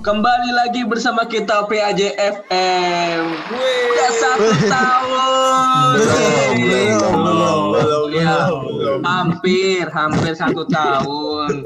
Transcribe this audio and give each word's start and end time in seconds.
Kembali 0.00 0.50
lagi 0.56 0.88
bersama 0.88 1.28
kita 1.28 1.68
PAJFM. 1.68 3.20
Udah 3.52 4.12
satu 4.16 4.50
tahun. 4.72 5.94
Belum, 6.00 6.56
belum, 6.56 7.12
belum, 7.12 7.60
belum, 7.76 8.04
Ya, 8.08 8.48
belum. 8.48 8.98
hampir, 9.04 9.84
hampir 9.92 10.32
satu 10.32 10.64
tahun. 10.64 11.60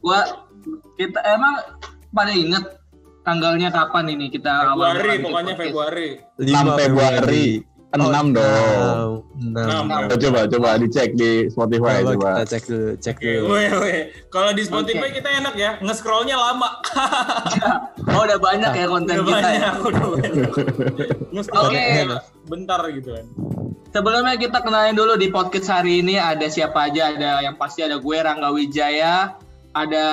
Gua 0.00 0.48
kita 0.96 1.20
emang 1.28 1.60
pada 2.08 2.32
inget 2.32 2.64
tanggalnya 3.20 3.68
kapan 3.68 4.16
ini 4.16 4.32
kita 4.32 4.72
awal 4.72 4.96
Februari 4.96 5.12
bikin 5.12 5.24
pokoknya? 5.28 5.54
Februari. 5.60 6.08
6 6.40 6.80
Februari. 6.80 7.46
6 7.94 8.34
dong. 8.34 9.22
Enam. 9.36 9.84
Coba, 9.86 10.16
coba 10.16 10.40
coba 10.48 10.68
dicek 10.76 11.14
di 11.14 11.46
Spotify 11.46 12.02
Coba 12.02 12.12
coba. 12.12 12.28
kita 12.34 12.44
cek 12.50 12.64
dulu, 12.66 12.90
cek 12.98 13.16
dulu. 13.16 13.46
Kalau 14.28 14.50
di 14.52 14.62
Spotify 14.64 15.06
Oke. 15.06 15.16
kita 15.16 15.28
enak 15.30 15.54
ya, 15.54 15.70
nge-scrollnya 15.80 16.36
lama. 16.36 16.70
Oh, 18.06 18.22
udah 18.22 18.38
banyak 18.38 18.72
ya 18.72 18.86
konten 18.86 19.18
Udah 19.18 19.26
kita 19.26 19.36
ya. 19.36 19.44
banyak, 19.50 19.74
udah 19.82 20.04
banyak. 20.08 20.32
Nge-scrollnya 21.34 21.80
Oke. 21.82 22.16
bentar 22.46 22.80
gitu 22.88 23.08
kan. 23.12 23.26
Sebelumnya 23.90 24.34
kita 24.36 24.58
kenalin 24.60 24.94
dulu 24.94 25.16
di 25.16 25.28
podcast 25.28 25.68
hari 25.68 26.00
ini 26.00 26.16
ada 26.16 26.46
siapa 26.46 26.86
aja. 26.86 27.12
Ada 27.12 27.42
yang 27.42 27.56
pasti 27.56 27.82
ada 27.82 27.98
gue 27.98 28.16
Rangga 28.16 28.48
Wijaya, 28.48 29.36
ada 29.72 30.06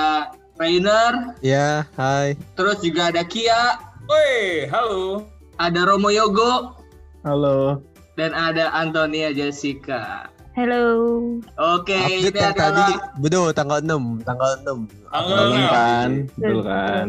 Rainer, 0.54 1.34
Ya, 1.40 1.86
hai. 1.94 2.34
terus 2.54 2.78
juga 2.78 3.08
ada 3.08 3.22
Kia, 3.22 3.78
Woi, 4.04 4.68
halo. 4.68 5.26
ada 5.56 5.80
Romo 5.82 6.10
Yogo, 6.10 6.78
Halo. 7.24 7.80
dan 8.14 8.30
ada 8.30 8.70
Antonia 8.70 9.32
Jessica. 9.32 10.28
Halo. 10.54 10.84
Oke, 11.58 11.96
ini 11.96 12.30
Update 12.30 12.38
yang 12.38 12.54
tadi, 12.54 12.78
adalah 12.94 13.10
betul 13.18 13.46
tanggal 13.50 13.78
6, 13.82 14.22
tanggal 14.22 14.50
6. 14.62 14.86
Tanggal 15.08 15.34
Betul 15.34 15.50
enam. 15.50 15.66
kan? 15.66 16.08
Betul 16.30 16.60
kan? 16.62 17.06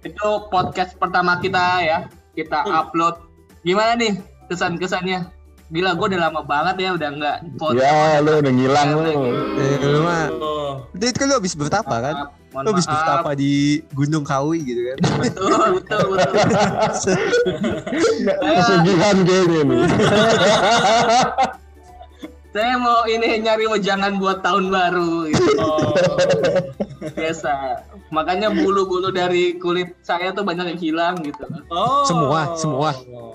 itu 0.00 0.26
podcast 0.48 0.96
pertama 0.96 1.38
kita 1.38 1.64
ya. 1.78 1.98
Kita 2.32 2.64
Hmm. 2.64 2.72
upload. 2.82 3.20
Gimana 3.62 3.94
nih 3.94 4.18
kesan-kesannya? 4.48 5.28
Gila, 5.70 5.94
gue 5.94 6.06
udah 6.08 6.20
lama 6.24 6.42
banget 6.42 6.74
ya 6.80 6.90
udah 6.90 7.08
nggak 7.12 7.36
podcast. 7.54 7.84
Ya, 7.84 8.18
lu 8.18 8.32
udah 8.34 8.50
ngilang 8.50 8.88
lu. 8.96 9.12
Eh, 9.54 9.76
lu 9.78 10.00
mah, 10.02 10.26
Oh, 10.32 10.72
itu 10.96 11.14
kan 11.14 11.26
lu 11.28 11.36
habis 11.36 11.54
bertapa 11.54 11.94
kan? 12.00 12.14
Mohon 12.50 12.64
habis 12.68 12.82
maaf. 12.84 12.94
bertapa 12.98 13.30
di 13.34 13.52
Gunung 13.90 14.24
Kawi 14.24 14.58
gitu 14.60 14.80
kan? 14.84 14.98
Betul, 15.22 15.54
betul, 15.78 16.02
betul. 16.10 17.16
Pesugihan 18.26 19.16
kayaknya 19.22 19.60
nih. 19.64 19.80
Saya 22.50 22.74
mau 22.74 23.06
ini 23.06 23.38
nyari 23.38 23.70
wejangan 23.70 24.18
buat 24.18 24.42
tahun 24.42 24.66
baru 24.68 25.30
gitu. 25.30 25.50
oh. 25.62 25.94
biasa. 27.14 27.78
Makanya 28.10 28.50
bulu-bulu 28.50 29.14
dari 29.14 29.54
kulit 29.54 29.94
saya 30.02 30.34
tuh 30.34 30.42
banyak 30.42 30.74
yang 30.74 30.80
hilang 30.82 31.14
gitu. 31.22 31.46
Oh. 31.70 32.02
Semua, 32.02 32.58
semua. 32.58 32.90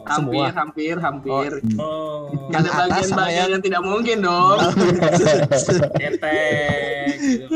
Hampir, 0.06 0.44
Semua. 0.44 0.46
hampir, 0.52 0.96
hampir. 1.00 1.50
Oh. 1.80 2.28
Yang 2.52 2.68
Ada 2.68 2.72
bagian-bagian 2.76 3.32
yang- 3.40 3.52
yang 3.56 3.64
tidak 3.64 3.82
mungkin 3.88 4.18
dong. 4.20 4.60
Ketek 6.04 7.16
gitu. 7.16 7.48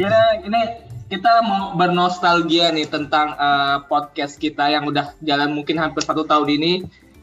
Ya, 0.00 0.40
ini 0.40 0.88
kita 1.12 1.44
mau 1.44 1.76
bernostalgia 1.76 2.72
nih 2.72 2.88
tentang 2.88 3.36
eh, 3.36 3.76
podcast 3.84 4.40
kita 4.40 4.72
yang 4.72 4.88
udah 4.88 5.12
jalan 5.20 5.52
mungkin 5.52 5.76
hampir 5.76 6.00
satu 6.00 6.24
tahun 6.24 6.48
ini. 6.48 6.72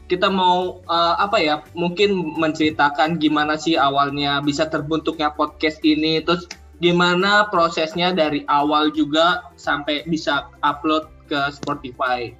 Kita 0.06 0.30
mau 0.30 0.78
eh, 0.86 1.14
apa 1.18 1.42
ya? 1.42 1.66
Mungkin 1.74 2.38
menceritakan 2.38 3.18
gimana 3.18 3.58
sih 3.58 3.74
awalnya 3.74 4.38
bisa 4.38 4.70
terbentuknya 4.70 5.34
podcast 5.34 5.82
ini, 5.82 6.22
terus 6.22 6.46
gimana 6.78 7.50
prosesnya 7.50 8.14
dari 8.14 8.46
awal 8.46 8.94
juga 8.94 9.50
sampai 9.58 10.06
bisa 10.06 10.46
upload 10.62 11.10
ke 11.26 11.50
Spotify. 11.50 12.30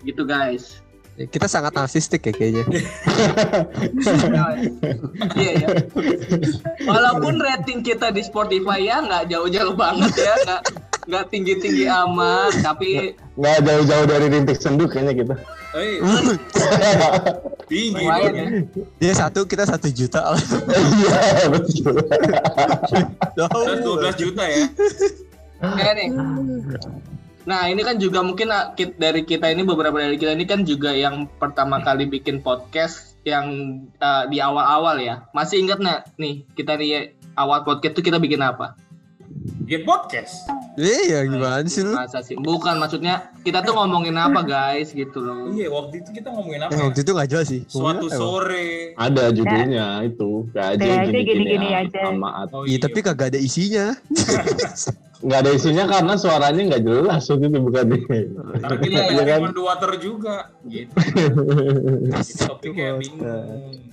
Gitu 0.00 0.24
guys. 0.24 0.80
Kita 1.18 1.46
sangat 1.50 1.74
narsistik 1.76 2.24
ya 2.24 2.32
kayaknya. 2.32 2.64
Iya 5.36 5.52
ya. 5.62 5.68
Walaupun 6.86 7.38
rating 7.40 7.84
kita 7.84 8.08
di 8.14 8.24
Spotify 8.24 8.88
ya 8.88 9.04
nggak 9.04 9.28
jauh-jauh 9.28 9.74
banget 9.76 10.12
ya, 10.16 10.34
nggak 10.46 10.62
nggak 11.10 11.24
tinggi-tinggi 11.28 11.84
amat, 11.90 12.52
tapi 12.64 13.14
Nggak 13.36 13.56
jauh-jauh 13.64 14.06
dari 14.08 14.26
rintik 14.32 14.58
senduk 14.60 14.92
kayaknya 14.92 15.14
kita. 15.24 15.34
Eh, 15.70 16.02
tinggi 17.70 17.94
lumayan 17.94 18.32
dong. 18.34 18.36
ya. 18.36 18.46
Dia 18.98 19.12
satu, 19.14 19.46
kita 19.46 19.64
satu 19.68 19.86
juta. 19.92 20.20
Iya, 20.70 21.46
betul. 21.52 21.94
Tahu. 23.38 23.60
12 24.02 24.22
juta 24.22 24.42
ya. 24.44 24.66
Oke 25.60 25.90
nih. 25.94 26.08
Nah 27.50 27.66
ini 27.66 27.82
kan 27.82 27.98
juga 27.98 28.22
mungkin 28.22 28.46
ah, 28.48 28.70
kit- 28.70 28.94
dari 28.96 29.22
kita 29.22 29.50
ini 29.50 29.62
beberapa 29.62 29.98
dari 29.98 30.14
kita 30.14 30.32
ini 30.32 30.46
kan 30.46 30.62
juga 30.62 30.94
yang 30.94 31.26
pertama 31.34 31.82
kali 31.82 32.06
bikin 32.06 32.38
podcast 32.38 33.18
yang 33.22 33.50
ah, 33.98 34.24
di 34.24 34.38
awal-awal 34.38 34.96
ya. 34.96 35.26
Masih 35.30 35.58
ingat 35.58 35.78
nggak 35.78 36.00
nih 36.14 36.46
kita 36.54 36.78
nih 36.78 37.10
awal 37.34 37.66
podcast 37.66 37.92
itu 37.92 38.02
kita 38.04 38.16
bikin 38.16 38.38
apa? 38.38 38.78
Bikin 39.60 39.82
podcast. 39.82 40.46
Iya, 40.74 41.22
gimana 41.24 41.66
sih 41.66 41.82
lu? 41.82 41.90
Masa 41.92 42.22
sih? 42.22 42.34
Bukan 42.34 42.78
maksudnya 42.78 43.34
kita 43.42 43.60
tuh 43.60 43.74
ngomongin 43.74 44.14
apa 44.14 44.40
guys 44.40 44.90
gitu 44.90 45.18
loh. 45.18 45.50
Iya, 45.50 45.66
waktu 45.68 46.00
itu 46.00 46.10
kita 46.12 46.30
ngomongin 46.30 46.62
apa 46.62 46.70
Eh, 46.70 46.78
ya? 46.78 46.82
waktu 46.86 47.00
itu 47.02 47.10
gak 47.12 47.28
jelas 47.28 47.46
sih. 47.48 47.60
Suatu 47.66 47.76
Ngomongin 47.76 47.98
apa 47.98 48.06
emang? 48.06 48.20
sore. 48.22 48.68
Ada 48.94 49.24
judulnya 49.30 49.86
itu. 50.02 50.30
Kayak 50.50 50.70
aja 50.78 51.18
gini-gini 51.20 51.68
aja. 51.72 52.00
Amat. 52.08 52.48
Oh, 52.50 52.62
Iya, 52.62 52.78
tapi 52.80 52.98
kagak 53.00 53.34
ada 53.34 53.40
isinya. 53.40 53.90
Nggak 55.20 55.38
ada 55.38 55.50
isinya 55.52 55.84
karena 55.84 56.14
suaranya 56.16 56.62
nggak 56.66 56.82
jelas 56.82 57.22
waktu 57.22 57.44
itu 57.46 57.58
bukan 57.60 57.84
kita 57.92 58.88
Iya, 58.88 59.02
pengen 59.06 59.26
kan? 59.28 59.40
water 59.54 59.92
juga. 59.96 60.36
Gitu. 60.64 60.92
Topiknya 62.48 62.96
bingung. 62.96 63.20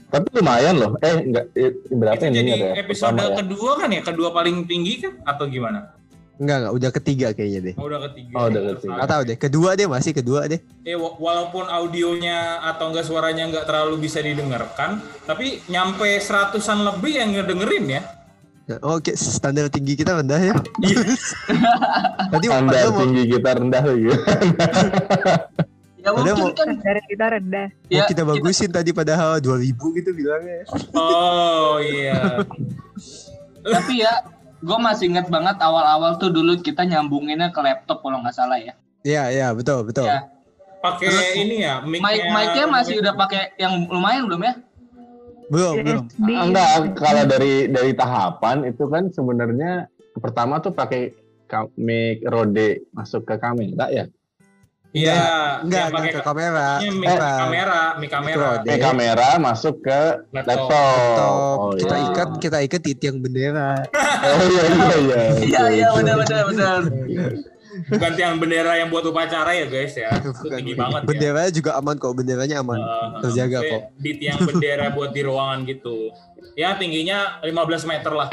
Tapi 0.07 0.27
lumayan 0.31 0.75
loh. 0.79 0.91
Eh, 0.97 1.15
enggak 1.19 1.45
eh, 1.53 1.75
berapa 1.89 2.15
Itu 2.15 2.25
ini 2.25 2.35
jadi 2.37 2.51
ada? 2.53 2.69
episode 2.79 3.11
Pertama 3.11 3.27
ya? 3.27 3.35
kedua 3.37 3.71
kan 3.75 3.89
ya? 3.91 4.01
Kedua 4.01 4.29
paling 4.31 4.55
tinggi 4.63 4.93
kan? 5.03 5.13
Atau 5.21 5.51
gimana? 5.51 5.91
Enggak, 6.37 6.57
enggak, 6.61 6.73
udah 6.73 6.89
ketiga 6.93 7.27
kayaknya 7.33 7.59
deh. 7.59 7.75
Oh, 7.75 7.89
udah 7.89 7.99
ketiga. 8.07 8.31
Oh, 8.31 8.45
udah 8.47 8.61
ketiga. 8.71 8.93
Gak 8.95 9.09
tahu 9.09 9.21
deh, 9.25 9.37
kedua 9.37 9.69
deh 9.73 9.87
masih 9.89 10.11
kedua 10.13 10.41
deh. 10.45 10.59
Eh, 10.85 10.93
wa- 10.93 11.17
walaupun 11.17 11.65
audionya 11.65 12.61
atau 12.63 12.87
enggak 12.87 13.03
suaranya 13.03 13.43
enggak 13.43 13.65
terlalu 13.65 13.99
bisa 13.99 14.21
didengarkan, 14.21 15.01
tapi 15.25 15.59
nyampe 15.65 16.07
seratusan 16.17 16.85
lebih 16.85 17.17
yang 17.17 17.33
ngedengerin 17.33 17.85
ya. 17.89 18.01
Nah, 18.67 18.79
Oke, 18.83 19.15
standar 19.15 19.71
tinggi 19.71 19.95
kita 19.95 20.19
rendah 20.19 20.41
ya. 20.43 20.55
Iya. 20.83 20.99
Tadi 22.35 22.45
Standar 22.45 22.67
padahal 22.67 22.91
mau, 22.91 22.99
tinggi 22.99 23.23
kita 23.29 23.49
rendah 23.55 23.83
lagi. 23.83 24.07
Ya 25.97 26.13
Padahal 26.13 26.39
mungkin 26.39 26.45
mau- 26.45 26.55
kan 26.55 26.69
Dari 26.79 27.01
kita 27.03 27.25
rendah. 27.27 27.67
mau 27.67 27.91
ya 27.91 28.03
kita 28.05 28.21
bagusin 28.23 28.71
tadi 28.71 28.95
padahal 28.95 29.31
2000 29.39 29.75
gitu 29.91 30.09
bilangnya. 30.13 30.63
Oh 30.95 31.83
iya. 31.83 32.47
tapi 33.61 33.99
ya 33.99 34.23
gue 34.57 34.77
masih 34.79 35.11
inget 35.11 35.27
banget 35.27 35.59
awal-awal 35.59 36.15
tuh 36.15 36.31
dulu 36.31 36.55
kita 36.57 36.87
nyambunginnya 36.87 37.51
ke 37.51 37.59
laptop 37.59 37.99
kalau 37.99 38.23
nggak 38.23 38.31
salah 38.31 38.55
ya. 38.55 38.71
Iya, 39.03 39.23
iya, 39.29 39.47
betul, 39.51 39.83
betul. 39.83 40.07
Ya. 40.07 40.31
Pakai 40.79 41.11
ini 41.35 41.59
ya, 41.59 41.83
Mic 41.83 41.99
mic-nya. 41.99 42.31
mic-nya 42.31 42.65
masih 42.69 42.93
udah 42.99 43.13
pakai 43.13 43.51
yang 43.57 43.89
lumayan 43.89 44.23
belum 44.23 44.41
ya? 44.43 44.53
Belum, 45.47 45.75
belum. 45.79 46.03
USB. 46.05 46.27
Enggak, 46.27 46.69
kalau 46.95 47.23
dari 47.23 47.53
dari 47.67 47.91
tahapan 47.91 48.67
itu 48.67 48.83
kan 48.85 49.07
sebenarnya 49.09 49.87
pertama 50.15 50.59
tuh 50.59 50.71
pakai 50.71 51.15
ka- 51.45 51.71
mic 51.75 52.19
Rode 52.21 52.83
masuk 52.91 53.23
ke 53.23 53.35
kamera 53.37 53.87
ya. 53.87 54.05
Iya, 54.91 55.13
Enggak, 55.13 55.21
yang 55.21 55.59
enggak 55.61 55.85
pakai 55.91 56.09
ke 56.09 56.21
kamera. 56.23 56.67
mic 56.79 57.05
Kita 57.05 57.29
kamera, 57.37 57.81
mic 57.95 58.09
kamera. 58.09 58.49
Eh 58.63 58.77
kamera 58.77 59.29
masuk 59.37 59.75
ke 59.79 59.99
Laptop. 60.31 60.47
laptop. 60.47 60.95
laptop. 60.97 61.57
Oh, 61.59 61.71
kita 61.75 61.95
iya. 61.95 62.05
ikat, 62.07 62.29
kita 62.39 62.57
ikat 62.63 62.81
di 62.81 62.93
tiang 62.95 63.17
bendera. 63.19 63.71
Oh 64.17 64.41
iya 64.43 64.63
iya 64.65 64.95
iya. 64.97 65.21
Iya 65.47 65.63
iya 65.69 65.87
benar 65.93 66.15
benar 66.19 66.43
benar. 66.49 66.79
Bukan 67.85 68.11
tiang 68.17 68.35
bendera 68.41 68.73
yang 68.75 68.89
buat 68.89 69.05
upacara 69.05 69.53
ya 69.53 69.65
guys 69.69 69.93
ya. 69.93 70.09
Itu 70.17 70.49
tinggi 70.49 70.73
banget 70.73 71.05
ya. 71.05 71.07
Benderanya 71.07 71.51
juga 71.53 71.71
aman 71.77 71.95
kok, 71.95 72.13
benderanya 72.17 72.55
aman. 72.65 72.79
Eh, 72.81 73.07
Terjaga 73.21 73.59
kok. 73.61 73.81
Di 74.01 74.11
tiang 74.17 74.39
bendera 74.41 74.85
buat 74.89 75.13
di 75.13 75.21
ruangan 75.21 75.59
gitu. 75.69 76.09
Ya 76.57 76.73
tingginya 76.73 77.37
15 77.45 77.85
meter 77.85 78.11
lah. 78.13 78.29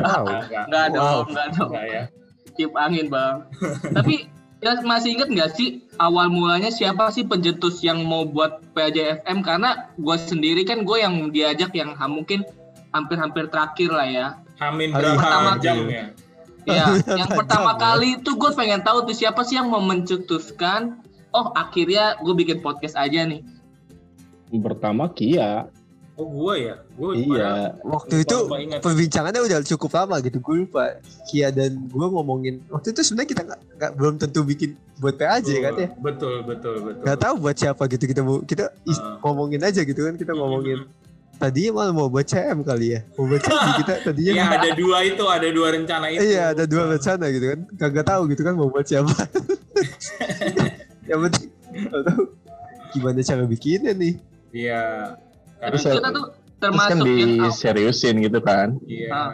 Wow. 0.00 0.24
Enggak, 0.24 0.64
Nggak 0.68 0.84
Wow. 0.88 0.96
dong 0.96 1.26
nggak 1.30 1.46
enggak 1.52 1.84
ya. 1.84 2.02
Tip 2.56 2.72
angin 2.74 3.06
bang. 3.12 3.34
Tapi 3.96 4.14
ya 4.60 4.76
masih 4.84 5.16
inget 5.16 5.28
nggak 5.32 5.50
sih 5.56 5.68
awal 5.96 6.28
mulanya 6.28 6.68
siapa 6.68 7.08
sih 7.08 7.24
pencetus 7.24 7.80
yang 7.80 8.04
mau 8.04 8.28
buat 8.28 8.60
PJFM 8.76 9.40
karena 9.40 9.88
gue 9.96 10.16
sendiri 10.20 10.68
kan 10.68 10.84
gue 10.84 10.96
yang 11.00 11.32
diajak 11.32 11.72
yang 11.72 11.96
mungkin 12.08 12.44
hampir-hampir 12.92 13.48
terakhir 13.48 13.90
lah 13.92 14.08
ya. 14.08 14.26
Hamin 14.60 14.92
berapa 14.92 15.56
jam 15.60 15.76
tuh. 15.84 15.88
ya? 15.88 16.04
Ya, 16.62 16.92
Berapa 16.92 17.16
yang 17.20 17.30
pertama 17.30 17.70
ya? 17.70 17.78
kali 17.78 18.08
itu 18.16 18.30
gue 18.32 18.50
pengen 18.52 18.80
tahu 18.80 18.98
tuh 19.02 19.14
siapa 19.14 19.40
sih 19.42 19.54
yang 19.54 19.66
mau 19.66 19.80
mencetuskan. 19.80 21.00
Oh 21.30 21.52
akhirnya 21.52 22.18
gue 22.18 22.34
bikin 22.34 22.58
podcast 22.58 22.94
aja 22.94 23.22
nih. 23.22 23.40
Pertama 24.52 25.06
Kia. 25.08 25.70
Oh 26.14 26.28
gua 26.28 26.52
ya, 26.52 26.74
gua 26.92 27.16
Iya. 27.16 27.24
lupa- 27.80 27.96
Waktu 27.96 28.14
itu 28.20 28.36
perbincangannya 28.76 29.40
udah 29.40 29.58
cukup 29.64 29.90
lama 29.94 30.20
gitu. 30.20 30.36
Gue 30.38 30.56
lupa. 30.60 31.00
Kia 31.24 31.48
dan 31.48 31.80
gue 31.82 32.06
ngomongin 32.06 32.60
waktu 32.68 32.92
itu 32.92 33.00
sebenarnya 33.00 33.30
kita 33.30 33.42
nggak 33.42 33.60
nggak- 33.74 33.94
belum 33.94 34.14
tentu 34.18 34.40
bikin 34.42 34.70
buat 34.98 35.16
PAJ 35.16 35.48
kan 35.62 35.72
ya. 35.78 35.88
Betul, 35.96 36.44
betul, 36.44 36.76
betul. 36.82 37.02
Nggak 37.02 37.18
tahu 37.18 37.34
buat 37.38 37.56
siapa 37.56 37.82
gitu 37.86 38.04
kita 38.04 38.20
mau 38.20 38.42
kita 38.42 38.68
Ah. 38.68 39.16
ngomongin 39.22 39.64
aja 39.64 39.80
gitu 39.80 40.00
kan 40.02 40.14
kita 40.14 40.32
ngomongin. 40.34 40.84
Tadinya 41.40 41.70
malah 41.72 41.92
mau 41.96 42.12
buat 42.12 42.28
CM 42.28 42.60
kali 42.60 42.92
ya. 42.92 43.00
Mau 43.16 43.24
buat 43.24 43.40
CM 43.40 43.68
kita 43.80 43.94
tadinya. 44.04 44.32
Iya 44.36 44.46
ada 44.60 44.70
dua 44.76 44.98
itu, 45.08 45.24
ada 45.24 45.48
dua 45.48 45.68
rencana 45.72 46.06
itu. 46.12 46.20
Iya 46.20 46.42
ada 46.52 46.64
dua 46.68 46.84
rencana 46.92 47.24
gitu 47.32 47.46
kan. 47.48 47.60
Kagak 47.80 48.06
tahu 48.12 48.22
gitu 48.28 48.42
kan 48.44 48.54
mau 48.60 48.68
buat 48.68 48.84
siapa. 48.84 49.08
Yang 51.08 51.20
penting 51.24 51.48
tahu 51.88 52.22
gimana 52.92 53.20
cara 53.24 53.44
bikinnya 53.48 53.92
nih. 53.96 54.14
Iya. 54.52 55.16
Terus 55.64 55.80
kita 55.88 56.12
tuh 56.12 56.24
kan 56.28 56.36
termasuk 56.60 57.08
yang 57.08 57.32
diseriusin 57.48 58.14
gitu 58.20 58.38
kan. 58.44 58.76
Iya. 58.84 59.08
Ah. 59.08 59.32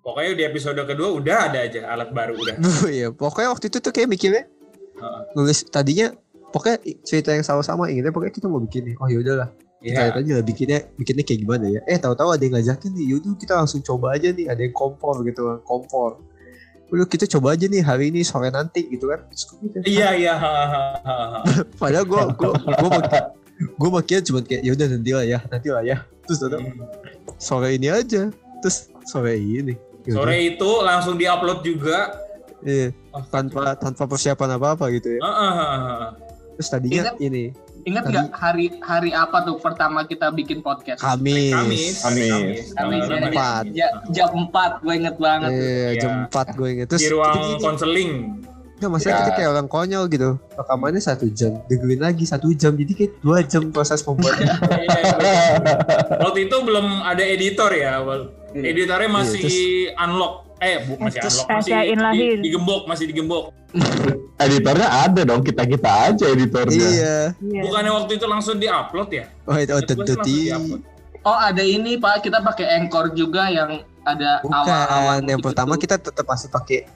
Pokoknya 0.00 0.32
di 0.32 0.44
episode 0.48 0.80
kedua 0.88 1.20
udah 1.20 1.52
ada 1.52 1.60
aja 1.60 1.84
alat 1.84 2.16
baru 2.16 2.40
udah. 2.40 2.56
Iya, 2.96 3.12
pokoknya 3.12 3.52
waktu 3.52 3.68
itu 3.68 3.84
tuh 3.84 3.92
kayak 3.92 4.08
mikirnya 4.08 4.48
Heeh. 4.96 5.22
nulis 5.36 5.68
tadinya 5.68 6.16
pokoknya 6.48 6.80
cerita 7.04 7.36
yang 7.36 7.44
sama-sama 7.44 7.92
ingetnya 7.92 8.08
pokoknya 8.08 8.32
kita 8.32 8.48
mau 8.48 8.64
bikin 8.64 8.88
nih. 8.88 8.94
Oh 8.96 9.12
yaudahlah, 9.12 9.52
kita 9.52 9.69
Iya. 9.80 10.12
aja 10.12 10.32
lah 10.36 10.44
bikinnya 10.44 10.78
bikinnya 10.92 11.24
kayak 11.24 11.40
gimana 11.40 11.66
ya. 11.72 11.80
Eh 11.88 11.96
tahu-tahu 11.96 12.36
ada 12.36 12.42
yang 12.44 12.52
ngajakin 12.60 12.92
nih, 12.92 13.04
yaudah 13.16 13.32
kita 13.40 13.52
langsung 13.56 13.80
coba 13.80 14.12
aja 14.12 14.28
nih, 14.28 14.44
ada 14.44 14.60
yang 14.60 14.76
kompor 14.76 15.24
gitu 15.24 15.40
kan, 15.48 15.58
kompor. 15.64 16.20
Udah 16.92 17.06
kita 17.08 17.24
coba 17.24 17.56
aja 17.56 17.64
nih 17.64 17.80
hari 17.80 18.12
ini 18.12 18.20
sore 18.20 18.52
nanti 18.52 18.84
gitu 18.92 19.08
kan. 19.08 19.24
Iya, 19.88 20.12
iya. 20.20 20.34
ha, 20.36 20.50
ha, 20.52 20.82
ha, 21.00 21.14
ha. 21.32 21.38
Padahal 21.80 22.04
gue 22.04 22.22
gue 22.36 22.50
gue 22.52 22.90
mak- 22.92 23.32
gue 23.60 23.90
makanya 23.92 24.22
cuma 24.28 24.40
kayak 24.44 24.62
yaudah 24.68 24.86
nanti 24.92 25.10
lah 25.16 25.24
ya, 25.24 25.38
nanti 25.48 25.68
lah 25.72 25.82
ya. 25.86 25.96
Terus 26.28 26.38
tahu 26.44 26.60
sore 27.40 27.68
ini 27.80 27.88
aja, 27.88 28.28
terus 28.60 28.92
sore 29.08 29.40
ini. 29.40 29.80
Yaudah. 30.04 30.28
Sore 30.28 30.36
itu 30.44 30.70
langsung 30.84 31.14
diupload 31.16 31.64
juga. 31.64 32.20
Iya, 32.60 32.92
tanpa 33.32 33.72
tanpa 33.80 34.04
persiapan 34.04 34.60
apa 34.60 34.76
apa 34.76 34.84
gitu 34.92 35.16
ya. 35.16 35.20
Ah. 35.24 36.12
Terus 36.60 36.68
tadinya 36.68 37.16
ini 37.16 37.56
ingat 37.82 38.04
nggak 38.04 38.26
hari 38.32 38.66
hari 38.80 39.10
apa 39.10 39.42
tuh 39.42 39.56
pertama 39.56 40.02
kita 40.02 40.28
bikin 40.28 40.60
podcast? 40.60 41.00
Kamis. 41.00 41.50
Kamis. 41.50 41.94
Kamis. 42.00 42.66
Kamis 42.72 43.00
ya. 43.00 43.06
berapa? 43.06 43.26
Empat. 43.28 43.64
Ja- 43.70 43.94
jam 44.08 44.30
4 44.44 44.52
gue 44.80 44.94
inget 44.94 45.16
banget. 45.16 45.50
tuh. 45.50 45.60
Iya, 45.60 45.90
jam 45.98 46.12
Iya. 46.12 46.28
4 46.28 46.46
gue 46.52 46.68
inget. 46.70 46.86
Terus 46.88 47.00
Di 47.00 47.08
ruang 47.08 47.38
konseling. 47.58 48.12
Nggak, 48.80 48.90
maksudnya 48.90 49.12
Ya. 49.12 49.20
kita 49.20 49.32
kayak 49.34 49.50
orang 49.50 49.68
konyol 49.68 50.04
gitu. 50.08 50.30
Rekamannya 50.56 51.02
satu 51.02 51.28
jam, 51.28 51.52
dengerin 51.68 52.00
lagi 52.00 52.24
satu 52.24 52.48
jam. 52.50 52.72
Jadi 52.72 52.92
kayak 52.94 53.12
dua 53.20 53.38
jam 53.42 53.68
proses 53.68 54.00
pembuatan. 54.00 54.40
Iya, 54.72 55.00
iya. 55.20 55.76
Waktu 56.16 56.48
itu 56.48 56.56
belum 56.60 57.04
ada 57.04 57.20
editor 57.20 57.70
ya. 57.70 58.00
Iya. 58.50 58.64
Editornya 58.66 59.08
masih 59.10 59.42
terus- 59.44 59.94
unlock. 59.96 60.49
Eh, 60.60 60.76
bu, 60.84 61.00
masih 61.00 61.20
unlock. 61.24 61.48
Masih 61.48 61.72
di- 62.12 62.40
digembok, 62.44 62.82
masih 62.84 63.04
digembok. 63.08 63.44
Editornya 64.44 64.88
ada 64.88 65.20
dong, 65.24 65.40
kita-kita 65.40 65.90
aja 66.12 66.24
editornya. 66.32 66.80
iya. 66.80 67.16
Iya. 67.40 67.62
Bukannya 67.64 67.92
waktu 67.92 68.12
itu 68.16 68.26
langsung 68.28 68.56
diupload 68.56 69.08
ya? 69.12 69.24
Oh, 69.44 69.56
itu 69.56 69.72
oh, 69.72 69.80
tentu. 69.84 70.16
Oh 71.20 71.36
ada 71.36 71.60
ini 71.60 72.00
Pak, 72.00 72.24
kita 72.24 72.40
pakai 72.40 72.80
Anchor 72.80 73.12
juga 73.12 73.52
yang 73.52 73.84
ada 74.04 74.40
awal-awal. 74.40 75.20
Yang 75.20 75.28
gitu-gitu. 75.28 75.46
pertama 75.52 75.72
kita 75.76 75.96
tetap 76.00 76.24
masih 76.24 76.48
pakai 76.48 76.88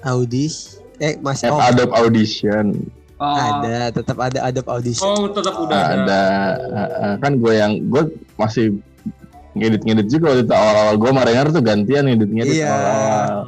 Audis. 0.00 0.80
Eh, 0.96 1.20
masih 1.20 1.52
oh, 1.52 1.60
Adobe 1.60 1.92
Audition 1.96 2.76
Oh, 3.20 3.36
ada, 3.36 3.92
tetap 3.92 4.16
ada 4.16 4.48
Adobe 4.48 4.70
Audition. 4.72 5.04
Oh, 5.04 5.28
tetap 5.28 5.52
udah 5.60 5.76
ada. 5.92 6.20
ada 6.56 7.08
kan 7.20 7.36
gue 7.36 7.52
yang 7.52 7.76
gue 7.92 8.16
masih 8.40 8.80
ngedit-ngedit 9.60 10.06
juga 10.08 10.32
waktu 10.32 10.42
itu 10.48 10.54
awal-awal 10.56 10.94
gue 10.96 11.10
sama 11.12 11.22
Rengar 11.28 11.46
tuh 11.52 11.60
gantian 11.62 12.04
ngedit-ngedit 12.08 12.56
Iya. 12.56 12.72
awal-awal. 12.72 13.38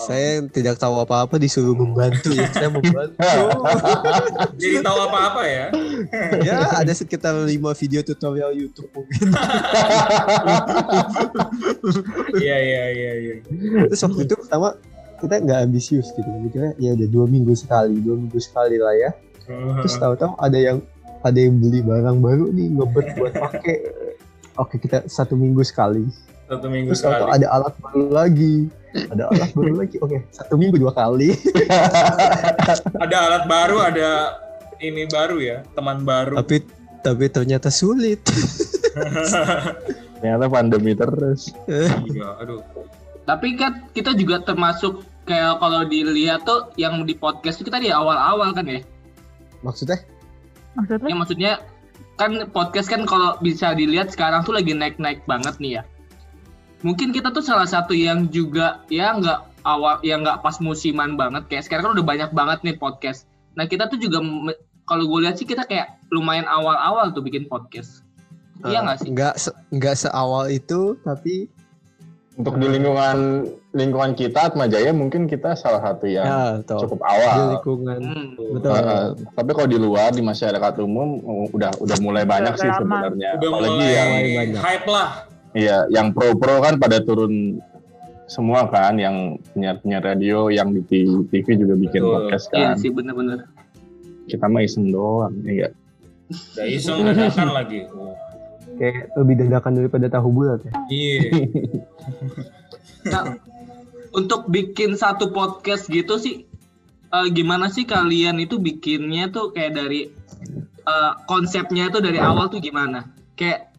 Saya 0.00 0.42
tidak 0.50 0.80
tahu 0.80 0.96
apa-apa 0.98 1.38
disuruh 1.38 1.76
membantu 1.76 2.34
ya. 2.34 2.48
Saya 2.56 2.72
membantu. 2.72 3.14
Jadi 4.60 4.76
tahu 4.82 4.98
apa-apa 5.06 5.42
ya? 5.46 5.66
ya, 6.48 6.56
ada 6.72 6.90
sekitar 6.90 7.36
5 7.36 7.46
video 7.52 8.00
tutorial 8.02 8.50
YouTube 8.50 8.90
mungkin. 8.90 9.30
Iya, 12.40 12.56
iya, 12.58 12.84
iya, 12.90 13.12
iya. 13.22 13.34
Terus 13.86 14.00
waktu 14.02 14.20
itu 14.24 14.34
pertama 14.40 14.74
kita 15.20 15.34
nggak 15.36 15.58
ambisius 15.68 16.10
gitu. 16.16 16.26
Mikirnya 16.26 16.72
ya 16.80 16.96
udah 16.96 17.08
dua 17.08 17.26
minggu 17.28 17.52
sekali, 17.54 18.00
dua 18.00 18.16
minggu 18.18 18.40
sekali 18.40 18.80
lah 18.80 18.94
ya. 18.96 19.10
Terus 19.84 19.94
tahu-tahu 20.00 20.32
ada 20.40 20.58
yang 20.58 20.78
ada 21.20 21.36
yang 21.36 21.60
beli 21.60 21.84
barang 21.84 22.18
baru 22.18 22.48
nih 22.50 22.66
ngebet 22.72 23.06
buat 23.14 23.34
pakai. 23.36 23.76
Oke 24.60 24.76
kita 24.76 25.08
satu 25.08 25.32
minggu 25.40 25.64
sekali. 25.64 26.04
Satu 26.44 26.68
minggu 26.68 26.92
Terus 26.92 27.00
sekali. 27.00 27.32
ada 27.32 27.46
alat 27.48 27.74
baru 27.80 28.04
lagi. 28.12 28.68
Ada 29.08 29.22
alat 29.32 29.50
baru 29.56 29.72
lagi. 29.80 29.96
Oke 30.04 30.20
satu 30.28 30.60
minggu 30.60 30.76
dua 30.76 30.92
kali. 30.92 31.32
Ada 33.04 33.16
alat 33.16 33.44
baru, 33.48 33.80
ada 33.80 34.10
ini 34.84 35.08
baru 35.08 35.40
ya, 35.40 35.64
teman 35.72 36.04
baru. 36.04 36.36
tapi 36.44 36.60
tapi 37.00 37.32
ternyata 37.32 37.72
sulit. 37.72 38.20
Ternyata 40.20 40.52
pandemi 40.52 40.92
terus. 40.92 41.48
Iya, 41.64 42.36
aduh. 42.36 42.60
tapi 43.24 43.56
kan 43.56 43.88
kita 43.96 44.12
juga 44.12 44.44
termasuk 44.44 45.00
kayak 45.24 45.56
kalau 45.64 45.88
dilihat 45.88 46.44
tuh 46.44 46.68
yang 46.76 47.00
di 47.08 47.16
podcast 47.16 47.56
itu 47.56 47.72
kita 47.72 47.80
di 47.80 47.88
awal-awal 47.88 48.52
kan 48.52 48.68
ya. 48.68 48.84
Maksudnya? 49.64 50.04
Maksudnya? 50.76 51.08
Ya 51.08 51.16
maksudnya 51.16 51.52
kan 52.20 52.36
podcast 52.52 52.92
kan 52.92 53.08
kalau 53.08 53.40
bisa 53.40 53.72
dilihat 53.72 54.12
sekarang 54.12 54.44
tuh 54.44 54.52
lagi 54.52 54.76
naik-naik 54.76 55.24
banget 55.24 55.56
nih 55.56 55.80
ya. 55.80 55.82
Mungkin 56.84 57.16
kita 57.16 57.32
tuh 57.32 57.40
salah 57.40 57.64
satu 57.64 57.96
yang 57.96 58.28
juga 58.28 58.84
ya 58.92 59.16
nggak 59.16 59.64
awal 59.64 59.96
yang 60.04 60.20
nggak 60.20 60.44
pas 60.44 60.60
musiman 60.60 61.16
banget 61.16 61.48
kayak 61.48 61.64
sekarang 61.64 61.88
kan 61.88 61.92
udah 61.96 62.06
banyak 62.06 62.30
banget 62.36 62.58
nih 62.60 62.76
podcast. 62.76 63.24
Nah 63.56 63.64
kita 63.64 63.88
tuh 63.88 63.96
juga 63.96 64.20
kalau 64.84 65.08
gue 65.08 65.24
lihat 65.24 65.40
sih 65.40 65.48
kita 65.48 65.64
kayak 65.64 65.96
lumayan 66.12 66.44
awal-awal 66.44 67.08
tuh 67.16 67.24
bikin 67.24 67.48
podcast. 67.48 68.04
Iya 68.68 68.84
nggak 68.84 68.96
sih? 69.00 69.08
Nggak 69.16 69.34
se 69.40 69.50
nggak 69.72 69.96
seawal 69.96 70.52
itu 70.52 71.00
tapi 71.00 71.48
Untuk 72.40 72.56
di 72.56 72.66
lingkungan 72.66 73.16
lingkungan 73.70 74.12
kita 74.12 74.48
Atma 74.48 74.64
Jaya 74.64 74.90
mungkin 74.90 75.24
kita 75.24 75.52
salah 75.54 75.78
satu 75.78 76.04
yang 76.04 76.24
ya 76.24 76.64
cukup 76.66 76.98
di 76.98 77.06
awal. 77.06 77.36
lingkungan 77.52 77.98
Hmm. 78.00 78.26
betul. 78.50 78.72
Uh, 78.72 79.06
tapi 79.30 79.50
kalau 79.52 79.68
di 79.68 79.78
luar 79.78 80.08
di 80.10 80.22
masyarakat 80.22 80.72
umum 80.80 81.20
udah 81.50 81.70
udah 81.76 81.98
mulai 82.00 82.24
banyak 82.24 82.56
sih 82.56 82.64
lama. 82.64 82.80
sebenarnya. 82.80 83.30
Udah 83.36 83.48
Apalagi 83.50 83.68
mulai 83.70 83.92
yang 83.92 84.10
banyak. 84.34 84.58
hype 84.58 84.88
lah. 84.88 85.08
iya 85.52 85.78
yang 85.88 86.10
pro-pro 86.10 86.58
kan 86.60 86.74
pada 86.76 86.98
turun 87.00 87.60
semua 88.24 88.64
kan 88.64 88.94
yang 88.94 89.16
penyiar-penyiar 89.50 90.02
radio 90.06 90.46
yang 90.48 90.70
di 90.70 90.86
TV 91.26 91.46
juga 91.56 91.74
bikin 91.76 92.00
Betul. 92.00 92.14
podcast 92.16 92.46
Iya 92.48 92.58
kan. 92.64 92.76
sih 92.78 92.88
bener-bener. 92.88 93.38
Kita 94.24 94.46
mah 94.46 94.62
iseng 94.62 94.88
doang, 94.88 95.34
iya. 95.44 95.74
Udah 96.30 96.62
iseng 96.64 97.02
dadakan 97.02 97.50
lagi. 97.52 97.82
Oh, 97.90 98.14
kayak 98.80 99.12
lebih 99.12 99.44
dadakan 99.44 99.76
daripada 99.76 100.08
tahu 100.08 100.32
bulat 100.32 100.64
ya. 100.64 100.72
Iya. 100.88 101.20
Nah, 103.12 103.36
untuk 104.16 104.48
bikin 104.48 104.96
satu 104.96 105.36
podcast 105.36 105.92
gitu 105.92 106.16
sih, 106.16 106.48
eh, 107.12 107.28
gimana 107.28 107.68
sih 107.68 107.84
kalian 107.84 108.40
itu 108.40 108.56
bikinnya 108.56 109.28
tuh 109.28 109.52
kayak 109.52 109.76
dari 109.76 110.08
eh, 110.80 111.12
konsepnya 111.28 111.92
itu 111.92 112.00
dari 112.00 112.16
awal 112.16 112.48
tuh 112.48 112.64
gimana? 112.64 113.04
Kayak 113.36 113.76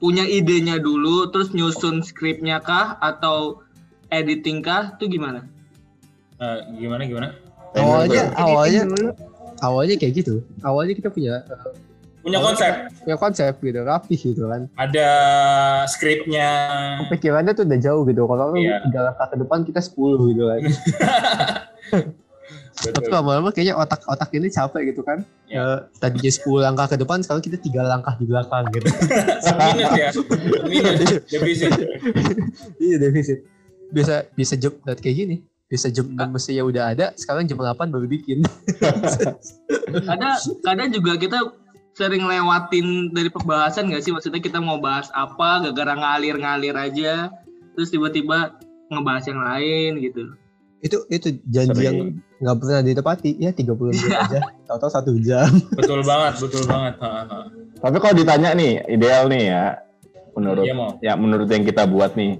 punya 0.00 0.24
idenya 0.28 0.76
dulu, 0.80 1.32
terus 1.32 1.52
nyusun 1.56 2.04
skripnya 2.04 2.60
kah 2.60 3.00
atau 3.00 3.64
editing 4.12 4.60
kah? 4.60 4.96
Tuh 5.00 5.08
gimana? 5.08 5.48
Nah, 6.36 6.60
gimana 6.76 7.08
gimana? 7.08 7.28
Awalnya 7.72 8.36
awalnya 8.36 8.82
awalnya 9.64 9.96
kayak 9.96 10.24
gitu. 10.24 10.44
Awalnya 10.60 10.92
kita 10.92 11.08
punya 11.08 11.40
eh, 11.48 11.72
Punya 12.22 12.38
konsep. 12.38 12.72
punya 13.02 13.16
konsep 13.18 13.52
gitu, 13.58 13.82
rapi 13.82 14.14
gitu 14.14 14.46
kan. 14.46 14.70
Ada 14.78 15.08
skripnya. 15.90 16.48
Pikirannya 17.10 17.50
tuh 17.52 17.66
udah 17.66 17.78
jauh 17.82 18.02
gitu. 18.06 18.22
Kalau 18.24 18.54
Iya. 18.54 18.78
tiga 18.86 19.00
langkah 19.10 19.26
ke 19.26 19.36
depan 19.42 19.58
kita 19.66 19.80
10 19.82 20.30
gitu 20.30 20.44
kan. 20.46 20.60
Tapi 22.72 23.06
lama-lama 23.12 23.52
kayaknya 23.52 23.76
otak-otak 23.76 24.32
ini 24.32 24.48
capek 24.48 24.90
gitu 24.90 25.04
kan. 25.04 25.22
Ya. 25.46 25.60
Eh, 25.60 25.78
tadinya 26.00 26.30
10 26.32 26.58
langkah 26.62 26.86
ke 26.88 26.96
depan, 26.96 27.20
sekarang 27.20 27.42
kita 27.44 27.58
tiga 27.60 27.84
langkah 27.84 28.16
di 28.16 28.24
belakang 28.24 28.64
gitu. 28.72 28.88
Minus 29.60 29.92
ya. 29.94 30.10
Minus. 30.66 30.98
Defisit. 31.28 31.70
iya 32.82 32.96
defisit. 32.96 33.38
Bisa 33.92 34.24
bisa 34.32 34.54
jam 34.56 34.72
kayak 34.82 35.04
gini. 35.14 35.36
Bisa 35.68 35.88
jam 35.88 36.04
6 36.04 36.16
mestinya 36.28 36.64
udah 36.64 36.84
ada, 36.92 37.06
sekarang 37.16 37.48
jam 37.48 37.56
8 37.56 37.88
baru 37.88 38.04
bikin. 38.04 38.44
Kadang 40.04 40.36
kadang 40.60 40.88
juga 40.92 41.12
kita 41.16 41.38
sering 41.92 42.24
lewatin 42.24 43.12
dari 43.12 43.28
pembahasan 43.28 43.92
gak 43.92 44.02
sih? 44.04 44.12
Maksudnya 44.12 44.40
kita 44.40 44.58
mau 44.60 44.80
bahas 44.80 45.12
apa, 45.12 45.60
gara-gara 45.68 45.92
ngalir-ngalir 45.96 46.72
aja, 46.74 47.28
terus 47.76 47.92
tiba-tiba 47.92 48.56
ngebahas 48.88 49.24
yang 49.28 49.40
lain 49.40 49.90
gitu. 50.04 50.22
itu 50.82 50.98
itu 51.14 51.38
janji 51.46 51.86
yang 51.86 51.94
Sering. 52.10 52.42
nggak 52.42 52.56
pernah 52.58 52.82
ditepati 52.82 53.38
ya 53.38 53.54
30 53.54 53.70
menit 53.70 54.02
aja 54.18 54.42
tahu-tahu 54.66 54.90
satu 54.90 55.14
jam 55.22 55.46
Betul 55.78 56.02
banget, 56.02 56.42
betul 56.42 56.66
banget. 56.66 56.98
Ha, 56.98 57.10
ha. 57.22 57.38
Tapi 57.78 57.96
kalau 58.02 58.14
ditanya 58.18 58.50
nih, 58.50 58.82
ideal 58.90 59.30
nih 59.30 59.46
ya, 59.46 59.78
menurut 60.34 60.66
Iya, 60.66 60.74
mau. 60.74 60.90
ya 60.98 61.14
menurut 61.14 61.46
yang 61.46 61.62
kita 61.62 61.86
buat 61.86 62.18
nih. 62.18 62.34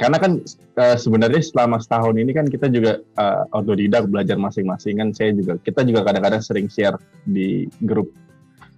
Karena 0.00 0.16
kan 0.16 0.40
eh, 0.80 0.96
sebenarnya 0.96 1.44
selama 1.44 1.76
setahun 1.76 2.16
ini 2.16 2.32
kan 2.32 2.48
kita 2.48 2.72
juga 2.72 3.04
eh, 3.04 3.42
otodidak 3.52 4.08
belajar 4.08 4.40
masing-masing 4.40 4.96
kan. 4.96 5.08
Saya 5.12 5.36
juga 5.36 5.60
kita 5.60 5.84
juga 5.84 6.08
kadang-kadang 6.08 6.40
sering 6.40 6.72
share 6.72 6.96
di 7.28 7.68
grup 7.84 8.08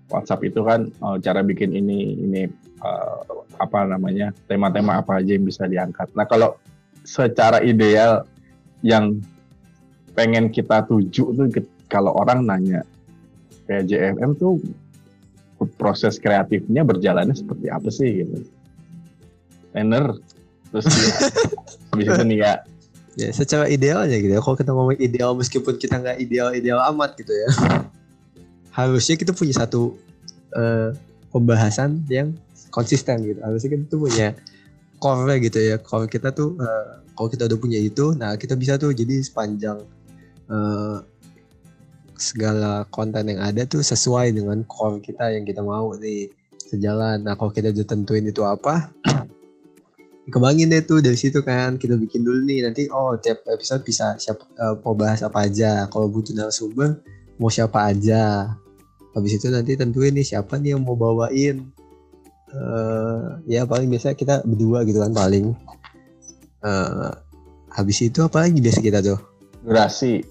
WhatsApp 0.08 0.44
itu 0.44 0.64
kan 0.64 0.88
oh, 1.04 1.20
cara 1.20 1.44
bikin 1.44 1.72
ini 1.76 2.16
ini 2.16 2.42
eh, 2.82 3.18
apa 3.58 3.84
namanya 3.84 4.32
tema-tema 4.48 5.00
apa 5.00 5.20
aja 5.20 5.36
yang 5.36 5.44
bisa 5.44 5.68
diangkat. 5.68 6.08
Nah 6.16 6.24
kalau 6.24 6.56
secara 7.04 7.60
ideal 7.64 8.24
yang 8.84 9.20
pengen 10.16 10.50
kita 10.50 10.84
tuju 10.86 11.34
tuh 11.34 11.46
kalau 11.88 12.14
orang 12.16 12.44
nanya 12.44 12.82
PJFM 13.68 14.36
tuh 14.36 14.60
proses 15.76 16.16
kreatifnya 16.16 16.86
berjalannya 16.86 17.34
seperti 17.36 17.66
apa 17.68 17.88
sih 17.90 18.24
gitu. 18.24 18.36
Tenor 19.74 20.16
terus 20.68 20.84
dia, 20.88 21.12
habis 21.92 22.06
itu 22.08 22.24
nih 22.24 22.40
ya 22.44 22.54
Ya, 23.18 23.34
secara 23.34 23.66
idealnya 23.66 24.14
gitu 24.14 24.30
ya. 24.30 24.38
Kalau 24.38 24.54
kita 24.54 24.70
ngomong 24.70 24.94
ideal 25.02 25.34
meskipun 25.34 25.74
kita 25.74 25.98
nggak 25.98 26.22
ideal-ideal 26.22 26.78
amat 26.94 27.18
gitu 27.18 27.34
ya. 27.34 27.50
Harusnya 28.72 29.16
kita 29.18 29.32
punya 29.34 29.54
satu 29.56 29.96
eh, 30.54 30.94
pembahasan 31.32 32.04
yang 32.08 32.34
konsisten 32.70 33.24
gitu. 33.24 33.40
Harusnya 33.42 33.70
kita 33.76 33.84
tuh 33.88 34.00
punya 34.08 34.28
core 34.98 35.36
gitu 35.42 35.58
ya. 35.58 35.76
Core 35.80 36.06
kita 36.08 36.32
tuh 36.32 36.56
eh, 36.58 36.86
kalau 37.12 37.28
kita 37.28 37.50
udah 37.50 37.58
punya 37.58 37.78
itu, 37.82 38.14
nah 38.14 38.38
kita 38.38 38.54
bisa 38.54 38.78
tuh 38.78 38.94
jadi 38.94 39.20
sepanjang 39.20 39.82
eh, 40.50 40.98
segala 42.18 42.82
konten 42.90 43.30
yang 43.30 43.40
ada 43.42 43.62
tuh 43.62 43.82
sesuai 43.82 44.34
dengan 44.34 44.66
core 44.66 44.98
kita 45.02 45.30
yang 45.34 45.46
kita 45.46 45.62
mau 45.62 45.94
nih 45.98 46.30
sejalan. 46.68 47.24
Nah 47.24 47.34
kalau 47.38 47.54
kita 47.54 47.70
udah 47.70 47.86
tentuin 47.86 48.26
itu 48.26 48.42
apa, 48.44 48.90
kembangin 50.32 50.68
deh 50.68 50.84
tuh 50.84 51.00
dari 51.00 51.16
situ 51.16 51.40
kan 51.40 51.80
kita 51.80 51.96
bikin 51.96 52.20
dulu 52.20 52.44
nih 52.44 52.68
nanti 52.68 52.84
oh 52.92 53.16
tiap 53.16 53.40
episode 53.48 53.80
bisa 53.80 54.12
siapa 54.20 54.44
eh, 54.44 54.76
mau 54.84 54.92
bahas 54.92 55.24
apa 55.24 55.48
aja 55.48 55.88
kalau 55.88 56.06
butuh 56.12 56.36
narasumber 56.36 57.00
mau 57.38 57.50
siapa 57.50 57.90
aja. 57.90 58.54
Habis 59.14 59.40
itu 59.40 59.50
nanti 59.50 59.74
tentuin 59.74 60.14
nih 60.14 60.26
siapa 60.26 60.58
nih 60.58 60.76
yang 60.76 60.82
mau 60.84 60.94
bawain. 60.94 61.70
Eh 62.48 63.26
ya 63.48 63.64
paling 63.64 63.88
biasa 63.88 64.14
kita 64.14 64.42
berdua 64.44 64.84
gitu 64.84 64.98
kan 65.00 65.14
paling. 65.14 65.54
Eh 66.62 67.12
habis 67.72 67.98
itu 68.02 68.18
apa 68.20 68.46
lagi 68.46 68.58
biasa 68.58 68.78
kita 68.82 68.98
tuh? 69.00 69.18
Durasi. 69.62 70.22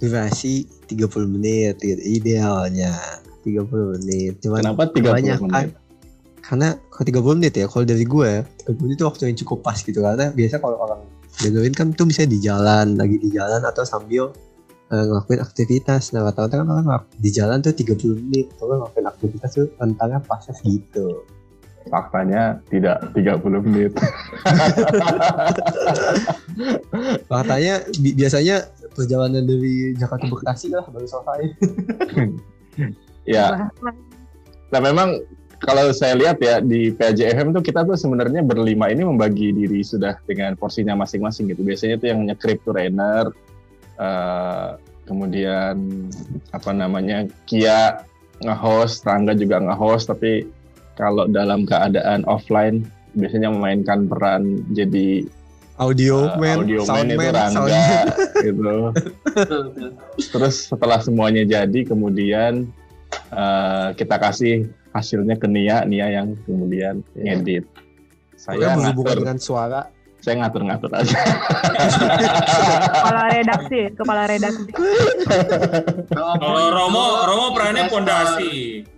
Durasi 0.00 0.68
30 0.90 1.32
menit 1.32 1.80
gitu, 1.80 2.02
idealnya 2.02 2.92
30 3.46 3.94
menit. 3.96 4.40
Cuman 4.44 4.60
kenapa 4.64 4.90
30 4.92 5.16
banyak 5.16 5.38
menit? 5.44 5.54
Kan 5.54 5.68
karena 6.44 6.76
kalau 6.92 7.32
30 7.32 7.38
menit 7.40 7.52
ya 7.56 7.64
kalau 7.72 7.88
dari 7.88 8.04
gue 8.04 8.44
30 8.68 8.84
menit 8.84 9.00
itu 9.00 9.06
waktu 9.08 9.22
yang 9.32 9.38
cukup 9.40 9.64
pas 9.64 9.80
gitu. 9.80 10.00
Karena 10.04 10.28
biasa 10.28 10.60
kalau 10.60 10.76
orang 10.76 11.00
dengerin 11.40 11.74
kan 11.74 11.90
tuh 11.96 12.06
bisa 12.06 12.28
di 12.28 12.38
jalan 12.38 12.94
lagi 12.94 13.16
di 13.16 13.32
jalan 13.32 13.64
atau 13.64 13.82
sambil 13.82 14.30
eh, 14.94 15.04
ngelakuin 15.10 15.42
aktivitas. 15.42 16.14
Nah 16.14 16.30
kan 16.30 16.62
orang 16.62 16.86
ngelak- 16.86 17.10
di 17.18 17.30
jalan 17.34 17.58
tuh 17.58 17.74
30 17.74 18.14
menit. 18.14 18.46
Kalau 18.54 18.78
ngelakuin 18.78 19.06
aktivitas 19.10 19.50
tuh 19.58 19.66
rentangnya 19.82 20.22
pasnya 20.22 20.54
segitu 20.54 21.26
faktanya 21.88 22.60
tidak 22.72 23.12
30 23.12 23.60
menit. 23.64 23.92
Makanya 27.32 27.84
bi- 28.00 28.16
biasanya 28.16 28.64
perjalanan 28.94 29.44
dari 29.44 29.92
Jakarta 29.98 30.26
Bekasi 30.28 30.72
lah 30.72 30.84
baru 30.88 31.06
selesai. 31.08 31.42
Ya. 33.24 33.72
Nah 34.68 34.80
memang 34.84 35.22
kalau 35.64 35.88
saya 35.96 36.12
lihat 36.12 36.44
ya 36.44 36.60
di 36.60 36.92
PJFM 36.92 37.56
tuh 37.56 37.64
kita 37.64 37.88
tuh 37.88 37.96
sebenarnya 37.96 38.44
berlima 38.44 38.92
ini 38.92 39.00
membagi 39.00 39.48
diri 39.48 39.80
sudah 39.80 40.20
dengan 40.28 40.52
porsinya 40.60 40.92
masing-masing 40.92 41.48
gitu. 41.48 41.64
Biasanya 41.64 41.96
tuh 41.96 42.12
yang 42.12 42.20
nyekrip 42.28 42.60
tuh 42.68 42.76
Rainer 42.76 43.32
eh, 43.98 44.68
kemudian 45.04 45.76
apa 46.50 46.70
namanya 46.72 47.28
Kia 47.44 48.00
nge-host 48.42 49.04
Rangga 49.04 49.36
juga 49.36 49.60
nge-host 49.62 50.10
tapi 50.10 50.48
kalau 50.98 51.28
dalam 51.28 51.66
keadaan 51.68 52.24
offline 52.26 52.86
biasanya 53.14 53.50
memainkan 53.50 54.10
peran 54.10 54.62
jadi 54.74 55.22
audio 55.78 56.30
eh, 56.30 56.38
man 56.38 56.56
audio 56.66 56.80
man 56.82 56.88
sound 56.88 57.08
itu 57.10 57.18
man 57.18 57.32
Rangga 57.34 57.54
sound 57.54 57.72
gitu. 58.46 58.74
Terus 60.34 60.54
setelah 60.70 60.98
semuanya 61.02 61.42
jadi 61.46 61.80
kemudian 61.86 62.66
eh, 63.30 63.88
kita 63.94 64.16
kasih 64.18 64.66
hasilnya 64.94 65.34
ke 65.38 65.46
Nia 65.50 65.82
Nia 65.86 66.10
yang 66.10 66.38
kemudian 66.46 67.02
Iya. 67.18 67.38
ngedit. 67.38 67.64
Pokoknya 68.34 68.60
saya 68.60 68.76
berhubungan 68.76 68.94
ngatur 68.94 69.22
dengan 69.24 69.38
suara 69.40 69.80
saya 70.24 70.40
ngatur-ngatur 70.40 70.88
aja 70.96 71.18
kepala 72.88 73.22
redaksi 73.28 73.80
kepala 73.92 74.22
redaksi 74.24 74.64
Kalau 76.08 76.64
Romo, 76.72 77.06
Romo 77.28 77.46
perannya 77.52 77.92
pondasi. 77.92 78.88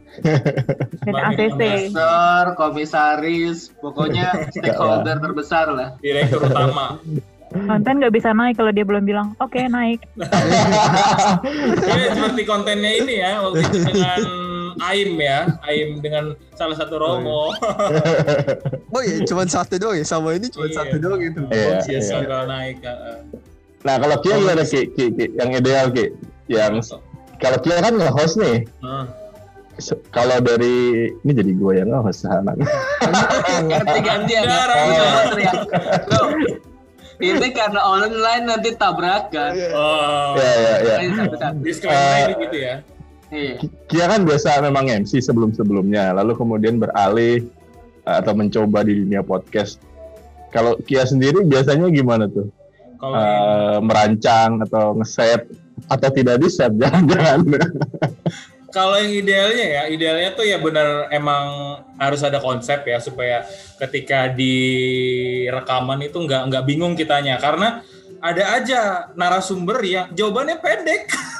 dan 1.04 1.12
ACC 1.12 1.60
Investor, 1.92 2.56
komisaris, 2.56 3.68
pokoknya 3.84 4.32
stakeholder 4.54 5.20
terbesar 5.20 5.66
lah. 5.76 5.88
Direktur 6.00 6.46
utama. 6.46 6.96
konten 7.46 7.94
nggak 8.02 8.14
bisa 8.16 8.34
naik 8.34 8.58
kalau 8.58 8.74
dia 8.74 8.82
belum 8.82 9.06
bilang 9.06 9.32
oke 9.38 9.56
naik 9.70 10.02
Ini 11.86 12.04
seperti 12.12 12.42
kontennya 12.42 12.90
ini 13.00 13.14
ya, 13.22 13.38
waktu 13.38 13.60
itu 13.64 13.78
dengan 13.86 14.20
Aim 14.78 15.16
ya, 15.16 15.38
Aim 15.62 15.98
dengan 15.98 16.24
salah 16.52 16.74
satu 16.74 16.96
Romo. 16.96 17.52
oh 18.88 19.02
iya 19.02 19.20
cuma 19.22 19.44
satu 19.44 19.76
doang 19.76 19.94
ya 19.94 20.04
sama 20.04 20.32
ini 20.32 20.46
cuma 20.46 20.66
Iya. 20.66 20.76
satu 20.76 20.96
doang 20.96 21.20
itu 21.20 21.40
Iya, 21.48 21.80
Iya, 21.80 21.98
iya. 21.98 22.16
gagal 22.20 22.42
naik. 22.46 22.76
uh, 22.82 23.18
nah 23.82 23.96
kalau 23.96 24.16
Kia 24.18 24.34
gimana 24.36 24.62
Ki, 24.62 24.80
Ki, 24.90 25.04
Ki? 25.10 25.26
yang 25.32 25.50
ideal 25.50 25.86
Ki 25.88 26.10
yang 26.46 26.80
kalau 27.36 27.58
Kia 27.58 27.78
kan 27.78 27.94
nge-host 27.94 28.36
nih 28.36 28.64
uh. 28.80 29.04
Se- 29.76 30.00
kalau 30.08 30.40
dari 30.40 30.74
ini 31.14 31.32
jadi 31.32 31.52
gue 31.52 31.72
yang 31.76 31.88
nge-host 31.90 32.24
Ganti-gantian 33.68 34.42
ya. 34.42 34.48
Jarang, 34.48 34.86
Bisa 34.88 35.38
ya. 35.38 35.52
Ini 37.16 37.48
karena 37.50 37.80
online 37.80 38.44
nanti 38.44 38.72
tabrakan. 38.72 39.52
Oh, 39.72 40.36
ya 40.36 40.52
ya 40.52 40.72
ya 40.80 40.96
satu-satu. 41.16 41.56
disclaimer 41.64 42.28
ini 42.28 42.34
gitu 42.44 42.56
ya. 42.60 42.74
Iya. 43.30 43.58
Kia 43.90 44.06
kan 44.06 44.22
biasa 44.22 44.62
memang 44.62 44.86
MC 44.86 45.18
sebelum-sebelumnya, 45.18 46.14
lalu 46.14 46.38
kemudian 46.38 46.78
beralih 46.78 47.42
uh, 48.06 48.22
atau 48.22 48.32
mencoba 48.38 48.86
di 48.86 49.02
dunia 49.02 49.26
podcast. 49.26 49.82
Kalau 50.54 50.78
Kia 50.86 51.02
sendiri 51.02 51.42
biasanya 51.42 51.90
gimana 51.90 52.30
tuh? 52.30 52.48
Kalau 52.96 53.12
Uh, 53.12 53.78
merancang 53.84 54.64
atau 54.64 54.96
ngeset 54.96 55.44
atau 55.84 56.08
tidak 56.08 56.40
di 56.40 56.48
set 56.48 56.72
jangan-jangan. 56.80 57.44
Kalau 58.72 58.96
yang 58.96 59.12
idealnya 59.12 59.66
ya, 59.68 59.82
idealnya 59.88 60.30
tuh 60.32 60.48
ya 60.48 60.56
benar 60.60 61.12
emang 61.12 61.44
harus 62.00 62.24
ada 62.24 62.40
konsep 62.40 62.88
ya 62.88 62.96
supaya 63.00 63.44
ketika 63.80 64.32
di 64.32 64.56
rekaman 65.48 66.08
itu 66.08 66.16
nggak 66.24 66.42
nggak 66.52 66.64
bingung 66.64 66.96
kitanya 66.96 67.36
karena 67.36 67.84
ada 68.20 68.44
aja 68.56 68.80
narasumber 69.12 69.80
yang 69.84 70.08
jawabannya 70.16 70.56
pendek. 70.60 71.08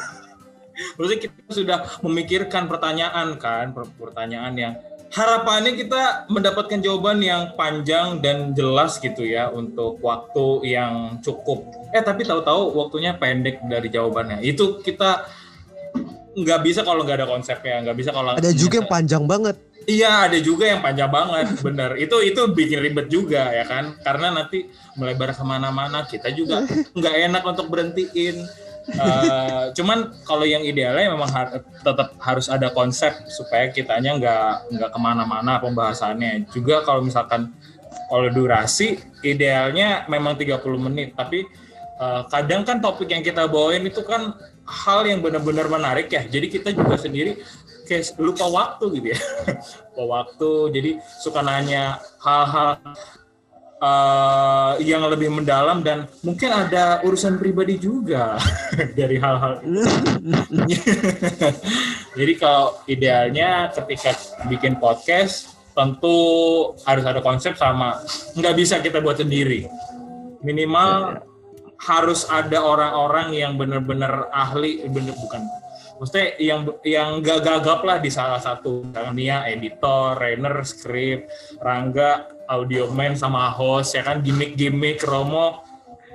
Maksudnya 0.97 1.21
kita 1.29 1.51
sudah 1.51 1.79
memikirkan 2.05 2.69
pertanyaan 2.69 3.41
kan, 3.41 3.73
per- 3.73 3.93
pertanyaan 3.97 4.55
yang 4.57 4.75
harapannya 5.13 5.79
kita 5.79 6.27
mendapatkan 6.29 6.83
jawaban 6.83 7.23
yang 7.23 7.55
panjang 7.55 8.19
dan 8.21 8.53
jelas 8.53 8.99
gitu 8.99 9.23
ya 9.23 9.49
untuk 9.49 10.03
waktu 10.03 10.77
yang 10.77 11.23
cukup. 11.23 11.71
Eh 11.95 12.03
tapi 12.03 12.27
tahu-tahu 12.27 12.75
waktunya 12.77 13.15
pendek 13.17 13.63
dari 13.71 13.89
jawabannya. 13.89 14.43
Itu 14.43 14.83
kita 14.83 15.25
nggak 16.37 16.61
bisa 16.61 16.85
kalau 16.85 17.07
nggak 17.07 17.25
ada 17.25 17.29
konsepnya, 17.31 17.81
nggak 17.87 17.97
bisa 17.97 18.11
kalau 18.13 18.37
ada 18.37 18.53
juga 18.53 18.85
yang 18.85 18.91
panjang 18.91 19.25
banget 19.25 19.57
Iya, 19.87 20.27
ada 20.27 20.39
juga 20.43 20.67
yang 20.67 20.83
panjang 20.83 21.07
banget, 21.07 21.63
bener. 21.63 21.95
Itu 21.95 22.19
itu 22.19 22.43
bikin 22.51 22.83
ribet 22.83 23.07
juga 23.07 23.55
ya 23.55 23.63
kan, 23.63 23.95
karena 24.03 24.35
nanti 24.35 24.67
melebar 24.99 25.31
ke 25.31 25.47
mana-mana. 25.47 26.03
Kita 26.03 26.35
juga 26.35 26.67
nggak 26.99 27.15
enak 27.31 27.43
untuk 27.47 27.71
berhentiin. 27.71 28.66
Eh, 28.87 29.65
cuman 29.75 30.15
kalau 30.23 30.47
yang 30.47 30.63
idealnya 30.63 31.11
memang 31.11 31.27
har- 31.27 31.59
tetap 31.59 32.15
harus 32.23 32.47
ada 32.47 32.71
konsep 32.71 33.11
supaya 33.27 33.67
kitanya 33.75 34.15
nggak 34.15 34.49
nggak 34.79 34.91
ke 34.95 34.99
mana-mana 35.03 35.59
pembahasannya. 35.59 36.47
Juga 36.55 36.87
kalau 36.87 37.03
misalkan 37.03 37.51
kalau 38.07 38.31
durasi 38.31 39.03
idealnya 39.27 40.07
memang 40.07 40.39
30 40.39 40.79
menit, 40.79 41.19
tapi 41.19 41.43
eh, 41.99 42.23
kadang 42.31 42.63
kan 42.63 42.79
topik 42.79 43.11
yang 43.11 43.27
kita 43.27 43.51
bawain 43.51 43.83
itu 43.83 44.07
kan 44.07 44.39
hal 44.67 45.03
yang 45.03 45.19
benar-benar 45.19 45.67
menarik 45.67 46.07
ya. 46.07 46.23
Jadi 46.23 46.47
kita 46.47 46.71
juga 46.71 46.95
sendiri 46.95 47.43
kayak 47.91 48.15
lupa 48.23 48.47
waktu 48.47 49.03
gitu 49.03 49.07
ya. 49.15 49.21
lupa 49.99 50.05
waktu. 50.23 50.51
Jadi 50.79 50.91
suka 51.23 51.43
nanya 51.43 51.99
hal-hal 52.23 52.79
uh, 53.81 54.77
yang 54.81 55.05
lebih 55.09 55.33
mendalam 55.33 55.83
dan 55.85 56.09
mungkin 56.25 56.53
ada 56.53 57.01
urusan 57.05 57.39
pribadi 57.41 57.81
juga 57.81 58.39
dari 58.99 59.21
hal-hal 59.21 59.61
itu. 59.65 59.85
Jadi 62.19 62.33
kalau 62.41 62.81
idealnya 62.89 63.69
ketika 63.73 64.17
bikin 64.49 64.81
podcast 64.81 65.53
tentu 65.77 66.17
harus 66.89 67.05
ada 67.05 67.21
konsep 67.21 67.53
sama 67.61 68.01
nggak 68.33 68.55
bisa 68.57 68.81
kita 68.81 69.05
buat 69.05 69.21
sendiri. 69.21 69.69
Minimal 70.41 71.21
harus 71.77 72.25
ada 72.33 72.65
orang-orang 72.65 73.37
yang 73.37 73.61
benar-benar 73.61 74.33
ahli 74.33 74.81
bener 74.89 75.13
bukan 75.13 75.45
maksudnya 75.97 76.27
yang 76.41 76.61
yang 76.85 77.11
gak 77.25 77.41
gagap 77.45 77.81
lah 77.83 77.99
di 78.01 78.13
salah 78.13 78.41
satu 78.41 78.85
misalnya 78.85 79.13
Nia 79.13 79.39
editor, 79.49 80.17
trainer, 80.17 80.57
script, 80.63 81.25
Rangga 81.61 82.29
audio 82.47 82.89
man 82.93 83.17
sama 83.19 83.51
host 83.51 83.97
ya 83.97 84.03
kan 84.07 84.23
gimmick-gimmick 84.23 85.03
Romo 85.03 85.65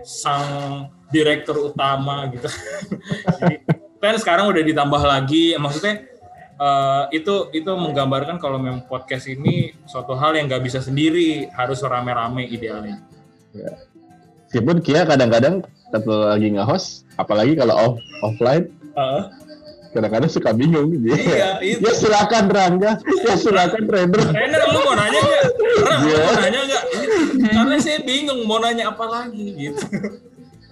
sang 0.05 0.87
direktur 1.11 1.73
utama 1.73 2.25
gitu. 2.31 2.47
Jadi, 3.41 3.55
kan 4.01 4.15
sekarang 4.17 4.49
udah 4.49 4.63
ditambah 4.63 5.01
lagi 5.03 5.53
maksudnya 5.59 6.09
uh, 6.61 7.05
itu 7.09 7.49
itu 7.51 7.69
menggambarkan 7.69 8.37
kalau 8.37 8.61
memang 8.61 8.85
podcast 8.85 9.25
ini 9.29 9.75
suatu 9.89 10.13
hal 10.13 10.37
yang 10.37 10.49
nggak 10.49 10.63
bisa 10.63 10.79
sendiri 10.79 11.49
harus 11.53 11.81
rame-rame 11.81 12.45
idealnya. 12.45 13.01
Ya. 13.51 13.75
Meskipun 14.47 14.83
Kia 14.83 15.07
kadang-kadang 15.07 15.63
kalau 15.91 16.27
lagi 16.27 16.51
nge-host, 16.51 17.07
apalagi 17.19 17.55
kalau 17.55 17.75
off 17.75 17.95
offline, 18.23 18.67
uh. 18.95 19.31
Kadang-kadang 19.91 20.31
suka 20.31 20.51
bingung. 20.55 20.91
Gitu. 20.95 21.11
Iya, 21.11 21.59
itu. 21.63 21.83
Ya 21.83 21.91
silakan 21.95 22.45
Rangga, 22.47 22.91
ya 23.03 23.35
silakan 23.35 23.83
trainer. 23.87 24.21
Trainer, 24.31 24.61
lu 24.71 24.79
mau 24.87 24.95
nanya 24.95 25.19
nggak? 25.19 25.43
yeah. 26.07 26.15
lu 26.15 26.27
mau 26.27 26.35
nanya 26.39 26.59
nggak? 26.65 26.83
Karena 27.51 27.75
saya 27.79 27.99
bingung 28.03 28.39
mau 28.47 28.59
nanya 28.59 28.91
apa 28.95 29.05
lagi 29.05 29.47
gitu. 29.59 29.83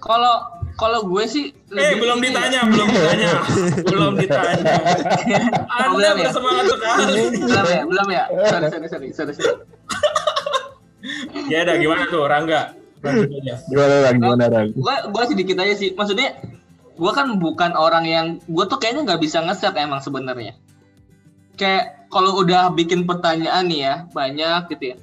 Kalau 0.00 0.34
kalau 0.80 1.04
gue 1.04 1.24
sih 1.28 1.52
eh 1.76 1.92
belum 2.02 2.24
ditanya, 2.24 2.64
belum 2.64 2.88
ditanya, 2.88 3.32
belum 3.84 4.12
ditanya. 4.16 4.74
Anda 5.68 6.08
ya? 6.08 6.12
bersemangat 6.16 6.64
sekali. 6.72 7.22
Belum 7.36 7.66
ya, 7.68 7.82
belum 7.84 8.06
ya. 8.08 8.24
Sorry, 8.48 8.66
sorry, 8.72 8.88
sorry, 8.88 9.08
sorry. 9.12 9.32
sorry. 9.36 9.56
ya 11.52 11.64
udah 11.64 11.76
gimana 11.76 12.02
tuh 12.08 12.24
Rangga? 12.24 12.80
Gimana 13.68 13.94
Rang? 14.04 14.16
Gimana 14.20 14.44
Rang? 14.48 14.68
Gue 14.76 14.96
gue 15.08 15.24
sedikit 15.28 15.56
aja 15.60 15.74
sih. 15.76 15.92
Maksudnya 15.96 16.36
gue 17.00 17.12
kan 17.16 17.40
bukan 17.40 17.72
orang 17.72 18.04
yang 18.04 18.26
gue 18.44 18.64
tuh 18.68 18.76
kayaknya 18.76 19.08
nggak 19.08 19.24
bisa 19.24 19.40
ngeset 19.40 19.72
emang 19.80 20.04
sebenarnya. 20.04 20.52
Kayak 21.56 22.04
kalau 22.12 22.44
udah 22.44 22.68
bikin 22.76 23.08
pertanyaan 23.08 23.72
nih 23.72 23.80
ya 23.80 23.94
banyak 24.12 24.68
gitu 24.76 24.84
ya. 24.92 24.96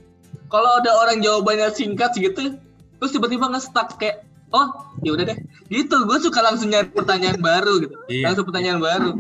Kalau 0.48 0.80
ada 0.80 0.94
orang 0.94 1.20
jawabannya 1.20 1.74
singkat 1.74 2.14
gitu, 2.16 2.56
terus 3.02 3.12
tiba-tiba 3.12 3.50
nge-stuck 3.50 3.98
kayak 3.98 4.24
oh 4.56 4.68
ya 5.04 5.12
udah 5.16 5.26
deh 5.34 5.38
gitu 5.68 6.08
gue 6.08 6.18
suka 6.24 6.40
langsung 6.40 6.72
nyari 6.72 6.88
pertanyaan 6.92 7.40
baru 7.40 7.84
gitu 7.84 7.96
iya. 8.08 8.32
langsung 8.32 8.48
pertanyaan 8.48 8.80
baru 8.80 9.12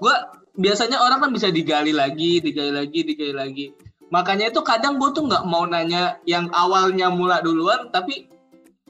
gue 0.00 0.14
biasanya 0.56 1.00
orang 1.00 1.20
kan 1.20 1.30
bisa 1.32 1.48
digali 1.52 1.92
lagi 1.92 2.40
digali 2.40 2.72
lagi 2.72 3.04
digali 3.04 3.34
lagi 3.36 3.66
makanya 4.08 4.52
itu 4.52 4.60
kadang 4.64 4.96
gue 4.96 5.08
tuh 5.12 5.24
nggak 5.28 5.44
mau 5.48 5.64
nanya 5.68 6.20
yang 6.28 6.48
awalnya 6.52 7.12
mula 7.12 7.40
duluan 7.44 7.92
tapi 7.92 8.28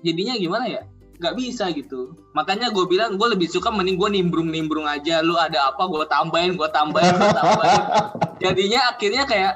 jadinya 0.03 0.39
gimana 0.39 0.67
ya 0.71 0.83
nggak 1.23 1.39
bisa 1.39 1.71
gitu. 1.71 2.19
Makanya 2.35 2.75
gue 2.75 2.85
bilang 2.91 3.15
gue 3.15 3.29
lebih 3.31 3.47
suka 3.47 3.71
mending 3.71 3.97
gue 3.97 4.09
nimbrung 4.11 4.51
nimbrung 4.51 4.91
aja. 4.91 5.23
Lu 5.23 5.39
ada 5.39 5.71
apa 5.71 5.87
gue 5.87 6.03
tambahin 6.11 6.59
gue 6.59 6.69
tambahin 6.75 7.15
gue 7.15 7.31
tambahin. 7.31 7.83
Jadinya 8.43 8.81
akhirnya 8.91 9.23
kayak 9.31 9.53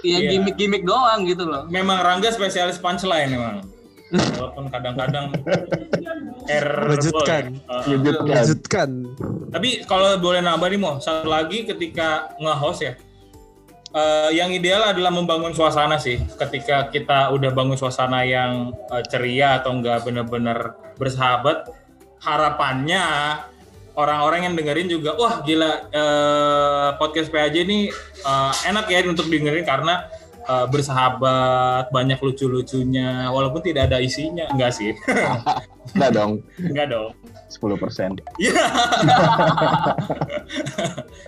ya 0.00 0.16
yeah. 0.16 0.30
gimmick 0.32 0.56
gimmick 0.56 0.84
doang 0.88 1.28
gitu 1.28 1.44
loh. 1.44 1.68
Memang 1.68 2.00
Rangga 2.00 2.32
spesialis 2.32 2.80
punchline 2.80 3.36
memang. 3.36 3.68
Walaupun 4.08 4.72
kadang-kadang 4.72 5.36
error 6.48 6.96
lanjutkan 6.96 7.60
uh, 7.68 7.84
lanjutkan 8.24 8.88
tapi 9.52 9.84
kalau 9.84 10.16
boleh 10.16 10.40
nambah 10.40 10.68
nih 10.72 10.80
mau 10.80 10.96
satu 10.96 11.28
lagi 11.28 11.68
ketika 11.68 12.32
nge-host 12.40 12.80
ya 12.88 12.92
uh, 13.94 14.30
yang 14.32 14.52
ideal 14.52 14.84
adalah 14.84 15.12
membangun 15.12 15.52
suasana 15.52 15.96
sih. 16.00 16.20
Ketika 16.36 16.88
kita 16.92 17.32
udah 17.32 17.50
bangun 17.52 17.76
suasana 17.78 18.24
yang 18.24 18.72
uh, 18.90 19.02
ceria 19.04 19.60
atau 19.62 19.76
enggak 19.76 20.04
benar-benar 20.04 20.76
bersahabat 20.98 21.70
harapannya 22.18 23.04
orang-orang 23.98 24.50
yang 24.50 24.54
dengerin 24.54 24.88
juga 24.90 25.14
wah 25.18 25.42
gila 25.42 25.90
uh, 25.90 26.88
podcast 26.98 27.30
PAJ 27.30 27.66
ini 27.66 27.90
uh, 28.22 28.54
enak 28.66 28.86
ya 28.90 29.02
untuk 29.06 29.26
dengerin 29.26 29.66
karena 29.66 30.06
uh, 30.48 30.66
bersahabat, 30.66 31.92
banyak 31.92 32.16
lucu-lucunya, 32.18 33.28
walaupun 33.28 33.60
tidak 33.60 33.92
ada 33.92 34.00
isinya, 34.00 34.48
enggak 34.50 34.72
sih? 34.74 34.96
enggak 35.94 36.10
dong. 36.16 36.32
Enggak 36.58 36.88
dong. 36.90 37.12
10 37.48 37.80
persen. 37.80 38.10
Iya. 38.40 38.64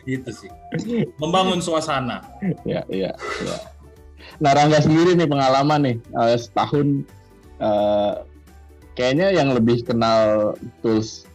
gitu 0.11 0.31
sih. 0.33 0.51
Membangun 1.21 1.61
suasana. 1.61 2.25
Iya, 2.65 2.83
iya, 2.89 3.13
iya. 3.45 3.57
Nah, 4.41 4.57
Rangga 4.57 4.81
sendiri 4.81 5.17
nih 5.17 5.29
pengalaman 5.29 5.81
nih, 5.85 5.97
uh, 6.17 6.37
setahun 6.37 7.05
uh, 7.61 8.25
kayaknya 8.97 9.33
yang 9.37 9.53
lebih 9.53 9.85
kenal 9.85 10.53
tools 10.81 11.30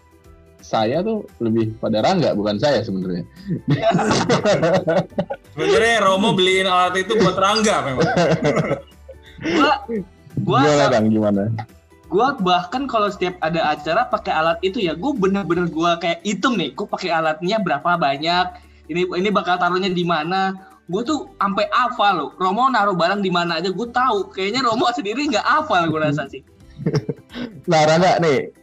saya 0.66 1.06
tuh 1.06 1.30
lebih 1.38 1.78
pada 1.78 2.02
Rangga 2.02 2.34
bukan 2.34 2.58
saya 2.58 2.82
sebenarnya. 2.82 3.22
sebenarnya 5.54 5.98
Romo 6.02 6.34
beliin 6.34 6.66
alat 6.66 6.98
itu 7.06 7.14
buat 7.22 7.38
Rangga 7.38 7.86
memang. 7.86 8.10
gua 9.46 9.72
gua 10.42 10.60
gimana 10.66 10.86
Rang, 10.90 11.06
gimana? 11.14 11.44
Gua 12.10 12.34
bahkan 12.42 12.90
kalau 12.90 13.14
setiap 13.14 13.38
ada 13.46 13.78
acara 13.78 14.10
pakai 14.10 14.34
alat 14.34 14.58
itu 14.66 14.82
ya, 14.82 14.98
gue 14.98 15.12
bener-bener 15.14 15.70
gua 15.70 16.02
kayak 16.02 16.26
hitung 16.26 16.58
nih, 16.58 16.74
gue 16.74 16.88
pakai 16.90 17.14
alatnya 17.14 17.62
berapa 17.62 17.98
banyak, 17.98 18.46
ini 18.90 19.06
ini 19.06 19.30
bakal 19.30 19.62
taruhnya 19.62 19.94
di 19.94 20.02
mana. 20.02 20.74
Gue 20.86 21.02
tuh 21.02 21.34
sampai 21.42 21.66
hafal 21.74 22.14
loh. 22.14 22.30
Romo 22.38 22.70
naruh 22.70 22.94
barang 22.94 23.26
di 23.26 23.34
mana 23.34 23.58
aja, 23.58 23.74
gue 23.74 23.88
tahu. 23.90 24.30
Kayaknya 24.30 24.70
Romo 24.70 24.86
sendiri 24.94 25.26
nggak 25.34 25.42
hafal 25.42 25.90
gue 25.90 25.98
rasa 25.98 26.30
sih. 26.30 26.46
nah 27.70 27.82
Rangga 27.90 28.22
nih, 28.22 28.54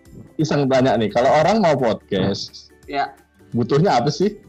iseng 0.42 0.66
tanya 0.66 0.98
nih, 0.98 1.08
kalau 1.14 1.30
orang 1.30 1.62
mau 1.62 1.78
podcast, 1.78 2.74
ya 2.90 3.14
butuhnya 3.54 4.02
apa 4.02 4.10
sih? 4.10 4.42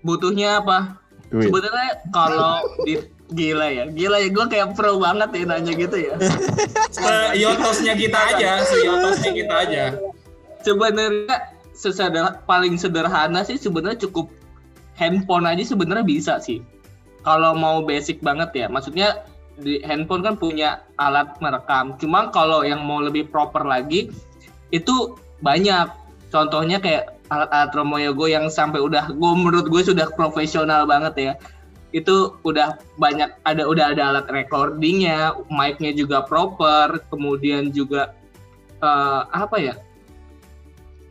Butuhnya 0.00 0.64
apa? 0.64 0.96
Duit. 1.28 1.50
Sebenarnya 1.50 1.92
kalau 2.14 2.64
di 2.86 3.02
gila 3.34 3.66
ya, 3.66 3.84
gila 3.90 4.22
ya 4.22 4.28
gue 4.30 4.46
kayak 4.46 4.78
pro 4.78 5.02
banget 5.02 5.34
ya 5.34 5.44
nanya 5.50 5.72
gitu 5.74 5.96
ya. 5.98 6.14
Yotosnya 7.34 7.98
kita 7.98 8.18
aja, 8.34 8.62
yotosnya 8.62 9.32
kita 9.34 9.54
aja. 9.66 9.84
Sebenarnya 10.62 11.36
sesederhana, 11.74 12.40
paling 12.46 12.78
sederhana 12.78 13.42
sih 13.42 13.58
sebenarnya 13.58 14.06
cukup 14.06 14.30
handphone 14.94 15.44
aja 15.44 15.66
sebenarnya 15.66 16.06
bisa 16.06 16.38
sih. 16.38 16.62
Kalau 17.26 17.58
mau 17.58 17.82
basic 17.82 18.22
banget 18.22 18.54
ya, 18.54 18.66
maksudnya 18.70 19.26
di 19.58 19.82
handphone 19.82 20.22
kan 20.22 20.38
punya 20.38 20.86
alat 21.02 21.34
merekam. 21.42 21.98
Cuma 21.98 22.30
kalau 22.30 22.62
yang 22.62 22.86
mau 22.86 23.02
lebih 23.02 23.26
proper 23.34 23.66
lagi, 23.66 24.14
itu 24.70 25.18
banyak. 25.40 25.86
Contohnya 26.32 26.82
kayak 26.82 27.16
alat-alat 27.30 27.70
Romo 27.74 27.98
Yogo 27.98 28.30
yang 28.30 28.46
sampai 28.46 28.78
udah 28.78 29.10
gue 29.10 29.32
menurut 29.34 29.66
gue 29.66 29.82
sudah 29.82 30.10
profesional 30.14 30.86
banget 30.86 31.14
ya. 31.16 31.32
Itu 31.94 32.38
udah 32.44 32.76
banyak 33.00 33.30
ada 33.46 33.62
udah 33.66 33.94
ada 33.96 34.02
alat 34.14 34.26
recordingnya 34.28 35.34
mic-nya 35.48 35.94
juga 35.96 36.22
proper 36.26 37.02
kemudian 37.10 37.70
juga 37.72 38.14
uh, 38.82 39.26
apa 39.32 39.56
ya? 39.58 39.74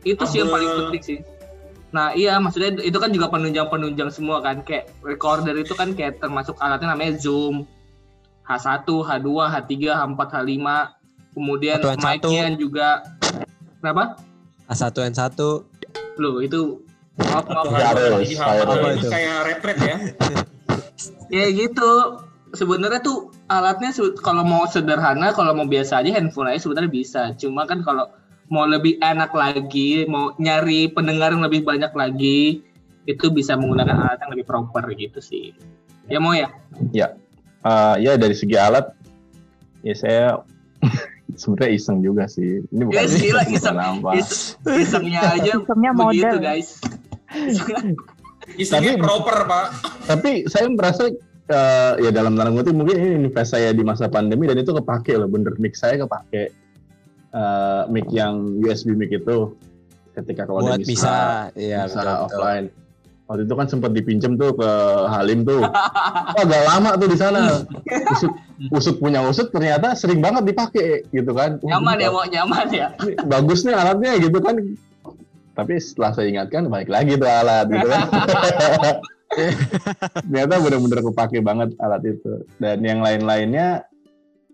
Itu 0.06 0.22
sih 0.28 0.44
yang 0.44 0.52
paling 0.52 0.70
penting 0.86 1.02
sih. 1.02 1.18
Nah 1.90 2.12
iya 2.12 2.38
maksudnya 2.38 2.76
itu 2.84 2.96
kan 3.00 3.10
juga 3.10 3.32
penunjang-penunjang 3.32 4.10
semua 4.12 4.40
kan. 4.44 4.62
Kayak 4.62 4.92
recorder 5.02 5.56
itu 5.56 5.72
kan 5.74 5.92
kayak 5.96 6.22
termasuk 6.22 6.54
alatnya 6.60 6.94
namanya 6.94 7.18
zoom. 7.18 7.66
H1, 8.46 8.86
H2, 8.86 9.26
H3, 9.26 9.74
H4, 9.90 10.20
H5 10.22 10.54
kemudian 11.34 11.82
mic-nya 11.82 12.46
juga 12.54 13.02
Kenapa? 13.80 14.16
A1 14.66 15.14
N1. 15.14 15.38
Loh, 16.16 16.40
itu 16.42 16.82
harus, 17.16 18.28
apa 18.36 18.88
itu? 18.92 19.08
Kayak 19.08 19.36
retret 19.48 19.78
ya. 19.80 19.96
ya 21.36 21.46
gitu. 21.52 21.90
Sebenarnya 22.56 23.02
tuh 23.04 23.34
alatnya 23.52 23.92
kalau 24.22 24.46
mau 24.46 24.64
sederhana, 24.64 25.34
kalau 25.34 25.52
mau 25.52 25.68
biasa 25.68 26.00
aja 26.00 26.16
handphone 26.16 26.48
aja 26.48 26.64
sebenarnya 26.64 26.92
bisa. 26.92 27.22
Cuma 27.36 27.68
kan 27.68 27.84
kalau 27.84 28.08
mau 28.48 28.64
lebih 28.64 28.96
enak 29.02 29.34
lagi, 29.34 30.06
mau 30.06 30.32
nyari 30.38 30.88
pendengar 30.88 31.34
yang 31.34 31.44
lebih 31.44 31.66
banyak 31.66 31.92
lagi, 31.92 32.62
itu 33.04 33.26
bisa 33.30 33.58
menggunakan 33.58 33.98
alat 33.98 34.18
yang 34.22 34.32
lebih 34.32 34.46
proper 34.46 34.86
gitu 34.94 35.18
sih. 35.20 35.52
Ya 36.06 36.22
mau 36.22 36.32
ya? 36.32 36.48
Ya. 36.94 37.18
Uh, 37.66 37.98
ya 37.98 38.14
dari 38.14 38.34
segi 38.34 38.54
alat, 38.54 38.94
ya 39.82 39.94
saya 39.98 40.26
sebenarnya 41.34 41.70
iseng 41.74 41.98
juga 42.04 42.24
sih. 42.30 42.62
Ini 42.70 42.82
bukan 42.86 43.02
yes, 43.02 43.14
gila, 43.18 43.42
iseng. 43.56 43.76
Is, 44.14 44.30
isengnya 44.62 45.20
aja 45.34 45.50
isengnya 45.58 45.90
begitu 45.96 46.26
model. 46.30 46.36
guys. 46.38 46.68
Isengnya 48.62 48.94
tapi, 48.94 49.02
proper 49.02 49.38
pak. 49.50 49.66
Tapi 50.06 50.30
saya 50.46 50.70
merasa 50.70 51.10
eh, 51.10 51.92
ya 51.98 52.14
dalam 52.14 52.38
tanda 52.38 52.54
kutip 52.54 52.78
mungkin 52.78 52.94
ini 52.94 53.26
invest 53.26 53.58
saya 53.58 53.74
di 53.74 53.82
masa 53.82 54.06
pandemi 54.06 54.46
dan 54.46 54.62
itu 54.62 54.70
kepake 54.70 55.18
loh 55.18 55.26
bener 55.26 55.58
mic 55.58 55.74
saya 55.74 55.98
kepake 56.06 56.54
Eh, 57.36 57.82
mic 57.92 58.08
yang 58.08 58.56
USB 58.64 58.96
mic 58.96 59.12
itu 59.12 59.52
ketika 60.16 60.48
kalau 60.48 60.64
Buat 60.64 60.80
ada 60.80 60.88
bisa, 60.88 60.88
misa, 60.88 61.16
iya 61.52 61.84
misa 61.84 62.00
betul, 62.00 62.08
betul. 62.08 62.24
offline 62.24 62.66
waktu 63.26 63.42
itu 63.44 63.54
kan 63.58 63.66
sempat 63.66 63.90
dipinjem 63.92 64.38
tuh 64.38 64.54
ke 64.54 64.70
Halim 65.10 65.42
tuh. 65.42 65.66
Agak 66.40 66.62
lama 66.66 66.90
tuh 66.94 67.08
di 67.10 67.18
sana. 67.18 67.66
Usut, 68.14 68.32
usut 68.70 68.96
punya 69.02 69.22
usut 69.26 69.50
ternyata 69.50 69.98
sering 69.98 70.22
banget 70.22 70.46
dipakai 70.46 71.06
gitu 71.10 71.34
kan. 71.34 71.58
Wah, 71.62 71.78
Nyaman 71.78 71.96
ya, 71.98 72.08
mau 72.10 72.24
nyaman 72.26 72.66
ya. 72.70 72.88
bagus 73.26 73.66
nih 73.66 73.74
alatnya 73.74 74.18
gitu 74.22 74.38
kan. 74.38 74.54
Tapi 75.56 75.72
setelah 75.80 76.10
saya 76.14 76.26
ingatkan 76.30 76.68
balik 76.70 76.90
lagi 76.92 77.18
tuh 77.18 77.28
alat 77.28 77.66
gitu 77.66 77.88
kan. 77.88 78.06
Ternyata 80.30 80.54
bener-bener 80.62 81.00
kepake 81.02 81.38
banget 81.42 81.74
alat 81.82 82.02
itu. 82.06 82.46
Dan 82.62 82.84
yang 82.86 83.02
lain-lainnya 83.02 83.84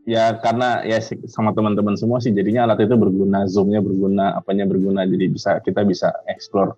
ya 0.02 0.35
karena 0.42 0.82
ya 0.82 0.98
sama 1.30 1.54
teman-teman 1.54 1.94
semua 1.94 2.18
sih 2.18 2.35
jadinya 2.35 2.66
alat 2.66 2.87
itu 2.87 2.98
berguna 2.98 3.46
zoomnya 3.46 3.78
berguna 3.78 4.35
apanya 4.35 4.66
berguna 4.66 5.06
jadi 5.06 5.30
bisa 5.30 5.62
kita 5.62 5.87
bisa 5.87 6.11
explore 6.26 6.74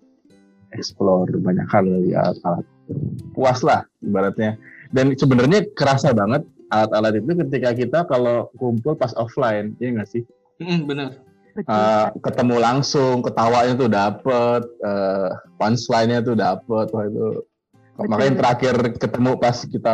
explore 0.73 1.29
banyak 1.29 1.67
hal 1.69 1.85
dari 1.85 2.11
alat-alat 2.15 2.65
puas 3.37 3.59
lah 3.61 3.85
ibaratnya 4.01 4.57
dan 4.89 5.13
sebenarnya 5.13 5.69
kerasa 5.77 6.13
banget 6.15 6.45
alat-alat 6.73 7.21
itu 7.21 7.31
ketika 7.45 7.69
kita 7.77 7.99
kalau 8.09 8.49
kumpul 8.57 8.97
pas 8.97 9.13
offline 9.17 9.77
ya 9.77 9.93
nggak 9.93 10.09
sih 10.09 10.25
Mm, 10.59 10.87
bener. 10.87 11.09
Betul. 11.55 11.71
Uh, 11.71 12.07
ketemu 12.19 12.55
langsung, 12.59 13.15
ketawanya 13.23 13.73
tuh 13.79 13.89
dapet, 13.91 14.61
uh, 14.83 15.29
punchline-nya 15.55 16.19
tuh 16.19 16.35
dapet, 16.35 16.85
wah 16.91 17.03
itu. 17.07 17.43
Betul. 17.95 18.07
Makanya 18.11 18.33
terakhir 18.43 18.75
ketemu 18.99 19.31
pas 19.39 19.57
kita 19.63 19.91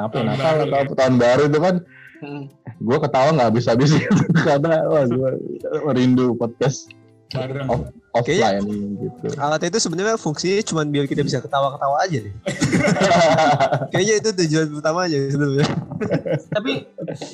apa 0.00 0.14
Tahun 0.16 0.24
Natal 0.24 0.56
baru 0.64 0.72
atau 0.88 0.94
tahun 0.96 1.16
baru 1.20 1.44
itu 1.48 1.60
kan, 1.60 1.76
Mm. 2.22 2.46
gue 2.78 2.98
ketawa 3.02 3.34
nggak 3.34 3.48
habis-habis 3.50 3.98
gitu 3.98 4.24
karena 4.46 4.86
wah 4.86 5.02
gue 5.10 5.30
rindu 5.90 6.38
podcast 6.38 6.94
bareng. 7.34 7.66
Oh. 7.66 7.82
Offline 8.12 8.64
gitu. 9.00 9.26
Alat 9.40 9.64
itu 9.64 9.78
sebenarnya 9.80 10.20
fungsinya 10.20 10.60
cuma 10.68 10.82
biar 10.84 11.08
kita 11.08 11.24
bisa 11.24 11.40
ketawa-ketawa 11.40 11.96
aja 12.04 12.18
deh. 12.20 12.34
Kayaknya 13.92 14.14
itu 14.20 14.30
tujuan 14.44 14.68
utamanya 14.76 15.18
sebenarnya. 15.32 15.68
Tapi 16.52 16.72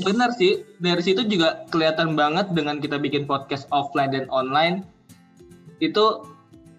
benar 0.07 0.31
sih, 0.39 0.63
dari 0.79 1.03
situ 1.03 1.27
juga 1.27 1.67
kelihatan 1.75 2.15
banget 2.15 2.55
dengan 2.55 2.79
kita 2.79 2.97
bikin 3.03 3.27
podcast 3.27 3.67
offline 3.75 4.15
dan 4.15 4.31
online 4.31 4.87
itu 5.83 6.23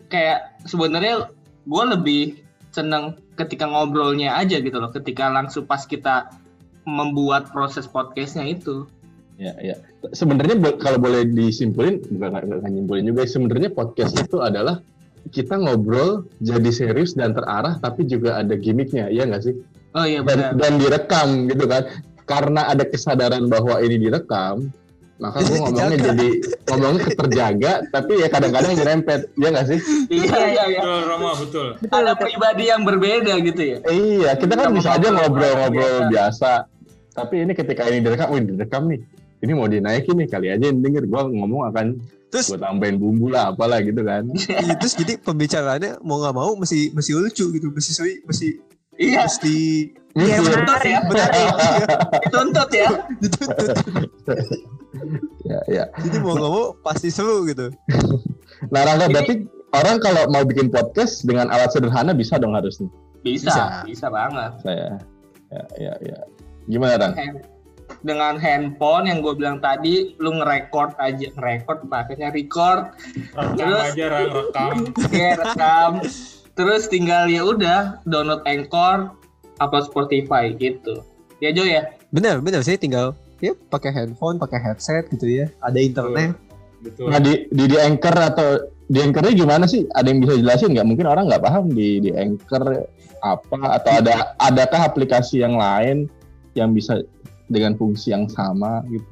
kayak 0.08 0.56
sebenarnya 0.64 1.28
gue 1.68 1.84
lebih 2.00 2.24
seneng 2.72 3.20
ketika 3.36 3.68
ngobrolnya 3.68 4.36
aja 4.36 4.64
gitu 4.64 4.80
loh, 4.80 4.92
ketika 4.96 5.28
langsung 5.28 5.68
pas 5.68 5.84
kita 5.84 6.32
membuat 6.88 7.52
proses 7.52 7.84
podcastnya 7.86 8.48
itu. 8.48 8.88
Ya, 9.40 9.56
ya. 9.64 9.76
Sebenarnya 10.12 10.60
kalau 10.78 11.00
boleh 11.00 11.24
disimpulin, 11.24 12.04
bukan 12.12 12.28
nggak 12.28 12.44
nggak 12.60 12.72
nyimpulin 12.76 13.08
juga. 13.08 13.24
Sebenarnya 13.24 13.72
podcast 13.72 14.20
itu 14.20 14.44
adalah 14.44 14.84
kita 15.32 15.56
ngobrol 15.56 16.28
jadi 16.44 16.68
serius 16.70 17.16
dan 17.16 17.32
terarah, 17.32 17.80
tapi 17.80 18.04
juga 18.04 18.36
ada 18.36 18.52
gimmicknya, 18.54 19.08
ya 19.08 19.24
nggak 19.24 19.44
sih? 19.48 19.56
Oh 19.90 20.06
iya 20.06 20.22
benar. 20.22 20.54
dan, 20.54 20.62
dan 20.62 20.74
direkam 20.78 21.28
gitu 21.50 21.66
kan 21.66 21.82
karena 22.30 22.70
ada 22.70 22.86
kesadaran 22.86 23.50
bahwa 23.50 23.82
ini 23.82 23.98
direkam 23.98 24.70
maka 25.18 25.42
gue 25.42 25.58
ngomongnya 25.66 25.98
jadi 26.14 26.30
ngomongnya 26.70 27.10
terjaga 27.18 27.74
tapi 27.90 28.22
ya 28.22 28.30
kadang-kadang 28.30 28.78
nyerempet 28.78 29.34
ya 29.34 29.50
nggak 29.50 29.66
sih 29.66 29.80
Iya 30.08 30.38
iya 30.46 30.64
iya. 30.70 30.82
Betul, 30.86 31.00
Roma, 31.10 31.32
betul. 31.36 31.68
Ada 31.90 32.14
pribadi 32.14 32.64
yang 32.70 32.86
berbeda 32.86 33.34
gitu 33.42 33.62
ya. 33.66 33.78
iya 33.90 34.32
kita 34.38 34.54
kan 34.54 34.70
Kita 34.72 34.78
bisa 34.78 34.90
aja 34.94 35.08
ngobrol 35.10 35.26
ngobrol-ngobrol 35.58 35.96
biasa. 36.14 36.14
biasa 36.14 36.52
tapi 37.18 37.36
ini 37.44 37.52
ketika 37.58 37.82
ini 37.90 38.00
direkam 38.00 38.30
wih 38.30 38.46
direkam 38.46 38.84
nih 38.88 39.02
ini 39.40 39.52
mau 39.52 39.66
dinaikin 39.66 40.16
nih 40.16 40.28
kali 40.28 40.48
aja 40.50 40.66
yang 40.66 40.80
denger 40.80 41.04
gue 41.04 41.22
ngomong 41.34 41.70
akan 41.70 41.88
Terus 42.30 42.46
gue 42.48 42.60
tambahin 42.60 42.96
bumbu 42.96 43.28
lah 43.28 43.50
apalah 43.50 43.80
gitu 43.80 44.02
kan 44.02 44.28
Iya, 44.64 44.76
terus 44.76 44.94
jadi 44.94 45.18
pembicaraannya 45.18 45.98
mau 46.00 46.20
nggak 46.20 46.36
mau 46.36 46.54
mesti 46.54 46.92
mesti 46.92 47.12
lucu 47.12 47.46
gitu, 47.50 47.68
mesti 47.70 47.92
sui, 47.92 48.14
mesti 48.22 48.48
Iya, 48.96 49.24
mesti 49.26 49.56
Iya, 50.12 50.38
tuntut 50.38 50.82
ya. 50.84 51.00
menarik. 51.02 51.48
Iya, 51.48 51.88
Dituntut 52.22 52.70
ya. 52.70 52.90
dituntut. 53.18 53.70
ya 55.46 55.60
ya 55.68 55.84
Jadi 55.98 56.18
mau 56.20 56.34
nggak 56.34 56.52
mau 56.52 56.66
pasti 56.80 57.08
seru 57.08 57.46
gitu. 57.46 57.72
nah 58.68 58.84
Rangga 58.84 59.08
berarti 59.08 59.46
orang 59.72 59.98
kalau 59.98 60.28
mau 60.28 60.44
bikin 60.44 60.68
podcast 60.68 61.24
dengan 61.24 61.48
alat 61.48 61.72
sederhana 61.72 62.12
bisa 62.12 62.36
dong 62.36 62.54
harusnya 62.54 62.90
Bisa, 63.20 63.48
Bisa. 63.48 63.64
bisa 63.86 64.08
banget. 64.08 64.52
saya 64.60 64.90
ya 65.50 65.64
ya 65.80 65.94
ya 66.04 66.18
gimana 66.66 66.94
Rang 67.00 67.14
Hand- 67.16 67.42
dengan 68.02 68.40
handphone 68.40 69.10
yang 69.10 69.20
gue 69.20 69.34
bilang 69.36 69.58
tadi, 69.60 70.16
lu 70.22 70.40
nge-record 70.40 70.96
aja, 70.98 71.28
nge-record 71.36 71.86
pakainya 71.90 72.30
record, 72.32 72.94
Rekam 73.36 73.56
Terus- 73.58 73.86
aja, 73.94 74.06
Rang, 74.08 74.30
rekam. 74.32 74.76
ya 75.16 75.32
rekam, 75.36 75.92
terus 76.56 76.88
tinggal 76.88 77.28
ya 77.28 77.42
udah 77.44 78.00
download 78.08 78.44
Anchor, 78.48 79.14
upload 79.60 79.86
Spotify 79.88 80.52
gitu. 80.56 81.04
Ya 81.40 81.56
Jo 81.56 81.64
ya. 81.64 81.88
Bener, 82.12 82.44
bener. 82.44 82.64
Saya 82.66 82.76
tinggal 82.76 83.16
ya 83.40 83.56
pakai 83.72 83.96
handphone, 83.96 84.36
pakai 84.36 84.60
headset 84.60 85.08
gitu 85.08 85.28
ya. 85.28 85.46
Ada 85.64 85.80
internet. 85.80 86.36
Betul. 86.80 87.12
Nah 87.12 87.20
di, 87.20 87.48
di 87.52 87.64
di 87.68 87.78
anchor 87.80 88.16
atau 88.16 88.48
di 88.88 89.00
anchornya 89.04 89.36
gimana 89.36 89.68
sih? 89.68 89.84
Ada 89.96 90.08
yang 90.12 90.20
bisa 90.24 90.34
jelasin 90.40 90.72
nggak? 90.76 90.88
Mungkin 90.88 91.08
orang 91.08 91.28
nggak 91.28 91.44
paham 91.44 91.72
di 91.72 92.00
di 92.04 92.12
anchor 92.16 92.88
apa 93.20 93.58
atau 93.80 93.92
ada 94.00 94.32
adakah 94.40 94.82
aplikasi 94.88 95.44
yang 95.44 95.60
lain 95.60 96.08
yang 96.56 96.72
bisa 96.72 97.04
dengan 97.50 97.74
fungsi 97.76 98.14
yang 98.14 98.30
sama 98.30 98.86
gitu? 98.88 99.06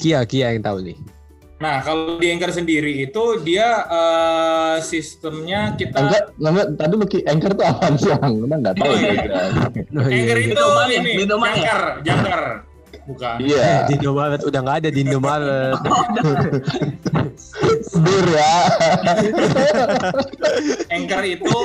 Kia, 0.00 0.24
Kia 0.26 0.56
yang 0.56 0.64
tahu 0.64 0.82
nih. 0.82 0.98
Nah, 1.62 1.80
kalau 1.80 2.18
di 2.18 2.28
Anchor 2.28 2.50
sendiri 2.50 3.06
itu 3.06 3.40
dia 3.46 3.86
eh, 3.86 4.76
sistemnya 4.82 5.78
kita 5.78 5.96
Enggak, 5.96 6.22
enggak, 6.36 6.66
tadi 6.76 6.92
lu 6.98 7.06
anchor 7.30 7.52
tuh 7.54 7.64
apa 7.64 7.86
sih? 7.94 8.10
Udah 8.10 8.58
nggak 8.58 8.74
tahu. 8.74 8.90
Oh, 8.90 8.96
iya. 8.98 9.14
gitu. 9.14 9.30
Oh, 9.96 10.10
Anchor 10.10 10.38
iya. 10.42 10.46
itu 10.50 10.60
ya? 10.60 10.98
ini 10.98 11.10
ya? 11.14 11.24
jangkar, 11.30 11.80
jangkar. 12.02 12.42
Bukan. 13.04 13.36
Iya, 13.36 13.84
Di 13.84 14.00
Indomaret 14.00 14.42
udah 14.42 14.60
nggak 14.64 14.78
ada 14.82 14.90
di 14.90 15.00
Indomaret. 15.04 15.76
dur 18.04 18.26
ya. 18.28 18.56
Anchor 20.96 21.22
itu 21.22 21.60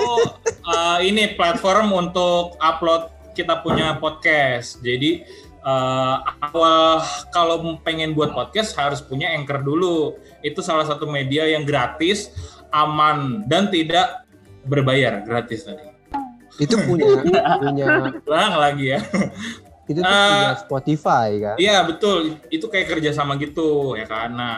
eh, 0.63 0.97
ini 1.11 1.33
platform 1.33 1.91
untuk 1.91 2.55
upload 2.61 3.09
kita 3.33 3.65
punya 3.65 3.97
podcast. 3.97 4.83
Jadi 4.83 5.25
eh, 5.59 6.15
awal 6.45 7.03
kalau 7.29 7.79
pengen 7.83 8.15
buat 8.15 8.31
podcast 8.31 8.75
harus 8.75 8.99
punya 8.99 9.31
Anchor 9.33 9.61
dulu. 9.61 10.15
Itu 10.39 10.63
salah 10.63 10.87
satu 10.87 11.05
media 11.05 11.45
yang 11.47 11.67
gratis, 11.67 12.31
aman 12.71 13.43
dan 13.45 13.67
tidak 13.67 14.23
berbayar, 14.65 15.23
gratis 15.23 15.65
tadi. 15.65 15.87
itu 16.59 16.75
punya 16.83 17.23
punya 17.63 17.85
Ulang 18.27 18.53
lagi 18.59 18.91
ya. 18.91 18.99
itu 19.87 20.03
tuh 20.03 20.11
Eh, 20.11 20.27
punya 20.27 20.59
Spotify 20.59 21.27
kan. 21.39 21.55
Iya 21.55 21.77
betul, 21.87 22.35
itu 22.51 22.65
kayak 22.67 22.91
kerjasama 22.91 23.39
gitu 23.39 23.95
ya 23.95 24.03
kan. 24.03 24.29
Nah, 24.35 24.57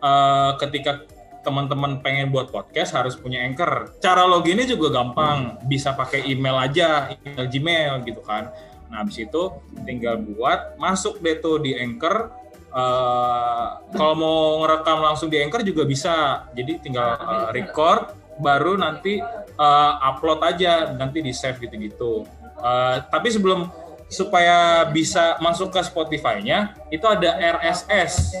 eh, 0.00 0.50
ketika 0.58 1.04
teman-teman 1.44 2.00
pengen 2.00 2.32
buat 2.32 2.48
podcast 2.48 2.96
harus 2.96 3.14
punya 3.14 3.44
anchor. 3.44 3.92
Cara 4.00 4.24
loginnya 4.24 4.64
juga 4.64 4.88
gampang, 4.88 5.60
bisa 5.68 5.92
pakai 5.92 6.24
email 6.24 6.56
aja, 6.56 7.12
email 7.20 7.44
Gmail 7.46 7.92
gitu 8.08 8.24
kan. 8.24 8.48
Nah, 8.90 9.02
habis 9.02 9.18
itu 9.20 9.42
tinggal 9.84 10.20
buat, 10.20 10.78
masuk 10.80 11.20
deh 11.20 11.38
tuh 11.38 11.60
di 11.60 11.74
anchor. 11.76 12.30
Eh, 12.74 13.66
kalau 13.94 14.14
mau 14.18 14.38
ngerekam 14.64 14.98
langsung 15.02 15.30
di 15.30 15.38
anchor 15.38 15.62
juga 15.62 15.86
bisa. 15.86 16.46
Jadi 16.52 16.82
tinggal 16.82 17.16
eh, 17.18 17.48
record, 17.54 18.14
baru 18.38 18.78
nanti 18.78 19.18
eh, 19.58 19.92
upload 20.02 20.40
aja, 20.42 20.94
nanti 20.94 21.22
di 21.22 21.32
save 21.34 21.58
gitu-gitu. 21.62 22.26
Eh, 22.64 22.96
tapi 23.12 23.28
sebelum 23.28 23.68
supaya 24.08 24.86
bisa 24.88 25.36
masuk 25.40 25.74
ke 25.74 25.80
Spotify-nya 25.82 26.76
itu 26.92 27.04
ada 27.04 27.34
RSS. 27.58 28.36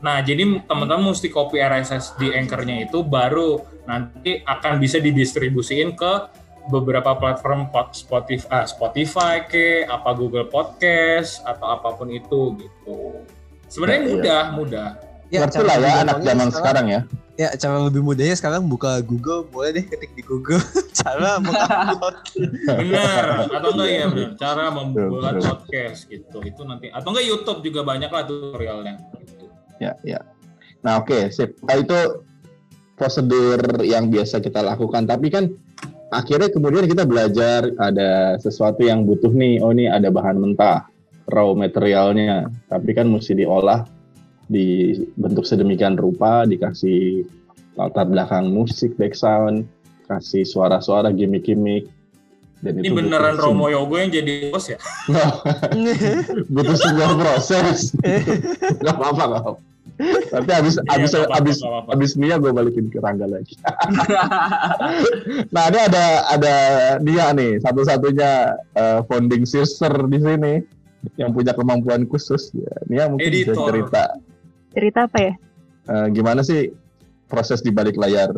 Nah, 0.00 0.20
jadi 0.20 0.44
teman-teman 0.68 1.14
mesti 1.14 1.32
copy 1.32 1.56
RSS 1.56 2.20
di 2.20 2.28
Anchor-nya 2.32 2.84
itu 2.84 3.00
baru 3.00 3.64
nanti 3.88 4.44
akan 4.44 4.76
bisa 4.76 5.00
didistribusiin 5.00 5.96
ke 5.96 6.12
beberapa 6.68 7.14
platform 7.14 7.70
Spotify, 7.94 8.48
ah, 8.50 8.66
Spotify 8.66 9.46
ke 9.46 9.86
apa 9.86 10.10
Google 10.14 10.50
Podcast 10.50 11.42
atau 11.46 11.66
apa 11.70 11.94
pun 11.94 12.10
itu 12.10 12.58
gitu. 12.58 13.22
Sebenarnya 13.70 14.00
Ya, 14.00 14.06
iya. 14.06 14.12
mudah, 14.14 14.42
mudah. 14.54 14.88
Ngerti 15.26 15.58
lah 15.66 15.76
ya 15.82 15.92
anak 16.06 16.18
zaman 16.22 16.48
sekarang 16.54 16.86
ya. 16.86 17.00
Ya, 17.36 17.52
cara 17.52 17.84
lebih 17.84 18.00
mudahnya 18.00 18.32
sekarang 18.32 18.64
buka 18.64 19.04
Google, 19.04 19.44
boleh 19.44 19.76
deh 19.76 19.84
ketik 19.84 20.16
di 20.16 20.24
Google 20.24 20.62
cara 21.04 21.36
mengupload. 21.36 22.16
Benar 22.64 23.24
atau 23.52 23.70
enggak 23.76 23.90
ya 23.92 24.06
benar. 24.08 24.30
Cara 24.40 24.64
membuat 24.72 25.34
podcast 25.44 26.08
gitu. 26.08 26.40
Itu 26.40 26.64
nanti 26.64 26.88
atau 26.88 27.12
enggak 27.12 27.26
YouTube 27.28 27.60
juga 27.60 27.84
banyak 27.84 28.08
lah 28.08 28.24
tutorialnya 28.24 28.94
gitu. 29.20 29.52
Ya, 29.76 29.92
ya. 30.00 30.24
Nah, 30.80 31.04
oke, 31.04 31.28
sip. 31.28 31.60
Nah, 31.68 31.76
itu 31.76 32.24
prosedur 32.96 33.60
yang 33.84 34.08
biasa 34.08 34.40
kita 34.40 34.64
lakukan. 34.64 35.04
Tapi 35.04 35.28
kan 35.28 35.52
akhirnya 36.10 36.48
kemudian 36.52 36.86
kita 36.86 37.02
belajar 37.06 37.70
ada 37.80 38.38
sesuatu 38.38 38.82
yang 38.82 39.06
butuh 39.06 39.30
nih. 39.30 39.62
Oh 39.62 39.74
ini 39.74 39.90
ada 39.90 40.10
bahan 40.10 40.38
mentah 40.38 40.86
raw 41.30 41.50
materialnya. 41.54 42.50
Tapi 42.70 42.90
kan 42.94 43.10
mesti 43.10 43.34
diolah 43.34 43.86
dibentuk 44.46 45.42
sedemikian 45.42 45.98
rupa 45.98 46.46
dikasih 46.46 47.26
latar 47.74 48.06
belakang 48.06 48.54
musik 48.54 48.94
background 48.94 49.66
kasih 50.06 50.46
suara-suara 50.46 51.10
gimmick-gimmick. 51.10 51.90
Dan 52.62 52.80
Ini 52.80 52.88
itu 52.88 52.96
beneran 52.96 53.36
butuh 53.36 53.52
Romo 53.52 53.66
Yogo 53.68 54.00
yang 54.00 54.08
jadi 54.08 54.48
bos 54.48 54.64
ya? 54.72 54.80
butuh 56.54 56.76
sebuah 56.78 57.10
proses. 57.20 57.92
Nggak 58.80 58.96
apa-apa 58.96 59.22
nggak 59.28 59.42
apa 59.44 59.75
tapi 60.26 60.50
habis 60.50 60.76
Iya, 60.76 60.92
habis 60.92 61.10
nggak 61.10 61.22
apa-apa, 61.22 61.36
habis 61.36 61.56
nggak 61.56 61.70
apa-apa. 61.70 61.88
habis 61.90 62.10
Mia 62.14 62.36
gue 62.36 62.52
balikin 62.52 62.86
ke 62.86 62.98
Rangga 62.98 63.26
lagi 63.26 63.54
nah 65.54 65.64
ini 65.66 65.78
ada 65.80 66.04
ada 66.28 66.54
dia 67.00 67.32
nih 67.32 67.56
satu-satunya 67.58 68.30
eh, 68.72 69.00
founding 69.04 69.42
sister 69.42 69.88
di 70.06 70.18
sini 70.18 70.54
yang 71.14 71.30
punya 71.30 71.52
kemampuan 71.52 72.04
khusus 72.04 72.52
ya 72.52 72.72
Nia 72.86 73.06
mungkin 73.06 73.24
bisa 73.26 73.52
Editor. 73.52 73.66
cerita 73.66 74.04
Cerita 74.70 75.00
apa 75.04 75.18
ya? 75.18 75.32
eh, 75.86 76.06
gimana 76.10 76.40
sih 76.40 76.68
proses 77.26 77.60
di 77.60 77.70
balik 77.70 77.96
layar 77.96 78.30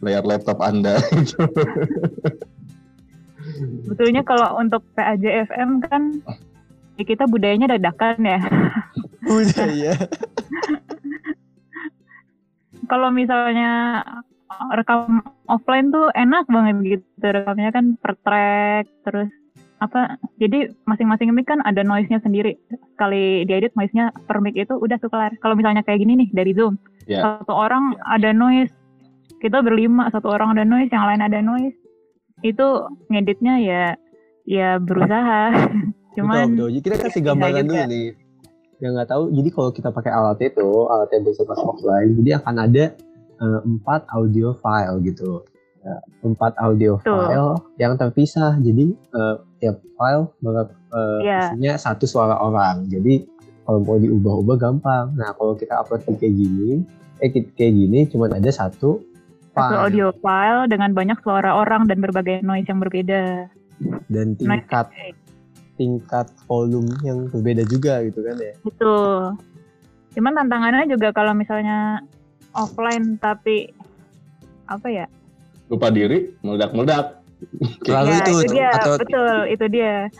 layar 0.00 0.24
laptop 0.24 0.58
anda 0.58 0.96
itu 1.12 1.36
Sebetulnya 3.60 4.22
kalau 4.22 4.56
untuk 4.56 4.80
PAJFM 4.94 5.84
kan 5.84 6.02
ya 6.96 7.04
kita 7.04 7.24
budayanya 7.26 7.76
dadakan 7.76 8.16
ya. 8.20 8.40
Udah 9.28 9.68
ya. 9.68 9.94
Kalau 12.90 13.14
misalnya 13.14 14.02
rekam 14.74 15.22
offline 15.46 15.94
tuh 15.94 16.10
enak 16.18 16.50
banget 16.50 16.98
gitu 16.98 17.26
rekamnya 17.30 17.70
kan 17.70 17.94
per 18.02 18.18
track 18.26 18.90
terus 19.06 19.30
apa 19.80 20.20
jadi 20.36 20.68
masing-masing 20.84 21.32
mic 21.32 21.48
kan 21.48 21.62
ada 21.64 21.80
noise-nya 21.80 22.20
sendiri. 22.20 22.58
Sekali 22.92 23.48
diedit 23.48 23.72
noise-nya 23.78 24.12
per 24.28 24.44
mic 24.44 24.58
itu 24.58 24.76
udah 24.76 25.00
tuh 25.00 25.08
kelar. 25.08 25.32
Kalau 25.40 25.56
misalnya 25.56 25.80
kayak 25.80 26.04
gini 26.04 26.20
nih 26.20 26.28
dari 26.36 26.52
zoom. 26.52 26.76
Ya. 27.08 27.24
Satu 27.24 27.56
orang 27.56 27.96
ada 28.04 28.34
noise 28.36 28.74
kita 29.40 29.64
berlima 29.64 30.12
satu 30.12 30.28
orang 30.28 30.52
ada 30.52 30.68
noise 30.68 30.92
yang 30.92 31.08
lain 31.08 31.24
ada 31.24 31.40
noise 31.40 31.78
itu 32.44 32.66
ngeditnya 33.08 33.54
ya 33.62 33.84
ya 34.44 34.76
berusaha. 34.76 35.54
Cuman 36.18 36.58
betul, 36.58 36.68
betul. 36.74 36.82
Kita 36.84 36.96
kasih 37.06 37.22
gambaran 37.24 37.64
dulu 37.64 37.84
nih. 37.88 38.06
Yang 38.80 38.92
nggak 38.96 39.10
tahu, 39.12 39.22
jadi 39.36 39.48
kalau 39.52 39.70
kita 39.70 39.88
pakai 39.92 40.12
alat 40.12 40.38
itu, 40.40 40.68
alat 40.88 41.08
yang 41.12 41.22
bersifat 41.28 41.58
offline, 41.60 42.10
jadi 42.24 42.30
akan 42.40 42.54
ada 42.64 42.84
eh, 43.40 43.60
empat 43.64 44.08
audio 44.12 44.56
file 44.56 45.00
gitu. 45.04 45.44
Ya, 45.80 45.96
empat 46.20 46.52
audio 46.60 47.00
Betul. 47.00 47.16
file 47.24 47.52
yang 47.80 47.96
terpisah. 47.96 48.56
Jadi 48.60 48.92
eh, 48.92 49.36
tiap 49.60 49.80
file 49.96 50.28
ber- 50.44 50.76
eh, 50.92 51.18
Iya. 51.24 51.40
isinya 51.52 51.72
satu 51.80 52.04
suara 52.04 52.36
orang. 52.36 52.88
Jadi 52.88 53.24
kalau 53.64 53.80
mau 53.84 53.96
diubah-ubah 53.96 54.56
gampang. 54.60 55.16
Nah 55.16 55.32
kalau 55.36 55.56
kita 55.56 55.80
upload 55.80 56.04
kayak 56.04 56.36
gini, 56.36 56.84
eh 57.20 57.28
kayak 57.32 57.72
gini, 57.72 58.08
cuman 58.08 58.36
ada 58.36 58.48
satu 58.52 59.00
satu 59.50 59.56
file 59.56 59.80
audio 59.82 60.06
file 60.22 60.62
dengan 60.70 60.94
banyak 60.94 61.18
suara 61.26 61.58
orang 61.58 61.90
dan 61.90 61.98
berbagai 61.98 62.40
noise 62.46 62.68
yang 62.70 62.78
berbeda 62.78 63.50
dan 64.06 64.36
tingkat 64.36 64.86
tingkat 65.80 66.28
volume 66.44 66.92
yang 67.00 67.32
berbeda 67.32 67.64
juga 67.64 68.04
gitu 68.04 68.20
kan 68.20 68.36
ya. 68.36 68.52
Itu. 68.60 68.96
Cuman 70.12 70.36
tantangannya 70.36 70.92
juga 70.92 71.08
kalau 71.16 71.32
misalnya 71.32 72.04
offline 72.52 73.16
tapi 73.16 73.72
apa 74.68 74.86
ya? 74.92 75.06
lupa 75.70 75.86
diri 75.86 76.34
meledak-meledak 76.42 77.22
Terlalu 77.80 78.10
ya, 78.12 78.20
itu, 78.20 78.52
dia, 78.52 78.68
atau 78.76 78.92
betul, 79.00 79.36
itu 79.48 79.66
dia. 79.72 80.12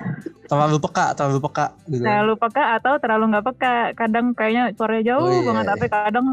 terlalu 0.49 0.81
peka, 0.81 1.13
terlalu 1.13 1.39
peka 1.45 1.67
gitu. 1.85 2.01
Terlalu 2.01 2.35
peka 2.41 2.65
atau 2.81 2.93
terlalu 2.97 3.25
nggak 3.37 3.47
peka. 3.53 3.75
Kadang 3.93 4.33
kayaknya 4.33 4.73
suaranya 4.73 5.05
jauh 5.05 5.29
Oh, 5.29 5.31
iya, 5.31 5.45
banget, 5.45 5.65
iya. 5.69 5.73
tapi 5.77 5.87
kadang 5.93 6.27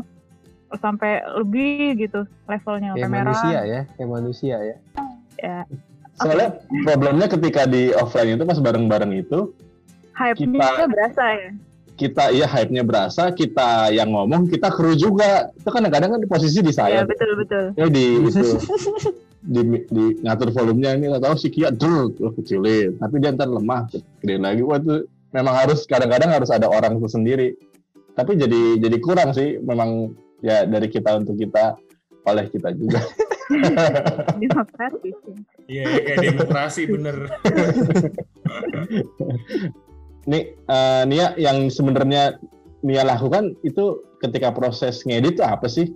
sampai 0.80 1.12
lebih 1.44 2.08
gitu 2.08 2.24
levelnya 2.48 2.96
kayak 2.96 3.12
merah. 3.12 3.36
manusia 3.36 3.60
ya, 3.68 3.82
kayak 4.00 4.10
manusia 4.10 4.58
ya. 4.64 4.76
Ya. 5.38 5.60
Soalnya 6.18 6.50
problemnya 6.84 7.28
ketika 7.28 7.64
di 7.64 7.94
offline 7.94 8.36
itu 8.36 8.44
pas 8.44 8.58
bareng-bareng 8.58 9.14
itu 9.16 9.54
Hype-nya 10.12 10.50
Kita- 10.50 10.90
berasa 10.90 11.24
ya. 11.30 11.50
kita 11.94 12.24
iya 12.30 12.46
hype-nya 12.46 12.82
berasa, 12.82 13.30
kita 13.30 13.90
yang 13.90 14.14
ngomong, 14.14 14.46
kita 14.46 14.70
kru 14.70 14.94
juga. 14.94 15.50
Itu 15.54 15.70
kan 15.70 15.82
kadang-kadang 15.82 16.14
kan 16.14 16.22
di 16.22 16.30
posisi 16.30 16.62
di 16.62 16.70
Iya 16.70 16.78
saya. 16.78 17.00
betul 17.06 17.34
betul. 17.38 17.74
Ya 17.74 17.86
di 17.90 18.06
itu 18.22 18.42
di, 19.54 19.62
di 19.86 20.04
ngatur 20.22 20.54
volumenya 20.54 20.94
ini 20.94 21.10
nggak 21.10 21.22
tahu 21.22 21.36
si 21.38 21.50
Kia 21.50 21.70
dul 21.70 22.14
lo 22.18 22.34
kecilin, 22.34 22.98
tapi 22.98 23.18
dia 23.18 23.34
ntar 23.34 23.50
lemah, 23.50 23.90
gedein 24.22 24.46
lagi. 24.46 24.62
Wah 24.62 24.78
itu 24.78 25.06
memang 25.34 25.54
harus 25.54 25.86
kadang-kadang 25.86 26.30
harus 26.30 26.50
ada 26.54 26.70
orang 26.70 26.98
itu 26.98 27.10
sendiri. 27.10 27.58
Tapi 28.14 28.38
jadi 28.38 28.78
jadi 28.78 28.98
kurang 28.98 29.34
sih 29.34 29.58
memang 29.58 30.14
ya 30.42 30.66
dari 30.66 30.90
kita 30.90 31.18
untuk 31.18 31.34
kita 31.34 31.78
oleh 32.26 32.46
kita 32.46 32.74
juga. 32.74 33.02
Demokratis. 34.44 35.18
ya. 35.24 35.36
Iya, 35.68 35.84
ya, 35.84 36.00
kayak 36.04 36.18
demokrasi 36.36 36.82
bener. 36.88 37.16
Nih 40.32 40.44
eh, 40.56 41.04
Nia 41.08 41.36
yang 41.40 41.72
sebenarnya 41.72 42.40
Nia 42.84 43.04
lakukan 43.08 43.56
itu 43.64 44.04
ketika 44.20 44.52
proses 44.52 45.04
ngedit 45.08 45.40
itu 45.40 45.44
apa 45.44 45.68
sih? 45.72 45.88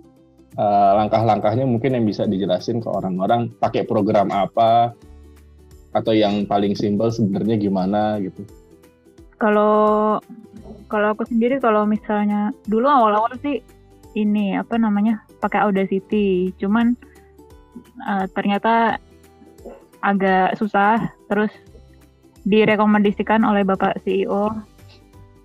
Eh, 0.52 0.92
langkah-langkahnya 0.96 1.64
mungkin 1.64 1.96
yang 1.96 2.04
bisa 2.04 2.28
dijelasin 2.28 2.84
ke 2.84 2.88
orang-orang 2.88 3.48
pakai 3.56 3.88
program 3.88 4.28
apa 4.28 4.92
atau 5.92 6.12
yang 6.12 6.44
paling 6.48 6.76
simpel 6.76 7.08
sebenarnya 7.12 7.56
gimana 7.60 8.20
gitu. 8.20 8.44
Kalau 9.40 10.20
kalau 10.92 11.16
aku 11.16 11.24
sendiri 11.24 11.56
kalau 11.56 11.88
misalnya 11.88 12.52
dulu 12.68 12.84
awal-awal 12.84 13.32
sih 13.40 13.64
ini 14.12 14.52
apa 14.56 14.76
namanya 14.76 15.24
pakai 15.40 15.64
Audacity, 15.64 16.52
cuman 16.60 16.92
eh, 17.80 18.26
ternyata 18.32 18.98
agak 20.02 20.58
susah. 20.58 21.00
Terus 21.30 21.52
direkomendasikan 22.42 23.46
oleh 23.46 23.62
Bapak 23.62 24.02
CEO 24.02 24.50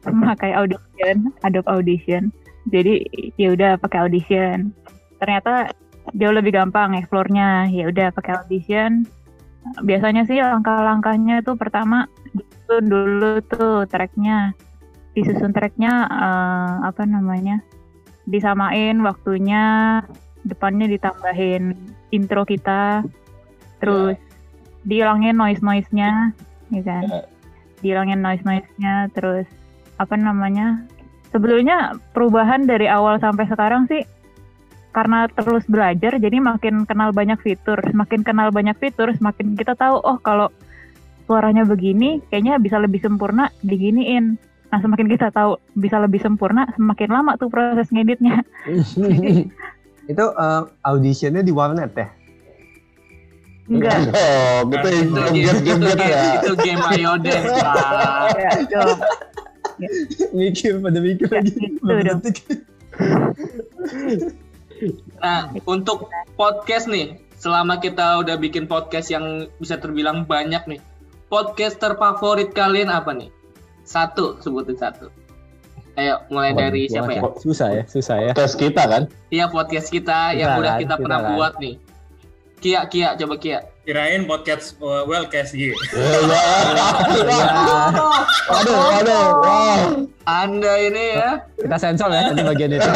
memakai 0.08 0.56
Audition, 0.56 1.32
Adobe 1.44 1.70
Audition. 1.70 2.32
Jadi 2.68 3.06
ya 3.40 3.54
udah 3.54 3.80
pakai 3.80 4.08
Audition. 4.08 4.72
Ternyata 5.20 5.72
jauh 6.16 6.36
lebih 6.36 6.56
gampang 6.56 6.96
explore-nya. 6.96 7.70
Ya 7.72 7.88
udah 7.92 8.12
pakai 8.12 8.44
Audition. 8.44 9.06
Biasanya 9.84 10.24
sih 10.24 10.40
langkah-langkahnya 10.40 11.44
tuh 11.44 11.60
pertama 11.60 12.08
disusun 12.32 12.84
dulu 12.88 13.32
tuh 13.48 13.88
tracknya 13.88 14.52
disusun 15.16 15.56
tracknya 15.56 16.06
eh, 16.06 16.74
apa 16.86 17.08
namanya 17.08 17.64
disamain 18.28 19.00
waktunya 19.02 19.98
depannya 20.44 20.92
ditambahin 20.92 21.74
intro 22.12 22.48
kita 22.48 23.04
terus 23.78 24.18
dihilangin 24.88 25.36
noise 25.36 25.62
noise 25.62 25.90
nya 25.92 26.32
ya 26.72 26.82
kan? 26.84 27.04
Ya. 27.08 27.22
dihilangin 27.84 28.20
noise 28.24 28.42
noise 28.48 28.70
nya 28.82 29.12
terus 29.14 29.46
apa 30.02 30.16
namanya? 30.18 30.86
Sebetulnya 31.30 32.00
perubahan 32.16 32.66
dari 32.66 32.88
awal 32.88 33.20
sampai 33.20 33.46
sekarang 33.46 33.86
sih 33.92 34.02
karena 34.96 35.30
terus 35.30 35.62
belajar 35.70 36.18
jadi 36.18 36.42
makin 36.42 36.88
kenal 36.88 37.14
banyak 37.14 37.38
fitur. 37.44 37.78
Semakin 37.84 38.26
kenal 38.26 38.50
banyak 38.50 38.74
fitur 38.80 39.12
semakin 39.14 39.54
kita 39.54 39.78
tahu 39.78 40.02
oh 40.02 40.18
kalau 40.24 40.50
suaranya 41.28 41.68
begini 41.68 42.24
kayaknya 42.32 42.58
bisa 42.58 42.80
lebih 42.80 43.04
sempurna 43.04 43.52
diginiin. 43.62 44.40
Nah 44.68 44.80
semakin 44.84 45.08
kita 45.12 45.30
tahu 45.32 45.60
bisa 45.78 46.00
lebih 46.00 46.24
sempurna 46.24 46.66
semakin 46.76 47.10
lama 47.12 47.40
tuh 47.40 47.48
proses 47.48 47.88
ngeditnya 47.88 48.44
itu 50.08 50.26
eh, 50.26 50.62
auditionnya 50.84 51.44
di 51.44 51.52
warnet 51.52 51.92
ya? 51.94 52.08
enggak 53.68 54.00
Oh, 54.16 54.64
gitu 54.72 54.88
itu 54.96 55.20
game, 55.36 55.60
game, 55.84 56.00
ya. 56.00 56.40
itu 56.40 56.52
game 56.56 56.84
Ayoden 56.88 57.42
Pak. 57.52 57.76
ya 58.72 58.82
mikir 60.32 60.80
pada 60.80 61.00
mikir 61.04 61.28
Ya, 61.28 61.44
lagi. 61.44 62.42
Nah, 65.20 65.52
untuk 65.66 66.08
podcast 66.38 66.86
nih, 66.88 67.18
selama 67.36 67.82
kita 67.82 68.22
udah 68.22 68.38
bikin 68.38 68.70
podcast 68.70 69.10
yang 69.10 69.50
bisa 69.60 69.78
terbilang 69.78 70.26
banyak 70.26 70.64
nih, 70.70 70.82
podcaster 71.28 71.98
favorit 71.98 72.54
kalian 72.54 72.90
apa 72.90 73.12
nih? 73.14 73.30
Satu, 73.84 74.38
sebutin 74.40 74.78
satu. 74.78 75.10
Ayo, 75.98 76.22
mulai 76.30 76.54
Waduh, 76.54 76.62
dari 76.70 76.82
siapa 76.86 77.10
ya? 77.10 77.22
Susah 77.42 77.70
ya, 77.74 77.84
susah 77.90 78.18
ya. 78.22 78.32
Tes 78.38 78.54
kita 78.54 78.86
kan. 78.86 79.10
Iya, 79.34 79.50
podcast 79.50 79.90
kita 79.90 80.38
yang 80.38 80.54
Kita 80.54 80.62
udah 80.62 80.74
kita 80.78 80.94
kita 80.94 81.02
pernah 81.02 81.20
kan. 81.26 81.34
buat 81.34 81.54
nih. 81.58 81.76
Kia, 82.62 82.82
Kia, 82.86 83.18
coba 83.18 83.36
Kia. 83.42 83.66
Kirain 83.82 84.30
podcast 84.30 84.78
uh, 84.78 85.10
Wellcast 85.10 85.58
gitu. 85.58 85.74
Waduh, 88.46 88.78
waduh, 88.78 89.26
wow. 89.42 89.82
Anda 90.28 90.74
ini 90.86 91.18
ya, 91.18 91.42
Kita 91.58 91.78
sensor 91.82 92.14
ya 92.14 92.30
nanti 92.30 92.46
bagian 92.46 92.78
itu. 92.78 92.90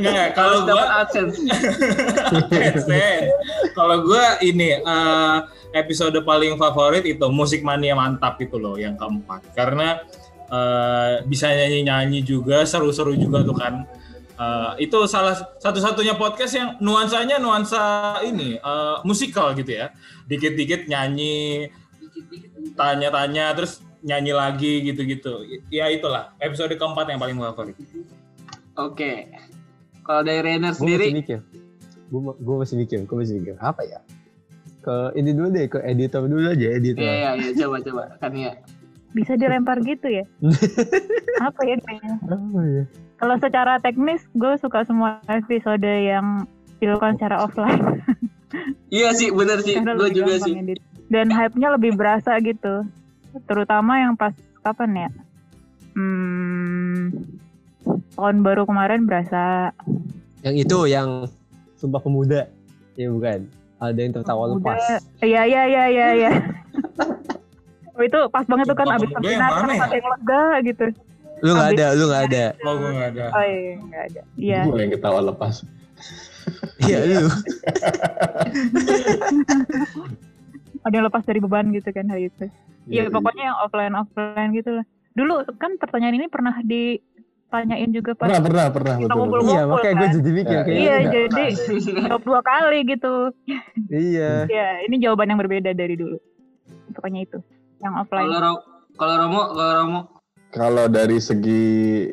Enggak, 0.00 0.32
kalau 0.38 0.64
gua 0.64 1.04
AdSense. 1.04 1.44
kalau 3.76 4.06
gue 4.06 4.24
ini 4.46 4.80
eh, 4.80 5.36
episode 5.74 6.14
paling 6.22 6.54
favorit 6.56 7.02
itu 7.04 7.26
musik 7.28 7.60
mania 7.66 7.98
mantap 7.98 8.38
itu 8.38 8.54
loh 8.54 8.78
yang 8.78 8.94
keempat 8.94 9.42
karena 9.58 9.98
eh, 10.54 11.12
bisa 11.26 11.50
nyanyi-nyanyi 11.50 12.22
juga 12.22 12.62
seru-seru 12.62 13.18
juga 13.18 13.42
tuh 13.42 13.56
kan. 13.58 13.82
Eh, 14.34 14.90
itu 14.90 14.98
salah 15.10 15.34
satu-satunya 15.58 16.14
podcast 16.14 16.54
yang 16.54 16.68
nuansanya 16.78 17.42
nuansa 17.42 18.18
ini 18.22 18.58
eh, 18.58 18.96
musikal 19.02 19.50
gitu 19.58 19.74
ya. 19.74 19.90
Dikit-dikit 20.30 20.86
nyanyi 20.86 21.68
tanya-tanya 22.78 23.54
terus 23.58 23.82
nyanyi 24.04 24.32
lagi 24.36 24.72
gitu-gitu. 24.84 25.48
Ya 25.72 25.88
itulah 25.88 26.36
episode 26.38 26.76
keempat 26.76 27.08
yang 27.08 27.18
paling 27.18 27.36
favorit. 27.40 27.76
Oke. 28.76 29.32
Kalau 30.04 30.20
dari 30.20 30.40
Rainer 30.44 30.76
gue 30.76 30.84
masih 30.84 30.84
sendiri, 30.84 31.06
mikir. 31.16 31.38
Gue 32.12 32.20
gue 32.36 32.56
masih 32.60 32.76
mikir 32.76 32.98
gue 33.08 33.16
masih 33.16 33.34
mikir. 33.40 33.54
Apa 33.62 33.82
ya? 33.88 34.04
Ke 34.84 35.16
ini 35.16 35.32
dulu 35.32 35.48
deh 35.48 35.64
ke 35.64 35.80
editor 35.80 36.28
dulu 36.28 36.44
aja 36.44 36.68
editor. 36.76 37.00
Iya 37.00 37.14
iya 37.16 37.30
iya. 37.40 37.50
Coba 37.56 37.76
coba. 37.80 38.02
Kan 38.20 38.36
ya. 38.36 38.52
Bisa 39.14 39.38
dilempar 39.38 39.78
gitu 39.86 40.10
ya? 40.10 40.26
Apa 41.46 41.60
ya 41.62 41.78
kayaknya? 41.80 42.18
apa 42.26 42.60
ya 42.66 42.84
Kalau 43.14 43.36
secara 43.38 43.78
teknis, 43.78 44.26
gue 44.34 44.58
suka 44.58 44.82
semua 44.84 45.22
episode 45.30 45.86
yang 45.86 46.44
dilakukan 46.82 47.16
secara 47.16 47.46
offline. 47.46 47.82
Iya 48.86 49.10
sih, 49.18 49.34
bener 49.34 49.58
sih. 49.66 49.74
Gue 49.82 50.14
juga 50.14 50.38
sih. 50.38 50.54
edit. 50.54 50.78
Dan 51.10 51.26
hype-nya 51.26 51.74
lebih 51.74 51.98
berasa 51.98 52.38
gitu. 52.38 52.86
Terutama 53.50 53.98
yang 53.98 54.14
pas 54.14 54.30
kapan 54.62 54.90
ya? 54.94 55.10
Hmm, 55.98 57.10
tahun 58.14 58.46
baru 58.46 58.62
kemarin 58.62 59.10
berasa. 59.10 59.74
yang 60.46 60.54
itu 60.54 60.78
yang 60.86 61.26
sumpah 61.74 61.98
pemuda 61.98 62.46
ya 62.94 63.10
bukan 63.10 63.48
ada 63.80 63.98
yang 63.98 64.12
tertawa 64.12 64.54
lepas 64.54 65.02
Iya 65.24 65.42
iya 65.48 65.62
iya 65.66 65.84
iya 65.88 66.08
iya. 66.14 66.32
itu 68.04 68.18
pas 68.28 68.44
banget 68.44 68.66
tuh 68.66 68.76
kan 68.76 68.88
abis 68.90 69.08
yang 69.08 69.20
seminar 69.20 69.50
kan 69.50 69.68
ya? 69.68 69.80
pakai 69.82 70.00
lega 70.00 70.44
gitu. 70.62 70.86
lu 71.40 71.50
nggak 71.52 71.70
ada 71.72 71.86
lu 71.92 72.04
nggak 72.06 72.22
ada 72.26 72.44
oh 72.62 72.74
gue 72.74 72.90
nggak 72.94 73.08
ada 73.10 73.24
Oh 73.28 73.44
iya 73.44 73.72
nggak 73.76 74.02
ada. 74.06 74.20
Iya. 74.34 74.60
Gue 74.64 74.78
yang 74.80 74.92
ketawa 74.92 75.20
lepas. 75.20 75.54
iya 76.80 76.98
lu 77.02 77.28
Ada 80.84 80.94
yang 80.94 81.06
lepas 81.08 81.24
dari 81.24 81.40
beban 81.40 81.72
gitu 81.72 81.88
kan 81.90 82.06
hari 82.06 82.28
itu. 82.28 82.44
Iya 82.84 83.08
pokoknya 83.08 83.42
yang 83.48 83.56
offline 83.58 83.94
offline 83.96 84.50
gitu 84.52 84.70
lah. 84.76 84.84
Dulu 85.16 85.32
kan 85.56 85.80
pertanyaan 85.80 86.18
ini 86.18 86.26
pernah 86.28 86.52
ditanyain 86.60 87.88
juga 87.88 88.12
pas 88.12 88.28
Pernah, 88.28 88.42
pernah, 88.44 88.66
pernah. 88.68 88.94
Kita 88.98 89.06
Betul, 89.06 89.16
ngumpul 89.16 89.38
betul. 89.40 89.48
iya 89.48 89.62
ngumpul 89.62 89.72
makanya 89.74 89.94
gue 89.94 90.04
kan. 90.04 90.14
jadi 90.14 90.30
mikir 90.30 90.52
Ya, 90.52 90.60
kayak 90.60 90.76
Iya 90.76 90.94
enggak. 90.94 91.12
jadi 91.14 91.44
jawab 92.04 92.22
dua 92.22 92.40
kali 92.42 92.78
gitu. 92.84 93.14
iya 93.88 94.30
Ya 94.44 94.66
ini 94.84 94.96
jawaban 95.00 95.26
yang 95.26 95.40
berbeda 95.40 95.70
dari 95.72 95.94
dulu. 95.96 96.18
Pokoknya 96.92 97.20
itu 97.24 97.38
yang 97.84 97.94
offline. 98.00 98.28
Kalau 98.32 98.54
kalau 98.96 99.14
Romo, 99.20 99.42
kalau 99.52 99.72
Romo, 99.84 100.00
Kalau 100.54 100.86
dari 100.86 101.18
segi 101.18 102.06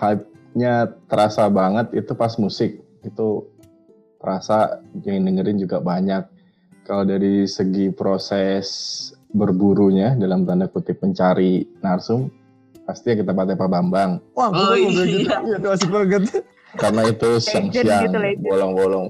hype-nya 0.00 0.96
terasa 1.12 1.46
banget 1.52 1.92
itu 1.92 2.16
pas 2.16 2.32
musik. 2.40 2.80
Itu 3.04 3.52
terasa 4.16 4.80
yang 5.04 5.28
dengerin 5.28 5.60
juga 5.60 5.84
banyak. 5.84 6.24
Kalau 6.88 7.04
dari 7.04 7.44
segi 7.44 7.92
proses 7.92 8.66
berburunya 9.28 10.16
dalam 10.16 10.48
tanda 10.48 10.72
kutip 10.72 11.04
mencari 11.04 11.68
narsum, 11.84 12.32
pasti 12.88 13.12
ya 13.12 13.20
kita 13.20 13.36
pakai 13.36 13.60
Pak 13.60 13.68
Bambang. 13.68 14.24
wah 14.32 14.48
Oh, 14.48 14.72
iya. 14.72 15.36
iya 15.44 15.56
tuh 15.60 15.76
asik 15.76 15.92
banget 15.92 16.32
Karena 16.80 17.08
itu 17.12 17.28
siang-siang, 17.40 18.08
gitu, 18.08 18.16
legend. 18.16 18.44
bolong-bolong. 18.48 19.06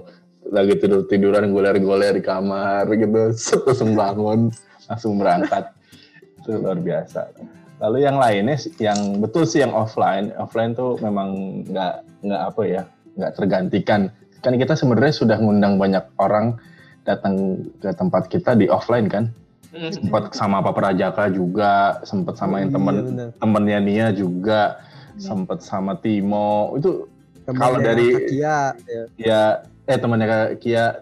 Lagi 0.50 0.74
tidur-tiduran, 0.78 1.54
goler-goler 1.54 2.18
di 2.18 2.22
kamar 2.22 2.90
gitu. 2.90 3.30
Terus 3.62 3.80
bangun, 3.94 4.50
langsung 4.90 5.22
berangkat. 5.22 5.70
Itu 6.46 6.62
luar 6.62 6.78
biasa. 6.78 7.34
Lalu 7.82 7.98
yang 8.06 8.16
lainnya 8.16 8.56
yang 8.78 9.18
betul 9.18 9.44
sih 9.44 9.60
yang 9.60 9.74
offline, 9.74 10.30
offline 10.38 10.72
tuh 10.72 10.96
memang 11.02 11.60
nggak 11.66 11.94
nggak 12.22 12.42
apa 12.54 12.62
ya, 12.64 12.82
nggak 13.18 13.32
tergantikan. 13.34 14.00
Kan 14.40 14.54
kita 14.56 14.78
sebenarnya 14.78 15.12
sudah 15.12 15.36
ngundang 15.42 15.76
banyak 15.76 16.06
orang 16.16 16.54
datang 17.02 17.66
ke 17.82 17.90
tempat 17.92 18.30
kita 18.30 18.54
di 18.54 18.70
offline 18.70 19.10
kan. 19.10 19.28
Hmm. 19.76 19.92
Sempat 19.92 20.32
sama 20.32 20.64
Pak 20.64 20.72
Prajaka 20.72 21.28
juga, 21.28 22.00
sempat 22.06 22.40
sama 22.40 22.64
yang 22.64 22.72
Iya, 22.72 22.76
temen 22.80 22.94
bener. 23.04 23.28
temennya 23.36 23.78
Nia 23.82 24.08
juga, 24.14 24.80
sempat 25.20 25.60
sama 25.60 25.98
Timo. 26.00 26.72
Itu 26.78 27.10
Kalau 27.46 27.78
dari- 27.78 28.26
Kia 28.26 28.72
ya. 28.88 29.02
ya 29.14 29.42
eh 29.84 29.98
temannya 30.00 30.56
Kia 30.58 30.98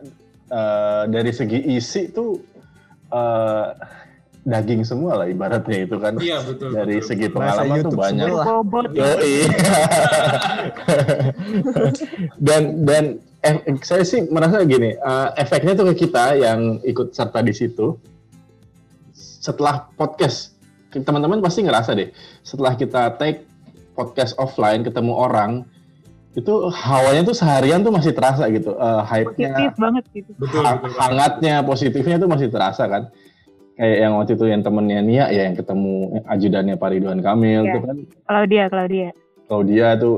eh, 0.51 1.03
dari 1.07 1.31
segi 1.31 1.73
isi 1.73 2.11
tuh 2.11 2.37
eh, 3.09 3.67
daging 4.45 4.85
semua 4.85 5.25
lah 5.25 5.27
ibaratnya 5.27 5.89
itu 5.89 5.97
kan 5.97 6.21
iya 6.21 6.37
betul 6.45 6.69
dari 6.69 7.01
betul. 7.01 7.09
segi 7.09 7.27
pengalaman 7.33 7.65
tuh 7.65 7.77
YouTube 7.81 7.97
banyak. 7.97 8.29
Bobot. 8.29 8.87
Yoi. 8.93 9.37
dan 12.47 12.85
dan 12.85 13.05
eh, 13.41 13.57
saya 13.81 14.05
sih 14.05 14.29
merasa 14.29 14.61
gini 14.65 14.93
eh, 14.95 15.29
efeknya 15.41 15.73
tuh 15.73 15.89
ke 15.93 16.07
kita 16.07 16.37
yang 16.37 16.79
ikut 16.85 17.17
serta 17.17 17.41
di 17.41 17.57
situ 17.57 17.97
setelah 19.17 19.89
podcast 19.97 20.53
teman-teman 20.95 21.43
pasti 21.43 21.65
ngerasa 21.67 21.97
deh 21.97 22.13
setelah 22.47 22.77
kita 22.77 23.17
take 23.19 23.49
podcast 23.97 24.37
offline 24.37 24.85
ketemu 24.87 25.13
orang 25.13 25.65
itu 26.35 26.51
hawanya 26.69 27.23
tuh 27.23 27.37
seharian 27.37 27.81
tuh 27.81 27.95
masih 27.95 28.13
terasa 28.13 28.45
gitu 28.51 28.75
eh, 28.75 29.03
hype-nya 29.09 29.55
Positif 29.55 29.75
banget 29.79 30.05
gitu. 30.13 30.31
betul, 30.37 30.63
ha- 30.67 30.77
betul. 30.77 30.99
hangatnya 31.01 31.55
positifnya 31.63 32.17
tuh 32.21 32.29
masih 32.29 32.49
terasa 32.53 32.85
kan 32.91 33.09
kayak 33.75 33.97
yang 33.99 34.13
waktu 34.15 34.33
itu 34.33 34.45
yang 34.47 34.63
temennya 34.63 35.01
Nia 35.01 35.25
ya 35.29 35.43
yang 35.45 35.55
ketemu 35.55 35.93
ajudannya 36.25 36.75
Pak 36.75 36.89
Ridwan 36.91 37.21
Kamil 37.21 37.51
Iya. 37.61 37.63
itu 37.67 37.79
kan 37.81 37.97
Claudia, 38.25 38.65
Claudia. 38.69 39.09
Claudia 39.45 39.87
tuh 39.97 40.17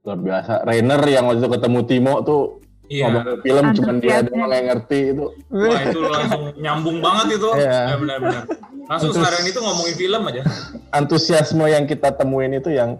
luar 0.00 0.18
biasa 0.18 0.52
Rainer 0.64 1.02
yang 1.04 1.24
waktu 1.26 1.38
itu 1.38 1.50
ketemu 1.50 1.78
Timo 1.84 2.14
tuh 2.22 2.42
iya 2.86 3.06
ngomongin 3.06 3.38
film 3.40 3.64
cuman 3.72 3.96
dia 3.96 4.10
Antusiasnya. 4.16 4.30
doang 4.32 4.50
yang 4.50 4.66
ngerti 4.66 4.98
itu 5.08 5.24
wah 5.48 5.80
itu 5.80 6.00
langsung 6.02 6.42
nyambung 6.56 6.98
banget 6.98 7.26
itu 7.36 7.48
Iya. 7.52 7.70
ya 7.84 7.96
benar-benar 7.96 8.42
langsung 8.86 9.08
Terus- 9.08 9.18
sekarang 9.20 9.42
itu 9.44 9.58
ngomongin 9.60 9.96
film 9.96 10.22
aja 10.24 10.42
antusiasme 10.90 11.64
yang 11.66 11.84
kita 11.84 12.08
temuin 12.12 12.52
itu 12.52 12.70
yang 12.70 12.90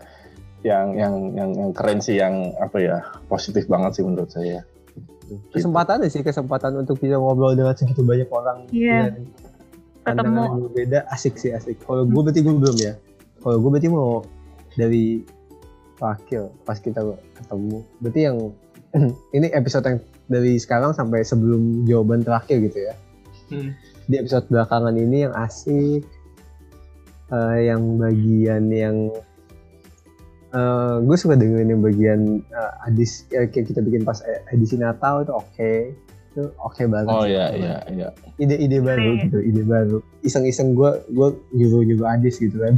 yang 0.61 0.93
yang 0.93 1.15
yang, 1.33 1.51
yang 1.57 1.71
keren 1.73 1.99
sih 1.99 2.15
yang 2.15 2.35
apa 2.59 2.77
ya 2.77 2.97
positif 3.27 3.65
banget 3.65 3.97
sih 3.97 4.05
menurut 4.05 4.29
saya 4.29 4.61
kesempatan 5.49 6.05
sih 6.05 6.21
kesempatan 6.21 6.75
untuk 6.77 6.99
bisa 6.99 7.17
ngobrol 7.17 7.55
dengan 7.55 7.73
segitu 7.73 8.03
banyak 8.03 8.29
orang 8.29 8.67
Iya. 8.69 9.09
dengan 9.09 9.25
Ketemu. 10.01 10.71
berbeda 10.71 11.05
asik 11.13 11.37
sih 11.37 11.53
asik. 11.53 11.77
Kalau 11.85 12.09
gue 12.09 12.21
berarti 12.21 12.41
gue 12.41 12.55
belum 12.57 12.77
ya. 12.81 12.97
Kalau 13.41 13.57
gue 13.61 13.71
berarti 13.71 13.89
mau 13.93 14.25
dari 14.75 15.21
wakil 16.01 16.49
pas 16.65 16.81
kita 16.81 17.05
ketemu. 17.37 17.85
Berarti 18.01 18.21
yang 18.25 18.37
ini 19.37 19.47
episode 19.53 19.85
yang 19.87 19.99
dari 20.31 20.57
sekarang 20.57 20.97
sampai 20.97 21.23
sebelum 21.23 21.85
jawaban 21.85 22.25
terakhir 22.25 22.65
gitu 22.71 22.91
ya. 22.91 22.95
Hmm. 23.51 23.75
di 24.07 24.15
episode 24.15 24.47
belakangan 24.47 24.95
ini 24.95 25.27
yang 25.27 25.35
asik 25.35 26.07
eh, 27.35 27.59
yang 27.67 27.99
bagian 27.99 28.71
yang 28.71 29.11
gue 31.03 31.17
suka 31.19 31.39
dengerin 31.39 31.75
yang 31.75 31.83
bagian 31.83 32.21
eh, 32.47 32.87
adis 32.87 33.27
ya, 33.31 33.47
kayak 33.51 33.71
kita 33.71 33.83
bikin 33.83 34.03
pas 34.03 34.23
edisi 34.55 34.79
Natal 34.79 35.27
itu 35.27 35.35
oke 35.35 35.73
itu 36.41 36.49
oke 36.57 36.83
banget 36.87 37.13
oh 37.13 37.23
sih. 37.23 37.33
ya 37.33 37.45
ya 37.53 37.75
ya 37.87 38.09
ide-ide 38.37 38.81
baru 38.81 39.11
Iya. 39.11 39.23
gitu 39.23 39.39
ide 39.39 39.63
baru. 39.63 39.97
Iseng-iseng 40.21 40.73
gue 40.73 40.91
gue 41.07 41.29
nyuruh 41.53 41.85
nyuruh 41.85 42.09
adis 42.09 42.37
gitu 42.37 42.57
kan. 42.57 42.75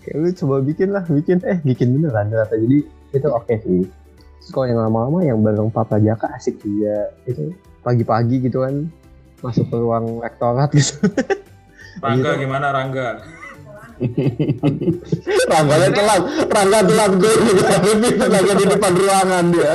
Kayak 0.00 0.16
lu 0.22 0.28
coba 0.32 0.56
bikin 0.60 0.88
lah 0.90 1.02
bikin. 1.02 1.42
Eh 1.42 1.58
bikin 1.60 1.92
beneran 1.92 2.28
ternyata. 2.28 2.54
Jadi 2.54 2.78
itu 3.12 3.28
oke 3.28 3.54
sih. 3.58 3.82
Terus 4.38 4.50
kalau 4.50 4.66
yang 4.66 4.78
lama-lama 4.80 5.18
yang 5.20 5.38
bareng 5.40 5.68
Papa 5.68 5.98
Jaka 5.98 6.30
asik 6.32 6.58
juga. 6.58 7.10
Itu 7.24 7.50
pagi-pagi 7.82 8.40
gitu 8.40 8.62
kan 8.62 8.86
masuk 9.38 9.66
ke 9.66 9.76
ruang 9.76 10.18
rektorat 10.18 10.70
gitu. 10.70 10.94
Rangga 11.98 12.30
Gitu. 12.32 12.42
gimana 12.42 12.70
Rangga? 12.70 13.08
Rangganya 15.46 15.88
telat. 15.90 16.22
Rangga 16.46 16.80
telat 16.82 17.12
gue 17.16 17.32
lebih 17.88 18.12
tenaga 18.14 18.52
di 18.52 18.64
depan 18.68 18.92
ruangan 18.92 19.44
dia 19.48 19.72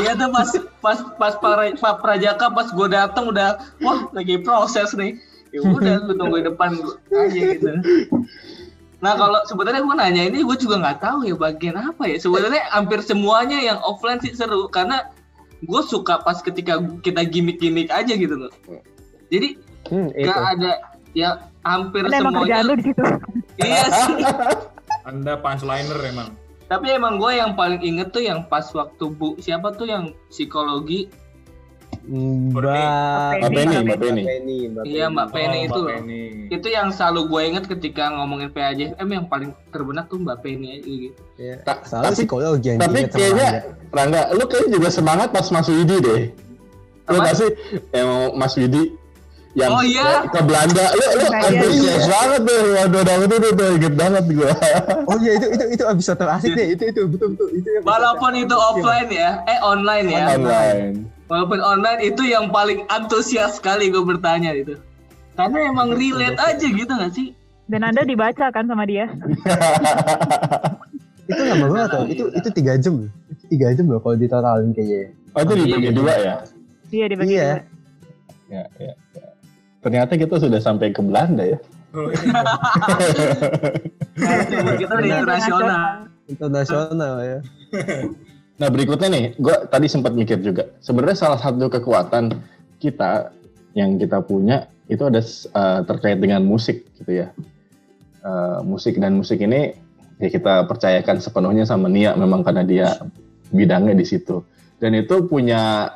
Iya 0.00 0.12
tuh 0.16 0.28
pas 0.32 0.50
pas 0.80 0.98
pas 1.20 1.34
Pak 1.36 1.78
Pak 1.80 1.94
Prajaka 2.00 2.46
pas 2.50 2.68
gue 2.72 2.88
datang 2.88 3.28
udah 3.28 3.60
wah 3.84 4.08
lagi 4.16 4.40
proses 4.40 4.96
nih. 4.96 5.20
Ya 5.50 5.60
udah 5.66 6.06
gue 6.06 6.14
tunggu 6.14 6.36
di 6.40 6.46
depan 6.46 6.78
aja 7.10 7.40
gitu. 7.40 7.68
Nah 9.00 9.12
kalau 9.16 9.40
sebenarnya 9.48 9.82
gue 9.84 9.94
nanya 9.96 10.22
ini 10.28 10.38
gue 10.44 10.56
juga 10.60 10.80
nggak 10.80 10.98
tahu 11.04 11.28
ya 11.28 11.34
bagian 11.36 11.76
apa 11.76 12.08
ya. 12.08 12.16
Sebenarnya 12.16 12.64
hampir 12.72 13.00
semuanya 13.04 13.58
yang 13.60 13.78
offline 13.84 14.20
sih 14.22 14.32
seru 14.32 14.68
karena 14.72 15.10
gue 15.60 15.82
suka 15.84 16.24
pas 16.24 16.40
ketika 16.40 16.80
kita 17.04 17.26
gimmick-gimmick 17.28 17.92
aja 17.92 18.16
gitu 18.16 18.36
loh. 18.36 18.52
Jadi 19.28 19.60
hmm, 19.92 20.08
itu 20.16 20.32
ada 20.32 20.72
ya 21.12 21.50
hampir 21.66 22.06
Ada 22.08 22.16
emang 22.24 22.34
kerjaan 22.40 22.64
semuanya. 22.64 22.68
lu 22.68 22.72
di 22.78 22.84
situ. 22.88 23.02
Iya 23.60 23.84
sih. 23.92 24.24
anda 25.08 25.32
punchliner 25.40 25.98
emang 26.02 26.30
Tapi 26.70 26.86
emang 26.88 27.18
gue 27.18 27.34
yang 27.34 27.58
paling 27.58 27.82
inget 27.82 28.14
tuh 28.14 28.22
yang 28.22 28.46
pas 28.46 28.62
waktu 28.70 29.04
Bu 29.10 29.34
siapa 29.36 29.74
tuh 29.74 29.90
yang 29.90 30.14
psikologi 30.30 31.10
Mbak 32.00 32.64
Mbak 33.36 33.50
Penny, 33.52 33.76
Mbak 33.84 33.98
Penny. 33.98 34.22
Penny, 34.24 34.58
Mbak 34.68 34.82
Iya 34.82 35.06
Mbak 35.10 35.28
Penny 35.30 35.58
Oh, 35.58 35.66
itu 35.66 35.70
Mbak 35.70 35.84
loh. 35.84 35.90
Penny. 35.92 36.22
Itu 36.48 36.68
yang 36.68 36.88
selalu 36.90 37.20
gue 37.28 37.40
inget 37.44 37.64
ketika 37.66 38.04
ngomongin 38.10 38.48
PAJSM 38.50 39.04
yang 39.04 39.26
paling 39.26 39.50
terbenak 39.68 40.06
tuh 40.06 40.18
Mbak 40.18 40.38
Penny 40.40 40.68
aja 40.72 40.90
gitu. 40.90 41.20
Iya. 41.36 41.56
Ta- 41.60 41.82
Selalu 41.82 42.04
tapi 42.04 42.16
psikologi 42.16 42.66
yang 42.66 42.78
tapi 42.78 42.98
kayaknya. 43.06 43.50
Rangga, 43.90 44.22
lu 44.32 44.44
kayaknya 44.46 44.70
juga 44.72 44.88
semangat 44.88 45.28
pas 45.28 45.46
Mas 45.50 45.68
Widi 45.68 45.96
deh. 45.98 46.20
Lu 47.04 47.16
nggak 47.18 47.36
sih 47.36 47.50
yang 47.90 48.08
Mas 48.32 48.54
Widi 48.54 48.82
yang 49.52 49.70
Oh, 49.70 49.82
iya. 49.82 50.22
ke 50.24 50.40
Belanda, 50.40 50.84
lu 50.90 51.06
lu 51.10 51.24
Iya, 51.26 51.38
antusias 51.42 51.82
iya. 51.98 52.06
banget 52.06 52.40
tuh. 52.44 52.60
Waduh, 52.70 53.00
waduh, 53.00 53.16
itu 53.20 53.36
tuh, 53.36 53.52
tuh, 53.52 53.68
inget 53.74 53.94
banget 53.94 54.24
gua. 54.30 54.50
Oh 55.04 55.16
iya 55.18 55.32
itu 55.34 55.46
itu 55.50 55.64
itu 55.72 55.84
episode 55.84 56.18
terasik 56.18 56.50
deh. 56.52 56.66
Itu 56.70 56.82
itu 56.86 57.00
betul 57.06 57.28
betul 57.34 57.48
itu 57.52 57.68
episode 57.72 57.88
Walaupun 57.88 58.30
yang- 58.32 58.44
itu 58.44 58.54
offline 58.56 59.08
ya, 59.10 59.30
eh 59.44 59.58
online 59.60 60.06
ya. 60.06 60.24
Online. 60.32 60.92
Walaupun 61.26 61.58
online 61.58 62.00
itu 62.04 62.22
yang 62.24 62.48
paling 62.48 62.86
antusias 62.88 63.56
sekali 63.56 63.88
gue 63.88 64.02
bertanya 64.02 64.50
itu. 64.52 64.78
Karena 65.32 65.58
emang 65.64 65.90
relate 65.90 66.36
aja 66.36 66.66
gitu 66.66 66.90
gak 66.92 67.12
sih? 67.12 67.34
Dan 67.64 67.82
Anda 67.82 68.02
dibaca 68.02 68.50
kan 68.50 68.66
sama 68.66 68.82
dia? 68.82 69.06
Itu 71.26 71.42
lama 71.44 71.66
banget 71.68 71.88
tuh. 71.88 72.04
Itu 72.08 72.24
itu 72.32 72.48
tiga 72.52 72.74
jam. 72.76 73.06
Tiga 73.46 73.70
jam 73.70 73.86
loh 73.86 73.98
kalau 73.98 74.16
ditotalin 74.16 74.70
kayaknya. 74.72 75.14
Oh, 75.30 75.40
itu 75.40 75.52
dibagi 75.56 75.78
Iya. 75.80 75.92
dua 75.94 76.12
ya? 76.12 76.34
Iya 76.90 77.04
dibagi 77.06 77.30
Iya. 77.30 77.46
dua. 77.46 77.62
Ya, 78.50 78.62
ya. 78.82 78.92
Ternyata 79.80 80.12
kita 80.20 80.36
sudah 80.36 80.60
sampai 80.60 80.92
ke 80.92 81.00
Belanda 81.00 81.44
ya. 81.44 81.58
Oh, 81.90 82.06
iya. 82.12 82.42
kita 84.78 84.92
udah 84.94 85.08
internasional. 85.08 85.82
Internasional 86.28 87.14
ya. 87.24 87.38
Nah 88.60 88.68
berikutnya 88.68 89.08
nih, 89.08 89.24
gue 89.40 89.56
tadi 89.72 89.88
sempat 89.88 90.12
mikir 90.12 90.36
juga. 90.44 90.68
Sebenarnya 90.84 91.16
salah 91.16 91.40
satu 91.40 91.72
kekuatan 91.72 92.44
kita 92.76 93.32
yang 93.72 93.96
kita 93.96 94.20
punya 94.20 94.68
itu 94.84 95.00
ada 95.00 95.24
uh, 95.56 95.80
terkait 95.88 96.20
dengan 96.20 96.44
musik 96.44 96.84
gitu 97.00 97.24
ya. 97.24 97.32
Uh, 98.20 98.60
musik 98.60 99.00
dan 99.00 99.16
musik 99.16 99.40
ini 99.40 99.72
ya 100.20 100.28
kita 100.28 100.68
percayakan 100.68 101.24
sepenuhnya 101.24 101.64
sama 101.64 101.88
Nia 101.88 102.12
memang 102.12 102.44
karena 102.44 102.60
dia 102.60 103.00
bidangnya 103.48 103.96
di 103.96 104.04
situ. 104.04 104.44
Dan 104.76 104.92
itu 104.92 105.24
punya 105.24 105.88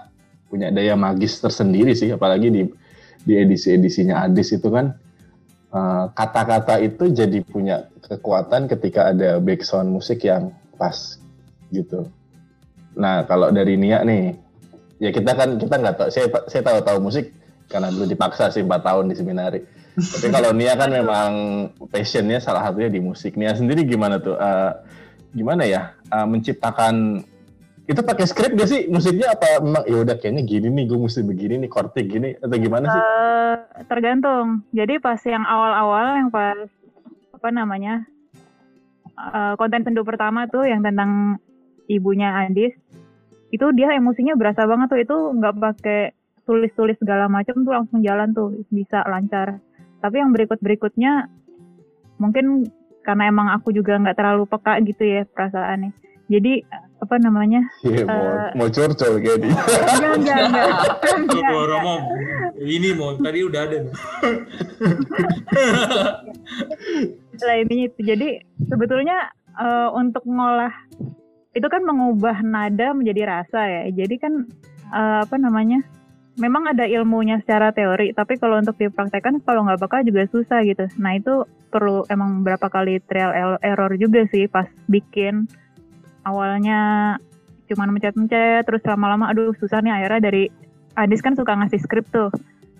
punya 0.49 0.73
daya 0.73 0.97
magis 0.97 1.37
tersendiri 1.45 1.93
sih, 1.93 2.17
apalagi 2.17 2.49
di 2.49 2.63
di 3.25 3.41
edisi-edisinya 3.41 4.25
Adis 4.29 4.53
itu 4.53 4.69
kan 4.69 4.95
uh, 5.73 6.13
kata-kata 6.13 6.81
itu 6.85 7.11
jadi 7.11 7.41
punya 7.43 7.89
kekuatan 8.05 8.69
ketika 8.69 9.11
ada 9.11 9.41
background 9.41 9.91
musik 9.91 10.25
yang 10.29 10.53
pas 10.77 11.17
gitu. 11.73 12.07
Nah, 12.95 13.27
kalau 13.27 13.51
dari 13.51 13.75
Nia 13.75 14.05
nih, 14.07 14.37
ya 15.03 15.11
kita 15.11 15.35
kan 15.35 15.59
kita 15.59 15.75
nggak 15.81 15.95
tahu. 15.99 16.09
Saya 16.13 16.27
saya 16.47 16.63
tahu 16.63 16.79
tahu 16.85 16.99
musik 17.03 17.35
karena 17.67 17.91
dulu 17.91 18.07
dipaksa 18.07 18.53
sih 18.55 18.63
4 18.63 18.71
tahun 18.87 19.05
di 19.11 19.17
seminari. 19.19 19.61
Tapi 19.95 20.27
kalau 20.31 20.51
Nia 20.55 20.75
kan 20.79 20.91
memang 20.91 21.31
passionnya 21.91 22.39
salah 22.39 22.67
satunya 22.67 22.91
di 22.91 23.01
musik. 23.03 23.35
Nia 23.35 23.55
sendiri 23.55 23.87
gimana 23.87 24.19
tuh? 24.23 24.39
Eh, 24.39 24.73
gimana 25.35 25.67
ya 25.67 25.95
eh, 26.13 26.27
menciptakan 26.27 27.25
itu 27.85 28.01
pakai 28.01 28.25
skrip 28.25 28.57
gak 28.57 28.69
sih 28.69 28.89
musiknya 28.89 29.37
apa 29.37 29.61
memang 29.61 29.85
ya 29.85 29.97
udah 30.09 30.17
kayaknya 30.17 30.43
gini 30.49 30.73
nih 30.73 30.85
gue 30.89 30.97
mesti 30.97 31.21
begini 31.21 31.55
nih 31.65 31.71
chordnya 31.71 32.03
gini 32.09 32.29
atau 32.41 32.57
gimana 32.57 32.87
sih? 32.89 33.01
Eh, 33.01 33.57
tergantung. 33.93 34.65
Jadi 34.73 34.95
pas 35.05 35.21
yang 35.29 35.45
awal-awal 35.45 36.07
yang 36.17 36.31
pas 36.33 36.57
apa 37.37 37.49
namanya 37.53 38.09
eh, 39.13 39.55
konten 39.61 39.85
sendu 39.85 40.01
pertama 40.01 40.49
tuh 40.49 40.65
yang 40.65 40.81
tentang 40.81 41.37
ibunya 41.85 42.33
Andis 42.33 42.73
itu 43.53 43.67
dia 43.77 43.93
emosinya 43.93 44.33
berasa 44.35 44.65
banget 44.65 44.89
tuh 44.89 45.01
itu 45.05 45.17
nggak 45.37 45.55
pakai 45.61 46.17
tulis-tulis 46.49 46.97
segala 46.97 47.29
macam 47.29 47.61
tuh 47.61 47.73
langsung 47.73 48.01
jalan 48.01 48.33
tuh 48.33 48.65
bisa 48.73 49.05
lancar. 49.05 49.61
Tapi 50.01 50.25
yang 50.25 50.33
berikut-berikutnya 50.33 51.29
mungkin 52.17 52.65
karena 53.05 53.29
emang 53.29 53.53
aku 53.53 53.77
juga 53.77 54.01
nggak 54.01 54.17
terlalu 54.17 54.49
peka 54.49 54.81
gitu 54.89 55.05
ya 55.05 55.29
perasaannya. 55.29 55.93
Jadi 56.33 56.65
apa 57.05 57.21
namanya? 57.21 57.63
Iya 57.85 58.05
mau 58.09 58.25
eh, 58.25 58.51
mau 58.57 58.69
curcol 58.73 59.21
kayak 59.21 59.39
di. 59.45 59.49
Enggak 59.53 60.39
enggak 60.49 61.45
ini 62.65 62.89
mau 62.97 63.13
tadi 63.19 63.39
udah 63.45 63.61
ada. 63.67 63.79
lah 67.45 67.57
intinya 67.61 67.85
itu 67.91 68.01
jadi 68.01 68.29
sebetulnya 68.71 69.19
eh, 69.59 69.89
untuk 69.93 70.25
ngolah 70.25 70.73
itu 71.55 71.67
kan 71.71 71.83
mengubah 71.87 72.43
nada 72.43 72.95
menjadi 72.95 73.23
rasa 73.27 73.61
ya 73.67 73.83
jadi 73.91 74.15
kan 74.19 74.47
eh, 74.95 75.19
apa 75.27 75.37
namanya 75.39 75.83
memang 76.35 76.67
ada 76.67 76.87
ilmunya 76.87 77.39
secara 77.43 77.71
teori 77.71 78.11
tapi 78.11 78.39
kalau 78.39 78.59
untuk 78.59 78.75
dipraktekkan 78.79 79.39
kalau 79.47 79.67
nggak 79.67 79.83
bakal 79.83 80.03
juga 80.03 80.27
susah 80.31 80.67
gitu 80.67 80.87
nah 80.99 81.15
itu 81.15 81.47
perlu 81.71 82.07
emang 82.11 82.43
berapa 82.47 82.67
kali 82.71 83.03
trial 83.07 83.59
error 83.63 83.95
juga 83.99 84.27
sih 84.31 84.47
pas 84.47 84.67
bikin 84.87 85.47
awalnya 86.25 87.15
cuman 87.65 87.97
mencet-mencet 87.97 88.69
terus 88.69 88.85
lama-lama 88.85 89.33
aduh 89.33 89.57
susah 89.57 89.81
nih 89.81 89.93
akhirnya 89.93 90.21
dari 90.29 90.45
Adis 90.95 91.25
kan 91.25 91.35
suka 91.35 91.59
ngasih 91.59 91.81
skrip 91.83 92.07
tuh 92.15 92.31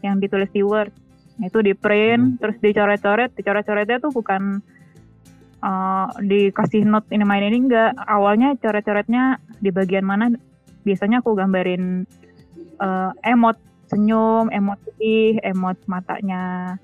yang 0.07 0.23
ditulis 0.23 0.47
di 0.55 0.63
Word. 0.63 0.95
Nah, 1.35 1.51
itu 1.51 1.59
di 1.67 1.75
print 1.75 2.39
terus 2.39 2.55
dicoret-coret 2.63 3.35
dicoret-coretnya 3.35 3.99
tuh 3.99 4.15
bukan 4.15 4.63
uh, 5.59 6.07
dikasih 6.23 6.87
note 6.87 7.11
ini 7.11 7.27
main 7.27 7.43
ini 7.43 7.67
enggak. 7.67 7.91
Awalnya 7.99 8.55
coret-coretnya 8.63 9.43
di 9.59 9.75
bagian 9.75 10.07
mana? 10.07 10.31
Biasanya 10.87 11.27
aku 11.27 11.35
gambarin 11.35 12.07
uh, 12.79 13.11
emot 13.27 13.59
senyum 13.91 14.49
emot 14.49 14.81
sedih 14.87 15.39
emot 15.45 15.77
matanya 15.87 16.75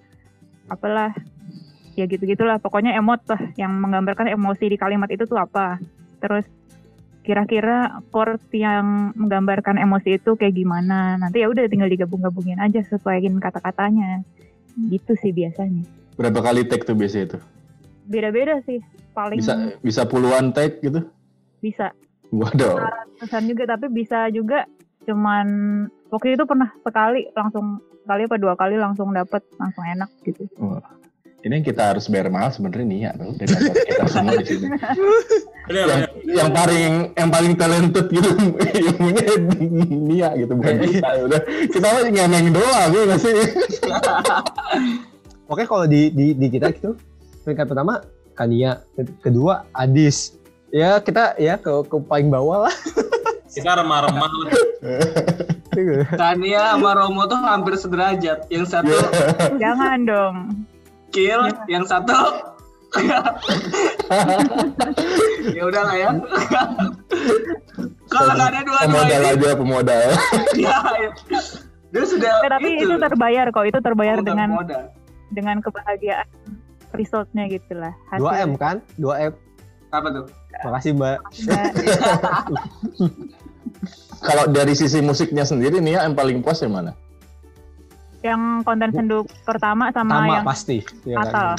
apalah 0.68 1.10
ya 1.98 2.06
gitu 2.06 2.22
gitulah 2.22 2.60
pokoknya 2.62 2.94
emot 2.96 3.20
lah 3.26 3.40
yang 3.58 3.74
menggambarkan 3.80 4.30
emosi 4.30 4.70
di 4.70 4.76
kalimat 4.78 5.10
itu 5.10 5.26
tuh 5.26 5.40
apa 5.40 5.80
terus 6.20 6.44
kira-kira 7.20 8.00
chord 8.08 8.40
yang 8.50 9.12
menggambarkan 9.12 9.76
emosi 9.76 10.16
itu 10.16 10.34
kayak 10.34 10.56
gimana 10.56 11.16
nanti 11.16 11.44
ya 11.44 11.48
udah 11.48 11.68
tinggal 11.68 11.86
digabung-gabungin 11.86 12.56
aja 12.56 12.80
sesuaiin 12.82 13.36
kata-katanya 13.36 14.24
gitu 14.88 15.12
sih 15.18 15.30
biasanya 15.30 15.84
Berapa 16.16 16.40
kali 16.42 16.64
take 16.64 16.84
tuh 16.84 16.92
biasanya 16.92 17.24
itu? 17.26 17.38
beda-beda 18.04 18.58
sih 18.64 18.80
paling 19.12 19.38
Bisa 19.38 19.54
bisa 19.80 20.02
puluhan 20.04 20.50
take 20.50 20.80
gitu? 20.80 21.04
bisa 21.60 21.92
Waduh. 22.30 22.78
ratusan 22.78 23.44
juga 23.46 23.64
tapi 23.68 23.86
bisa 23.88 24.30
juga 24.30 24.64
cuman 25.04 25.46
waktu 26.08 26.34
itu 26.34 26.44
pernah 26.44 26.72
sekali 26.80 27.28
langsung 27.32 27.78
sekali 28.00 28.24
apa 28.24 28.36
dua 28.36 28.54
kali 28.54 28.76
langsung 28.76 29.12
dapet 29.12 29.44
langsung 29.56 29.84
enak 29.84 30.08
gitu 30.24 30.48
Wah. 30.56 30.80
Ini 31.40 31.52
yang 31.56 31.64
kita 31.64 31.82
harus 31.96 32.04
bayar 32.12 32.28
mahal 32.28 32.52
sebenarnya 32.52 32.84
Nia 32.84 33.10
tuh 33.16 33.32
daripada 33.40 33.80
kita 33.88 34.04
semua 34.12 34.32
di 34.36 34.44
sini. 34.44 34.66
Yang, 35.72 36.00
yang 36.28 36.50
paling 36.52 36.92
yang 37.16 37.30
paling 37.32 37.52
talented 37.56 38.06
gitu 38.12 38.30
ilmunya 38.84 39.26
Nia 39.88 40.28
gitu 40.36 40.52
bukan 40.52 40.74
kita 40.84 41.10
udah 41.24 41.40
kita 41.70 41.86
mah 41.88 42.02
ngemeng 42.10 42.48
doang 42.52 42.90
ya 42.92 43.02
nggak 43.06 43.20
sih 43.22 43.38
Oke 45.48 45.64
kalau 45.64 45.88
di, 45.88 46.12
di 46.12 46.36
di 46.36 46.46
kita 46.52 46.74
gitu 46.76 46.98
peringkat 47.46 47.66
pertama 47.72 48.04
Kania, 48.36 48.84
Ke- 48.94 49.16
kedua 49.20 49.64
Adis. 49.72 50.36
Ya 50.70 51.00
kita 51.02 51.34
ya 51.40 51.58
ke, 51.58 51.70
ke 51.88 51.96
paling 52.06 52.30
bawah 52.30 52.68
lah. 52.68 52.74
Kita 53.50 53.82
remah-remah 53.82 54.30
lah. 54.46 54.52
Tania 56.14 56.78
sama 56.78 56.94
Romo 56.94 57.26
tuh 57.26 57.42
hampir 57.42 57.74
sederajat. 57.74 58.46
Yang 58.46 58.78
satu 58.78 58.94
jangan 59.58 60.06
dong 60.06 60.36
kill, 61.10 61.42
yang 61.66 61.84
satu 61.86 62.50
ya 65.54 65.62
udah 65.62 65.82
lah 65.86 65.94
ya. 65.94 66.10
Kalau 68.10 68.32
nggak 68.34 68.48
ada 68.50 68.60
dua-dua 68.66 68.82
pemodal 68.90 69.22
aja 69.22 69.54
pemodal 69.54 70.10
ya, 70.58 70.74
dia 71.90 72.04
sudah 72.06 72.34
tapi 72.50 72.82
itu 72.82 72.94
terbayar 72.98 73.46
kok 73.54 73.66
itu 73.66 73.78
terbayar 73.78 74.18
dengan 74.22 74.58
modal. 74.58 74.90
dengan 75.30 75.62
kebahagiaan 75.62 76.26
resultnya 76.98 77.46
gitu 77.46 77.78
lah 77.78 77.94
2 78.18 78.46
M 78.50 78.58
kan? 78.58 78.82
2 78.98 79.30
M. 79.30 79.32
Apa 79.90 80.06
tuh? 80.10 80.26
Makasih 80.66 80.92
Mbak. 80.98 81.18
Kalau 84.26 84.44
dari 84.50 84.74
sisi 84.74 84.98
musiknya 85.02 85.46
sendiri 85.46 85.78
Nia 85.78 86.02
yang 86.06 86.18
paling 86.18 86.42
puas 86.42 86.58
yang 86.62 86.74
mana 86.74 86.92
yang 88.20 88.40
konten 88.60 88.90
sendu 88.90 89.18
pertama 89.42 89.88
sama 89.90 90.12
Sama 90.18 90.34
yang 90.34 90.44
pasti. 90.44 90.76
ya 91.02 91.16
kan? 91.16 91.24
Natal 91.24 91.50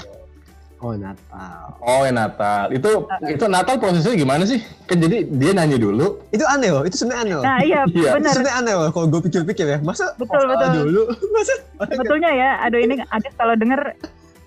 Oh 0.77 0.97
Natal. 0.97 1.77
oh 1.77 2.01
yang 2.01 2.17
Natal 2.17 2.65
itu 2.69 2.89
itu 3.23 3.45
Natal 3.45 3.77
prosesnya 3.77 4.13
gimana 4.13 4.41
sih 4.43 4.57
kan 4.83 4.97
jadi 4.97 5.29
dia 5.29 5.53
nyanyi 5.53 5.77
dulu 5.77 6.25
Itu 6.29 6.41
aneh 6.43 6.69
loh. 6.69 6.81
Itu 6.81 6.97
sebenarnya 6.97 7.21
aneh 7.21 7.35
loh. 7.35 7.43
nah 7.43 7.57
iya 7.59 7.81
Iya. 7.85 8.01
Itu 8.03 8.17
benar 8.17 8.31
sebenarnya 8.31 8.57
aneh 8.57 8.73
loh. 8.75 8.89
Kalau 8.89 9.05
gue 9.07 9.21
pikir-pikir 9.21 9.65
ya. 9.67 9.77
Masa 9.79 10.09
Betul, 10.15 10.41
betul. 10.47 10.69
dulu? 10.83 11.01
Masa? 11.35 11.53
sebetulnya 11.85 12.29
ya 12.31 12.49
aduh 12.61 12.77
ini 12.77 12.97
ada 12.99 13.29
kalau 13.31 13.53
denger 13.53 13.93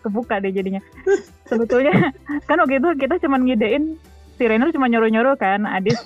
kebuka 0.01 0.37
deh 0.37 0.51
jadinya 0.51 0.83
sebetulnya 1.45 1.95
kan 2.51 2.57
waktu 2.59 2.77
itu 2.77 2.89
kita 2.97 3.15
cuman 3.19 3.41
ngidein 3.43 3.95
si 4.35 4.43
Rainer 4.45 4.69
cuma 4.69 4.85
nyuruh-nyuruh 4.85 5.35
kan 5.35 5.63
Adis 5.65 5.97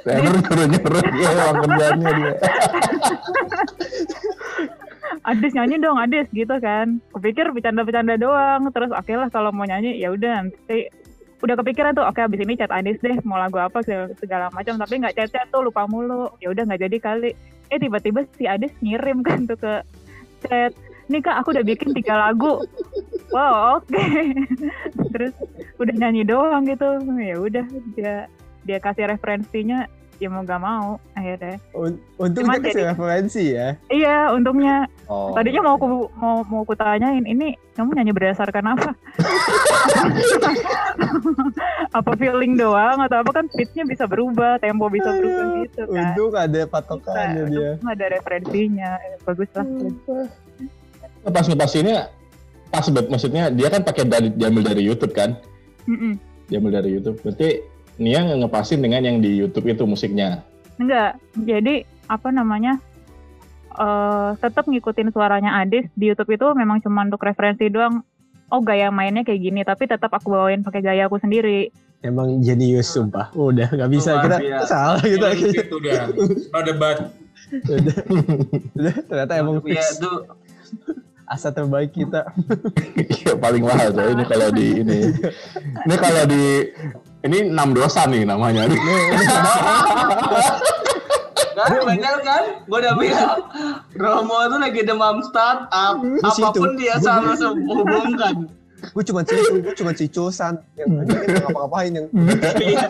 Rainer 0.00 0.30
nyuruh-nyuruh 0.40 1.02
dia 1.12 1.28
emang 1.28 1.56
kerjaannya 1.60 2.10
dia. 2.12 2.32
Adis 5.22 5.52
nyanyi 5.52 5.76
dong 5.78 6.00
Adis 6.00 6.26
gitu 6.32 6.56
kan. 6.58 6.98
Kupikir 7.12 7.50
bercanda-bercanda 7.52 8.16
doang. 8.16 8.68
Terus 8.72 8.90
oke 8.92 9.12
lah 9.12 9.28
kalau 9.28 9.52
mau 9.52 9.68
nyanyi 9.68 10.00
ya 10.00 10.12
udah 10.12 10.48
nanti. 10.48 10.88
Udah 11.42 11.58
kepikiran 11.58 11.98
tuh 11.98 12.06
oke 12.06 12.22
abis 12.22 12.40
ini 12.46 12.54
chat 12.54 12.70
Adis 12.70 13.02
deh 13.02 13.18
mau 13.26 13.36
lagu 13.36 13.58
apa 13.58 13.82
segala, 14.18 14.48
macam. 14.54 14.78
Tapi 14.78 14.94
nggak 15.02 15.14
chat 15.18 15.28
chat 15.34 15.46
tuh 15.50 15.66
lupa 15.66 15.84
mulu. 15.90 16.32
Ya 16.38 16.50
udah 16.54 16.64
nggak 16.64 16.82
jadi 16.88 16.96
kali. 17.02 17.30
Eh 17.68 17.78
tiba-tiba 17.80 18.24
si 18.38 18.46
Adis 18.46 18.72
ngirim 18.80 19.20
kan 19.26 19.44
tuh 19.44 19.58
ke 19.58 19.74
chat. 20.46 20.72
Nih 21.10 21.20
kak 21.20 21.42
aku 21.42 21.52
udah 21.52 21.66
bikin 21.66 21.92
tiga 21.92 22.16
lagu. 22.16 22.62
Wow 23.34 23.82
oke. 23.82 24.04
Terus 25.12 25.34
udah 25.76 25.94
nyanyi 25.98 26.22
doang 26.24 26.64
gitu. 26.64 27.00
Ya 27.18 27.36
udah 27.36 27.66
dia 27.98 28.14
dia 28.62 28.78
kasih 28.78 29.10
referensinya 29.10 29.90
ya 30.22 30.28
mau 30.28 30.40
gak 30.40 30.56
mau 30.56 30.86
akhirnya 31.12 31.58
Un- 31.72 31.98
Untung 32.16 32.46
Cuman 32.46 32.62
kasih 32.62 32.70
jadi- 32.72 32.86
referensi 32.88 33.44
ya. 33.50 33.68
iya 33.90 34.30
untungnya 34.30 34.86
Oh. 35.04 35.34
tadinya 35.34 35.60
mau 35.60 35.74
aku 35.74 35.86
mau 36.14 36.46
mau 36.46 36.62
aku 36.62 36.72
tanyain 36.72 37.20
ini 37.22 37.52
kamu 37.72 37.92
nyanyi 37.92 38.12
berdasarkan 38.12 38.64
apa 38.70 38.88
apa 41.92 42.10
feeling 42.14 42.54
doang 42.54 42.98
atau 43.00 43.18
apa 43.18 43.30
kan 43.32 43.44
pitchnya 43.48 43.84
bisa 43.84 44.06
berubah 44.06 44.56
tempo 44.58 44.88
bisa 44.88 45.10
berubah 45.10 45.42
Aduh, 45.42 45.58
gitu 45.60 45.82
kan 45.84 46.04
Untung 46.06 46.32
ada 46.34 46.60
patokannya 46.64 47.26
Nah, 47.36 47.48
dia. 47.48 47.70
untung 47.72 47.90
ada 47.90 48.06
referensinya 48.08 48.90
Eh, 49.02 49.18
bagus 49.22 49.48
lah 49.52 49.66
Pas 51.24 51.44
ngepas 51.44 51.72
ini 51.76 51.92
pas 52.68 52.86
maksudnya 52.88 53.42
dia 53.48 53.68
kan 53.68 53.80
pakai 53.80 54.04
dari 54.04 54.28
diambil 54.28 54.64
dari 54.64 54.82
YouTube 54.82 55.12
kan? 55.12 55.36
Mm-mm. 55.84 56.16
Diambil 56.48 56.72
dari 56.74 56.88
YouTube. 56.90 57.20
Berarti 57.20 57.60
Nia 58.00 58.24
ngepasin 58.24 58.80
dengan 58.80 59.04
yang 59.04 59.18
di 59.20 59.36
YouTube 59.36 59.68
itu 59.68 59.84
musiknya. 59.84 60.40
enggak 60.80 61.20
jadi 61.36 61.84
apa 62.08 62.32
namanya 62.32 62.80
eh 63.72 64.30
tetap 64.40 64.66
ngikutin 64.66 65.12
suaranya 65.12 65.60
Adis 65.62 65.86
di 65.94 66.10
YouTube 66.10 66.32
itu 66.34 66.46
memang 66.56 66.80
cuma 66.80 67.04
untuk 67.04 67.22
referensi 67.22 67.68
doang 67.68 68.00
oh 68.48 68.60
gaya 68.60 68.88
mainnya 68.92 69.22
kayak 69.22 69.40
gini 69.40 69.60
tapi 69.62 69.88
tetap 69.88 70.12
aku 70.12 70.32
bawain 70.32 70.60
pakai 70.60 70.80
gaya 70.84 71.06
aku 71.06 71.20
sendiri 71.20 71.70
Emang 72.02 72.42
jenius 72.42 72.90
sumpah. 72.90 73.30
Udah 73.30 73.70
nggak 73.70 73.90
bisa 73.94 74.18
Luar 74.18 74.22
kita 74.26 74.36
biasa. 74.42 74.66
salah 74.66 75.02
kita. 75.06 75.28
Gitu 75.38 75.70
udah. 75.70 76.10
No 76.50 76.60
debat. 76.66 76.98
Udah, 77.62 77.96
udah, 78.74 78.94
ternyata 79.06 79.32
emang 79.38 79.56
Iya 79.62 79.66
fix 79.70 80.02
itu 80.02 80.10
asa 81.30 81.54
terbaik 81.54 81.94
kita. 81.94 82.26
Iya 83.22 83.38
paling 83.38 83.62
mahal 83.62 83.94
coy 83.94 84.18
ini 84.18 84.24
kalau 84.26 84.48
di 84.50 84.66
ini. 84.82 84.98
Ini 85.86 85.94
kalau 85.94 86.22
di 86.26 86.44
ini 87.22 87.38
enam 87.50 87.68
dosa 87.72 88.06
nih 88.06 88.26
namanya. 88.26 88.66
kan 91.52 91.68
bener 91.88 92.16
kan 92.24 92.44
gue 92.64 92.78
udah 92.80 92.94
bilang 92.96 93.38
Romo 93.92 94.40
tuh 94.48 94.58
lagi 94.58 94.80
demam 94.82 95.20
startup 95.20 96.00
Di 96.00 96.30
situ. 96.32 96.48
apa 96.48 96.58
pun 96.58 96.72
dia 96.80 96.96
selalu 96.96 97.60
hubungkan 97.68 98.36
Gue 98.82 99.06
cuma 99.06 99.22
cicu, 99.22 99.62
gue 99.62 99.74
cuma 99.78 99.94
cicusan. 99.94 100.58
Yang 100.74 101.06
kita 101.06 101.46
ngapa-ngapain 101.46 101.92
yang 101.94 102.06
gila, 102.10 102.50
gila. 102.58 102.86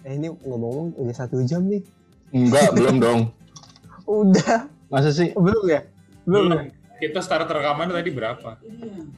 Eh 0.00 0.12
ini 0.16 0.32
ngomong-ngomong 0.40 0.96
udah 0.96 1.12
satu 1.12 1.44
jam 1.44 1.68
nih. 1.68 1.84
Enggak, 2.32 2.72
belum 2.72 2.96
dong. 2.96 3.20
Udah. 4.08 4.64
Masa 4.88 5.12
sih? 5.12 5.36
Belum 5.36 5.68
ya? 5.68 5.84
Belum. 6.24 6.48
ya? 6.56 6.64
Kita 7.00 7.24
start 7.24 7.48
rekaman 7.48 7.88
tadi 7.88 8.12
berapa? 8.12 8.60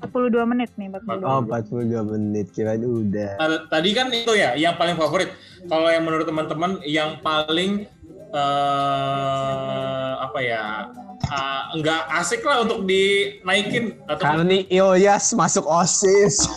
42 0.06 0.46
menit 0.46 0.70
nih 0.78 0.86
42 0.94 1.26
Oh, 1.26 1.42
42 1.42 2.14
menit 2.14 2.46
kira 2.54 2.78
udah. 2.78 3.42
Nah, 3.42 3.66
tadi 3.66 3.90
kan 3.90 4.06
itu 4.14 4.32
ya 4.38 4.54
yang 4.54 4.78
paling 4.78 4.94
favorit. 4.94 5.34
Kalau 5.66 5.90
yang 5.90 6.06
menurut 6.06 6.22
teman-teman 6.22 6.78
yang 6.86 7.18
paling 7.18 7.90
eh 8.32 10.12
apa 10.16 10.38
ya 10.40 10.88
ah, 11.28 11.68
nggak 11.76 12.02
asik 12.16 12.40
lah 12.48 12.64
untuk 12.64 12.88
dinaikin 12.88 13.98
atau 14.08 14.24
Karena 14.24 14.42
nih 14.48 14.64
Ilyas 14.72 15.36
masuk 15.36 15.68
OSIS. 15.68 16.48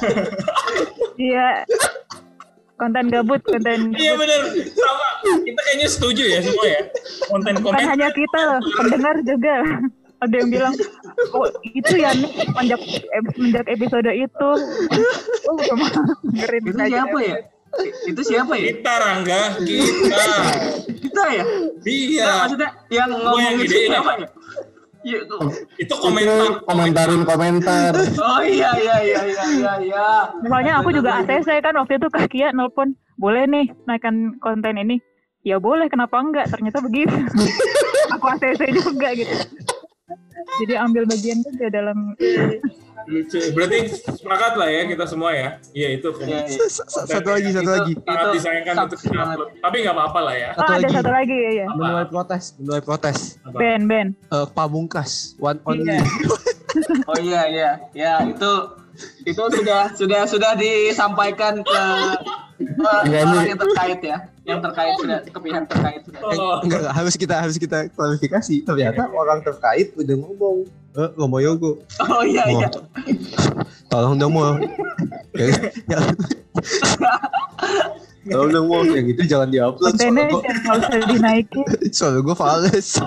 iya 1.19 1.67
konten 2.75 3.07
gabut 3.07 3.41
konten 3.43 3.95
Iya 3.95 4.13
bener 4.19 4.41
sama 4.75 5.07
kita 5.47 5.59
kayaknya 5.63 5.87
setuju 5.87 6.23
ya 6.27 6.39
semua 6.43 6.65
ya 6.67 6.81
konten 7.31 7.53
bukan 7.63 7.71
komen 7.75 7.87
hanya 7.87 8.09
kita 8.11 8.39
loh 8.39 8.59
pendengar 8.75 9.15
juga 9.23 9.55
ada 10.19 10.35
yang 10.35 10.49
bilang 10.49 10.73
oh 11.31 11.47
itu 11.63 11.93
ya 11.95 12.11
nih 12.11 12.31
semenjak 12.43 12.81
semenjak 13.33 13.65
episode 13.67 14.11
itu 14.11 14.49
oh 15.45 15.57
cuma 15.65 15.87
dengerin 16.23 16.63
itu 16.63 16.79
siapa 16.79 17.17
ya 17.19 17.35
itu 18.07 18.21
siapa 18.23 18.53
ya 18.55 18.63
kita 18.71 18.93
Rangga 18.95 19.41
kita 19.59 20.25
kita 20.87 21.23
ya 21.33 21.43
iya 21.83 22.23
Nah, 22.25 22.35
maksudnya 22.45 22.69
yang 22.87 23.09
ngomong 23.11 23.39
yang 23.41 23.55
itu 23.59 23.75
siapa 23.87 24.11
ya 24.19 24.27
Iya, 25.05 25.21
tuh. 25.29 25.53
itu 25.77 25.93
komentar 26.01 26.65
komentarin 26.65 27.21
komentar. 27.21 27.93
oh 28.17 28.41
iya 28.41 28.73
iya 28.73 28.95
iya 29.05 29.21
iya 29.21 29.43
iya 29.53 29.73
iya 29.77 30.07
Soalnya 30.41 30.81
aku 30.81 30.89
juga 30.89 31.21
ACC 31.21 31.61
kan 31.61 31.77
waktu 31.77 32.01
itu 32.01 32.09
Kak 32.09 32.25
Kia 32.25 32.49
nelpon, 32.49 32.97
boleh 33.21 33.45
nih 33.45 33.69
naikkan 33.85 34.33
konten 34.41 34.81
ini. 34.81 34.97
Ya 35.45 35.61
boleh, 35.61 35.93
kenapa 35.93 36.17
enggak? 36.17 36.49
Ternyata 36.49 36.81
begitu. 36.81 37.13
aku 38.17 38.25
ACC 38.33 38.61
juga 38.73 39.13
gitu. 39.13 39.29
Jadi 40.57 40.73
ambil 40.75 41.03
bagian 41.05 41.39
juga 41.41 41.65
dalam 41.69 42.13
lucu 43.05 43.37
berarti 43.53 43.77
sepakat 43.93 44.57
lah 44.57 44.65
ya 44.65 44.81
kita 44.89 45.05
semua 45.05 45.29
ya 45.29 45.49
iya 45.71 45.93
itu 45.93 46.09
iya. 46.25 46.41
Satu 47.05 47.29
lagi, 47.29 47.53
satu 47.53 47.69
lagi. 47.69 47.93
sangat 48.01 48.27
disayangkan 48.33 48.75
untuk 48.89 48.97
diupload 48.99 49.49
tapi 49.61 49.75
nggak 49.85 49.93
apa-apa 49.93 50.19
lah 50.23 50.35
ya 50.35 50.49
Oh, 50.49 50.57
Satu 50.57 50.71
ada 50.73 50.81
lagi. 50.81 50.95
satu 50.97 51.11
lagi 51.13 51.35
ya, 51.37 51.51
ya. 51.53 51.65
Menuai 51.69 52.07
protes, 52.09 52.43
menuai 52.57 52.81
protes. 52.81 53.17
Ben, 53.53 53.81
Ben. 53.85 54.07
Eh, 54.27 54.45
pamungkas, 54.51 55.37
one 55.37 55.61
only. 55.63 55.85
Iya. 55.91 56.01
Oh 57.07 57.15
iya 57.15 57.47
iya 57.47 57.69
ya 57.95 58.13
itu 58.25 58.51
itu 59.23 59.39
sudah 59.39 59.95
sudah 59.95 60.27
sudah 60.27 60.59
disampaikan 60.59 61.63
ke 61.63 61.81
ke 62.59 62.91
Iya, 63.07 63.23
orang 63.23 63.47
yang 63.47 63.59
terkait 63.61 63.99
ya 64.03 64.17
yang 64.45 64.61
terkait 64.61 64.93
sudah 64.95 65.19
ke 65.21 65.39
pihak 65.39 65.63
terkait 65.65 66.01
sudah. 66.01 66.21
Eh, 66.21 66.37
Oh. 66.37 66.61
enggak, 66.61 66.79
enggak, 66.79 66.93
harus 66.93 67.13
kita 67.15 67.35
harus 67.35 67.57
kita 67.57 67.77
klarifikasi. 67.91 68.55
Ternyata 68.61 69.09
orang 69.09 69.41
terkait 69.41 69.91
udah 69.93 70.15
ngomong, 70.15 70.57
eh, 70.95 71.09
Romo 71.13 71.37
Yogo, 71.39 71.81
Oh 71.99 72.21
iya 72.21 72.45
iya. 72.45 72.69
tolong 73.87 74.15
dong 74.15 74.31
mau. 74.31 74.53
ya, 75.33 75.45
ya. 75.87 75.99
tolong 78.25 78.49
dong 78.51 78.67
mau, 78.67 78.81
yang 78.83 79.05
itu 79.05 79.21
jangan 79.23 79.49
diupload. 79.49 79.93
Kontennya 79.93 80.29
jangan 80.29 80.77
usah 80.79 80.99
dinaikin. 81.05 81.65
soalnya 81.89 82.21
gue 82.21 82.35
fales. 82.35 82.89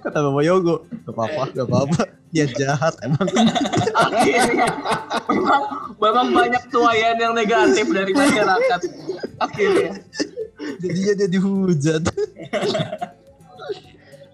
Kata 0.00 0.18
Romo 0.24 0.40
Yogo, 0.40 0.88
gak 1.04 1.12
apa-apa, 1.12 1.42
gak 1.52 1.66
apa-apa. 1.68 2.02
Dia 2.32 2.46
jahat 2.48 2.94
emang. 3.04 3.26
Akhirnya 3.92 4.68
memang, 5.28 5.62
memang 5.98 6.28
banyak 6.32 6.64
tuayan 6.72 7.18
yang 7.20 7.34
negatif 7.36 7.84
dari 7.90 8.12
masyarakat. 8.16 8.80
Akhirnya. 9.42 9.92
Jadinya 10.80 11.12
dia 11.20 11.28
dihujat. 11.28 12.02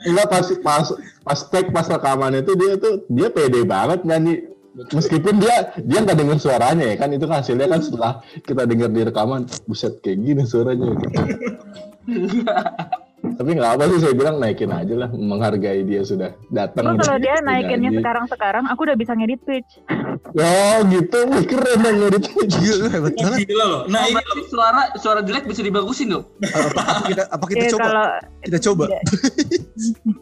Enggak 0.06 0.26
pas 0.30 0.46
pas 0.62 0.86
pas 1.26 1.40
take 1.50 1.74
pas 1.74 1.86
rekaman 1.90 2.38
itu 2.38 2.54
dia 2.54 2.78
tuh 2.78 3.02
dia 3.10 3.26
pede 3.26 3.66
banget 3.66 4.06
nyanyi 4.06 4.46
meskipun 4.94 5.42
dia 5.42 5.74
dia 5.82 5.98
nggak 6.04 6.14
dengar 6.14 6.38
suaranya 6.38 6.84
ya 6.84 6.96
kan 7.00 7.10
itu 7.10 7.26
kan 7.26 7.42
hasilnya 7.42 7.66
kan 7.66 7.80
setelah 7.82 8.12
kita 8.44 8.70
dengar 8.70 8.92
di 8.92 9.02
rekaman 9.02 9.50
buset 9.66 9.98
kayak 10.04 10.22
gini 10.22 10.42
suaranya 10.46 10.94
gitu. 10.94 11.20
tapi 13.16 13.50
nggak 13.52 13.70
apa 13.70 13.84
sih 13.88 13.98
saya 13.98 14.14
bilang 14.14 14.36
naikin 14.36 14.68
aja 14.68 14.94
lah 14.94 15.10
menghargai 15.10 15.82
dia 15.82 16.00
sudah 16.00 16.36
datang 16.46 16.94
kalau 16.94 17.16
dia 17.16 17.40
naikinnya 17.40 17.88
nyanyi. 17.88 17.98
sekarang-sekarang, 17.98 18.64
aku 18.66 18.80
udah 18.82 18.94
bisa 18.94 19.12
ngedit 19.12 19.40
Twitch. 19.42 19.72
oh 20.32 20.76
gitu 20.86 21.18
keren 21.44 21.78
dong 21.80 21.96
ngedit 21.98 22.24
Gila, 22.46 22.86
Oh, 22.86 23.00
banget. 23.02 23.38
gila 23.42 23.64
loh 23.66 23.82
nah 23.86 24.04
ini 24.04 24.14
berarti 24.14 24.42
suara 24.46 24.80
suara 24.94 25.20
jelek 25.20 25.44
bisa 25.44 25.60
dibagusin 25.60 26.08
dong. 26.10 26.24
Apa, 26.46 26.80
apa 26.80 27.00
kita, 27.04 27.22
apa 27.26 27.44
kita 27.46 27.58
Ya, 27.58 27.70
coba? 27.72 27.84
kalau 27.84 28.06
Kita 28.40 28.58
coba. 28.62 28.84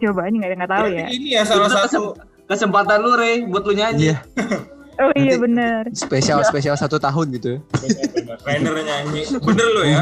coba 0.01 0.21
aja 0.23 0.35
nggak 0.35 0.51
nggak 0.57 0.73
tahu 0.73 0.87
ya. 0.89 1.07
ini 1.09 1.29
ya 1.31 1.43
salah 1.43 1.69
satu 1.69 1.85
kesem- 1.85 2.15
kesempatan 2.47 2.99
lu 3.01 3.13
Re 3.13 3.31
buat 3.45 3.63
lu 3.63 3.73
nyanyi. 3.73 4.01
Iya, 4.07 4.17
Oh 4.97 5.11
iya 5.15 5.35
bener. 5.37 5.91
spesial 5.91 6.41
spesial 6.43 6.75
satu 6.75 6.97
tahun 6.97 7.35
gitu 7.35 7.49
ya. 7.55 7.61
trainer 8.41 8.75
nyanyi 8.77 9.27
bener 9.39 9.69
loh 9.71 9.85
ya 9.85 10.01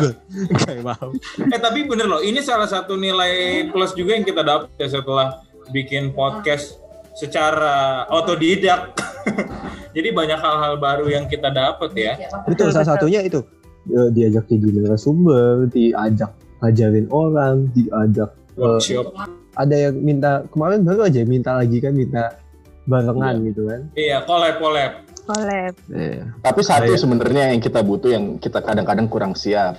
Kayak 0.58 0.82
mau. 0.84 1.08
Eh 1.38 1.56
tapi 1.56 1.84
bener 1.84 2.06
loh, 2.06 2.20
ini 2.20 2.40
salah 2.40 2.66
satu 2.66 2.94
nilai 2.94 3.66
plus 3.68 3.92
juga 3.92 4.16
yang 4.16 4.24
kita 4.24 4.40
dapat 4.40 4.68
ya 4.76 4.88
setelah 4.90 5.40
bikin 5.70 6.12
podcast 6.12 6.76
secara 7.12 8.04
otodidak. 8.08 8.96
Jadi 9.96 10.08
banyak 10.10 10.36
hal-hal 10.36 10.76
baru 10.76 11.06
yang 11.06 11.28
kita 11.28 11.48
dapat 11.48 11.92
ya. 11.92 12.16
Betul, 12.44 12.72
salah 12.72 12.96
satunya 12.96 13.20
itu 13.20 13.40
Eh, 13.82 14.08
diajak 14.14 14.46
jadi 14.46 14.78
narasumber, 14.78 15.66
diajak 15.66 16.30
ngajarin 16.62 17.10
orang, 17.10 17.66
diajak 17.74 18.30
eh, 18.54 18.78
Workshop. 18.78 19.10
ada 19.58 19.74
yang 19.74 19.98
minta 19.98 20.46
kemarin 20.54 20.86
baru 20.86 21.10
aja 21.10 21.26
minta 21.26 21.58
lagi 21.58 21.82
kan 21.82 21.90
minta 21.90 22.38
barengan 22.84 23.36
gitu 23.44 23.62
kan. 23.66 23.80
Iya, 23.94 24.16
collab 24.22 24.54
collab. 24.58 24.92
Collab. 25.22 25.74
Iya. 25.88 26.22
Tapi 26.38 26.60
satu 26.60 26.90
Iya. 26.90 26.98
sebenarnya 26.98 27.44
yang 27.54 27.60
kita 27.60 27.80
butuh 27.80 28.10
yang 28.10 28.24
kita 28.36 28.58
kadang-kadang 28.58 29.06
kurang 29.06 29.34
siap 29.34 29.78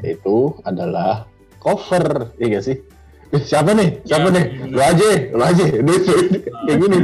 yaitu 0.00 0.52
adalah 0.62 1.24
cover, 1.56 2.32
iya 2.36 2.58
gak 2.58 2.64
sih? 2.64 2.76
Eh, 3.32 3.42
siapa 3.48 3.72
nih? 3.72 4.04
Siapa 4.04 4.28
Ya. 4.28 4.34
nih? 4.34 4.44
Lu 4.68 4.80
aja, 4.80 5.08
lu 5.30 5.42
aja. 5.42 5.64
Ini 5.80 5.94
kayak 6.04 6.76
gini. 6.78 6.96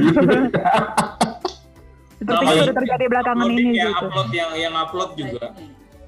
Sepertinya 2.18 2.42
Namanya 2.42 2.62
baru 2.66 2.74
terjadi 2.74 3.04
belakangan 3.06 3.46
ini 3.46 3.62
yang 3.72 3.92
gitu. 3.94 4.04
upload 4.04 4.28
yang 4.34 4.50
yang 4.52 4.74
upload 4.74 5.10
juga. 5.14 5.44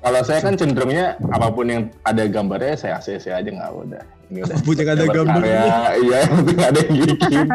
Kalau 0.00 0.20
saya 0.24 0.40
kan 0.40 0.54
cenderungnya 0.56 1.06
apa 1.28 1.48
pun 1.48 1.66
yang 1.68 1.82
ada 2.02 2.24
gambarnya 2.26 2.74
saya 2.74 2.92
ACC 2.98 3.30
aja 3.30 3.46
nggak 3.46 3.70
udah. 3.70 4.02
Ini 4.26 4.38
udah. 4.42 4.56
Apa 4.58 4.64
pun 4.64 4.74
yang 4.74 4.90
ada 4.90 5.04
gambarnya. 5.06 5.62
Iya, 5.96 6.16
yang 6.24 6.32
penting 6.42 6.58
ada 6.58 6.78
yang 6.80 6.94
bikin. 6.98 7.46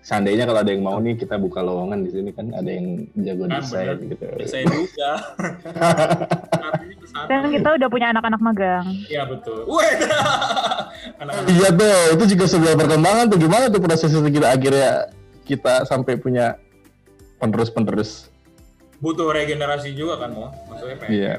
Seandainya 0.00 0.44
kalau 0.44 0.60
ada 0.60 0.68
yang 0.68 0.82
mau 0.82 0.96
nih 0.96 1.16
kita 1.16 1.36
buka 1.36 1.60
lowongan 1.60 2.04
di 2.04 2.10
sini 2.10 2.30
kan 2.30 2.52
ada 2.52 2.68
yang 2.68 2.86
jago 3.16 3.44
Kan, 3.44 3.58
desain 3.58 3.96
bener. 3.96 3.96
gitu. 4.06 4.24
Ya. 4.94 5.12
Artinya 6.52 6.96
ke 7.00 7.06
sana. 7.06 7.26
Dan 7.26 7.48
kita 7.50 7.68
udah 7.74 7.88
punya 7.88 8.06
anak-anak 8.10 8.40
magang. 8.40 8.84
Iya 9.06 9.22
betul. 9.24 9.64
Anak-anak 11.20 11.48
Iya 11.48 11.68
tuh, 11.70 11.96
itu 12.12 12.24
juga 12.30 12.44
sebuah 12.46 12.74
perkembangan 12.76 13.24
tuh 13.26 13.38
gimana 13.38 13.64
tuh 13.66 13.80
proses 13.80 14.10
itu 14.10 14.28
kita 14.30 14.48
akhirnya 14.50 14.90
kita 15.42 15.84
sampai 15.84 16.14
punya 16.14 16.56
penerus-penerus. 17.38 18.28
butuh 19.00 19.32
regenerasi 19.32 19.96
juga 19.96 20.20
kan 20.20 20.28
mau 20.30 20.52
maksudnya 20.68 20.96
pengen 20.98 21.12
Iya. 21.14 21.34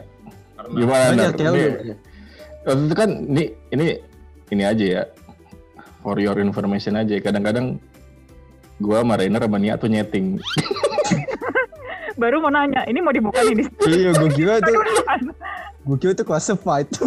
karena 0.58 0.74
Gimana? 0.74 1.06
Banyak 1.06 1.30
ya. 1.30 1.30
Ini- 1.30 1.70
banyak. 1.78 1.98
Waktu 2.62 2.82
itu 2.82 2.96
kan 2.96 3.10
ini 3.28 3.44
ini 3.70 3.86
ini 4.50 4.64
aja 4.66 4.82
ya. 4.84 5.02
For 6.02 6.18
your 6.18 6.38
information 6.38 6.98
aja. 6.98 7.14
Kadang-kadang 7.18 7.78
gua 8.78 9.06
sama 9.06 9.14
Rainer 9.16 9.42
sama 9.42 9.58
Nia 9.58 9.78
tuh 9.78 9.88
nyeting. 9.88 10.38
Baru 12.22 12.38
mau 12.38 12.52
nanya, 12.52 12.86
ini 12.86 13.02
mau 13.02 13.10
dibuka 13.10 13.42
nih 13.42 13.56
di 13.56 13.66
Iya, 13.88 14.14
gue 14.14 14.30
kira 14.36 14.62
tuh, 14.62 14.78
gue 15.82 15.98
kira 15.98 16.14
tuh 16.14 16.22
classified. 16.22 16.86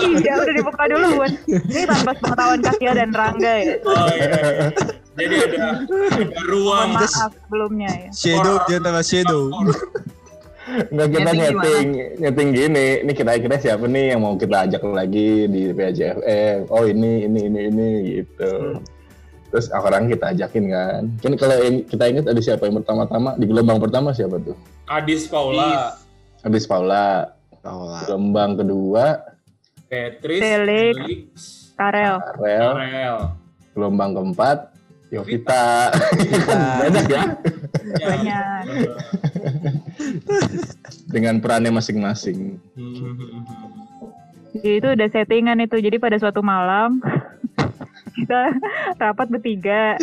Iya, 0.00 0.32
udah 0.40 0.54
dibuka 0.54 0.82
dulu 0.88 1.06
buat 1.20 1.32
ini 1.44 1.82
tanpa 1.84 2.12
pengetahuan 2.16 2.60
Kasia 2.64 2.92
dan 2.96 3.10
Rangga 3.12 3.52
ya. 3.60 3.74
oh 3.84 4.08
iya, 4.16 4.28
iya. 4.32 4.68
jadi 5.18 5.34
ada 5.44 5.56
ada 6.08 6.40
ruang 6.48 6.88
Mohon 6.94 7.04
maaf 7.04 7.32
sebelumnya 7.36 7.90
ya. 7.90 8.10
shadow 8.16 8.54
di 8.64 8.72
antara 8.72 9.00
shadow. 9.04 9.42
Enggak 10.64 11.08
kita 11.12 11.30
Nyeting 11.30 11.40
nyeting, 11.40 11.88
nyeting 12.20 12.48
gini. 12.56 12.86
Ini 13.04 13.12
kira-kira 13.12 13.56
siapa 13.60 13.84
nih 13.84 14.16
yang 14.16 14.20
mau 14.24 14.34
kita 14.40 14.64
ajak 14.68 14.82
lagi 14.88 15.44
di 15.48 15.62
PAJFM? 15.76 16.72
Oh 16.72 16.84
ini, 16.88 17.28
ini, 17.28 17.40
ini, 17.52 17.60
ini 17.68 17.88
gitu. 18.20 18.80
Terus 19.54 19.70
orang 19.70 20.10
kita 20.10 20.34
ajakin 20.34 20.64
kan. 20.66 21.02
Kan 21.22 21.32
kalau 21.38 21.56
yang 21.62 21.86
kita 21.86 22.04
ingat 22.10 22.26
ada 22.26 22.40
siapa 22.42 22.66
yang 22.66 22.82
pertama-tama 22.82 23.38
di 23.38 23.44
gelombang 23.46 23.78
pertama 23.78 24.10
siapa 24.10 24.40
tuh? 24.42 24.58
Adis 24.90 25.30
Paula 25.30 25.94
Abis 26.42 26.66
Paula. 26.66 27.30
Lah. 27.64 28.02
Gelombang 28.04 28.60
kedua 28.60 29.24
Petris 29.88 30.42
Felix. 30.42 31.24
Karel. 31.78 32.20
Karel. 32.20 32.70
Karel 32.76 33.18
Gelombang 33.78 34.10
keempat 34.12 34.74
Yovita. 35.14 35.94
Banyak 36.82 37.06
ya 37.06 37.22
Ya. 38.02 38.06
Banyak. 38.10 38.62
dengan 41.14 41.38
perannya 41.38 41.72
masing-masing. 41.74 42.58
Jadi 44.54 44.70
itu 44.78 44.88
udah 44.94 45.08
settingan 45.10 45.58
itu. 45.62 45.76
Jadi 45.82 45.96
pada 45.98 46.16
suatu 46.16 46.38
malam 46.40 47.02
kita 48.16 48.54
rapat 49.02 49.26
bertiga. 49.26 49.98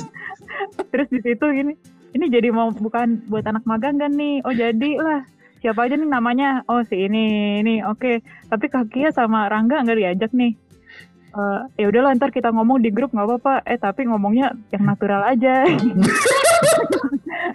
Terus 0.92 1.08
di 1.12 1.20
situ 1.20 1.44
gini, 1.52 1.76
ini 2.16 2.26
jadi 2.32 2.48
mau 2.48 2.72
bukan 2.72 3.28
buat 3.28 3.44
anak 3.44 3.68
magang 3.68 4.00
kan 4.00 4.12
nih? 4.16 4.40
Oh 4.48 4.54
jadi 4.56 4.90
lah. 4.96 5.20
Siapa 5.60 5.88
aja 5.88 5.96
nih 5.96 6.08
namanya? 6.08 6.62
Oh 6.68 6.80
si 6.84 6.96
ini, 7.08 7.58
ini 7.60 7.84
oke. 7.84 8.22
Tapi 8.48 8.66
Kakia 8.68 9.12
sama 9.12 9.48
Rangga 9.48 9.84
nggak 9.84 9.98
diajak 9.98 10.30
nih. 10.32 10.52
Eh 11.36 11.60
ya 11.84 11.86
udahlah 11.92 12.16
ntar 12.16 12.32
kita 12.32 12.48
ngomong 12.48 12.80
di 12.80 12.88
grup 12.88 13.12
nggak 13.12 13.28
apa-apa. 13.28 13.54
Eh 13.68 13.76
tapi 13.76 14.08
ngomongnya 14.08 14.56
yang 14.72 14.84
natural 14.88 15.20
aja. 15.26 15.68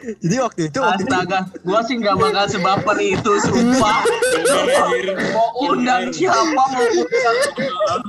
Jadi 0.01 0.35
waktu 0.39 0.61
itu, 0.67 0.77
waktu 0.77 1.03
itu 1.03 1.13
Astaga, 1.13 1.39
gua 1.61 1.79
sih 1.85 1.95
nggak 1.95 2.15
bakal 2.15 2.45
sebaper 2.47 2.97
itu, 2.97 3.31
sumpah. 3.39 4.01
Mau 5.29 5.47
undang 5.67 6.09
siapa, 6.09 6.41
mau 6.49 6.81
undang 6.81 7.37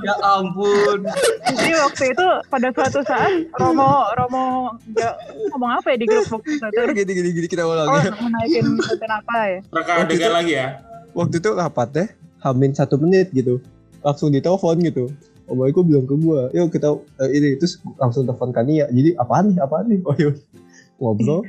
Ya 0.01 0.15
ampun. 0.19 0.99
Jadi 1.47 1.71
waktu 1.75 2.03
itu 2.11 2.27
pada 2.47 2.67
suatu 2.71 2.99
saat 3.03 3.31
Romo 3.55 4.09
Romo 4.15 4.43
nggak 4.89 5.13
ngomong 5.49 5.71
apa 5.71 5.93
ya 5.93 5.97
di 5.97 6.05
grup 6.05 6.25
waktu 6.27 6.49
itu? 6.51 6.65
Terus, 6.67 6.87
gini 6.93 7.11
gini 7.13 7.29
gini 7.31 7.47
kita 7.47 7.63
ulang 7.63 7.87
Oh 7.87 7.99
ya. 7.99 8.11
mau 8.11 8.29
naikin 8.31 8.65
konten 8.73 9.09
apa 9.11 9.35
ya? 9.45 9.59
Reka 9.63 9.91
Waktu 9.93 10.03
adegan 10.03 10.23
itu- 10.23 10.35
lagi 10.35 10.53
ya 10.55 10.67
Waktu 11.13 11.35
itu 11.37 11.49
rapatnya 11.53 12.05
hamin 12.41 12.71
satu 12.73 12.95
menit 12.97 13.29
gitu. 13.31 13.61
Langsung 14.01 14.33
ditelepon 14.33 14.81
gitu. 14.81 15.13
Om 15.43 15.59
Baiko 15.59 15.83
bilang 15.83 16.07
ke 16.07 16.15
gua, 16.15 16.47
yuk 16.49 16.71
kita 16.71 16.89
eh, 17.19 17.29
ini 17.29 17.59
terus 17.59 17.77
langsung 17.95 18.23
telepon 18.23 18.49
Kania. 18.49 18.87
Jadi 18.89 19.13
apaan 19.13 19.51
nih? 19.51 19.57
Apaan 19.59 19.85
nih? 19.87 19.99
Oh 20.03 20.15
yuk 20.17 20.33
ngobrol. 20.99 21.41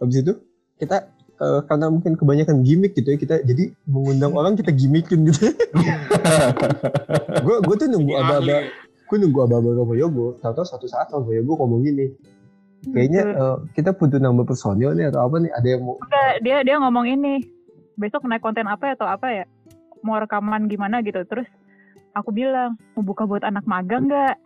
Habis 0.00 0.16
itu 0.24 0.32
kita 0.76 1.08
eh, 1.40 1.60
karena 1.68 1.86
mungkin 1.88 2.16
kebanyakan 2.16 2.60
gimmick 2.64 2.92
gitu 2.96 3.12
ya 3.12 3.18
kita 3.18 3.34
jadi 3.44 3.72
mengundang 3.88 4.32
orang 4.36 4.54
kita 4.56 4.72
gimmickin 4.72 5.28
gitu. 5.28 5.52
gue 7.46 7.56
gue 7.64 7.76
tuh 7.76 7.88
nunggu 7.88 8.12
ada 8.16 8.40
gue 9.06 9.16
nunggu 9.16 9.38
Romo 9.48 9.94
Yogo. 9.96 10.36
Tahu-tahu 10.40 10.66
satu 10.66 10.86
saat 10.88 11.08
Romo 11.12 11.32
Yogo 11.32 11.56
ngomong 11.60 11.84
gini. 11.84 12.12
Kayaknya 12.92 13.22
eh, 13.34 13.56
kita 13.74 13.96
butuh 13.96 14.20
nambah 14.20 14.46
personil 14.46 14.94
nih 14.94 15.10
atau 15.10 15.26
apa 15.26 15.42
nih? 15.42 15.50
Ada 15.52 15.68
yang 15.74 15.82
mau 15.82 15.96
Enggak, 15.98 16.32
dia 16.44 16.56
dia 16.62 16.76
ngomong 16.78 17.06
ini 17.08 17.56
besok 17.96 18.28
naik 18.28 18.44
konten 18.44 18.68
apa 18.68 18.92
ya 18.92 18.94
atau 18.94 19.08
apa 19.08 19.26
ya 19.32 19.44
mau 20.04 20.20
rekaman 20.20 20.68
gimana 20.68 21.00
gitu 21.00 21.24
terus 21.24 21.48
aku 22.12 22.30
bilang 22.30 22.76
mau 22.94 23.02
buka 23.02 23.24
buat 23.24 23.42
anak 23.42 23.64
magang 23.64 24.06
nggak 24.06 24.36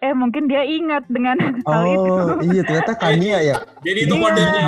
eh 0.00 0.12
mungkin 0.12 0.44
dia 0.44 0.62
ingat 0.62 1.04
dengan 1.06 1.36
hal 1.68 1.84
itu 1.86 2.10
Oh 2.10 2.40
iya 2.42 2.62
ternyata 2.62 2.92
Kania 2.94 3.38
ya. 3.40 3.56
jadi 3.80 3.98
itu 4.02 4.14
Iya. 4.14 4.22
kodenya 4.22 4.62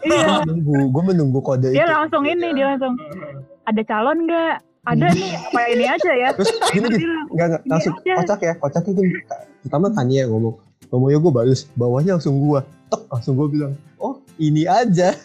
iya 0.00 0.26
menunggu, 0.40 0.72
gue 0.86 1.02
menunggu 1.04 1.40
kode 1.40 1.68
dia 1.68 1.82
itu. 1.82 1.90
langsung 1.90 2.22
ini 2.22 2.52
dia 2.52 2.66
langsung 2.70 2.94
ada 3.64 3.82
calon 3.82 4.18
nggak 4.24 4.52
ada 4.86 5.06
nih 5.10 5.32
apa 5.34 5.60
ini 5.68 5.84
aja 5.84 6.12
ya 6.14 6.28
Terus 6.32 6.48
gini 6.48 6.64
Dia 6.64 6.80
gini, 6.86 6.96
bilang, 6.98 7.26
nggak 7.28 7.46
nggak 7.46 7.62
langsung 7.66 7.94
Iya. 8.00 8.14
kocak 8.16 8.40
ya, 8.40 8.52
kocaknya 8.56 8.92
gini. 8.94 9.12
Pertama 9.60 9.86
Kania 9.90 10.18
yang 10.22 10.30
ngomong, 10.32 10.54
ngomong 10.88 11.08
ya 11.08 11.18
gue 11.18 11.32
balas, 11.34 11.60
bawahnya 11.74 12.12
langsung 12.14 12.36
gua, 12.38 12.60
tek 12.86 13.02
langsung 13.06 13.34
gue 13.34 13.48
bilang, 13.50 13.72
oh 13.96 14.16
ini 14.38 14.64
aja. 14.64 15.12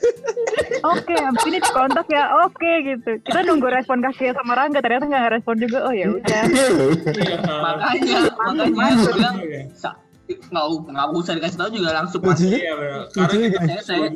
oke 0.86 1.16
abis 1.16 1.44
ini 1.46 1.58
dikontak 1.58 2.08
ya 2.08 2.24
oke 2.42 2.72
gitu 2.84 3.12
kita 3.22 3.40
nunggu 3.42 3.68
respon 3.68 4.00
Kasia 4.00 4.32
sama 4.32 4.54
Rangga 4.54 4.80
ternyata 4.80 5.06
nggak 5.06 5.34
respon 5.34 5.56
juga 5.58 5.84
oh 5.84 5.92
ya 5.92 6.08
udah 6.10 6.42
Iya. 6.44 7.38
Makanya, 7.42 8.18
makanya 8.34 8.96
bilang 9.10 9.36
nggak 10.24 10.66
nggak 10.86 11.08
usah 11.14 11.34
dikasih 11.34 11.58
tahu 11.58 11.70
juga 11.74 11.90
langsung 11.94 12.22
pasti. 12.22 12.48
Lucunya, 12.48 12.60
Iya 12.60 12.74
benar. 12.74 13.02
Karena 13.12 13.36
lucunya 13.44 13.82
saya- 13.82 14.12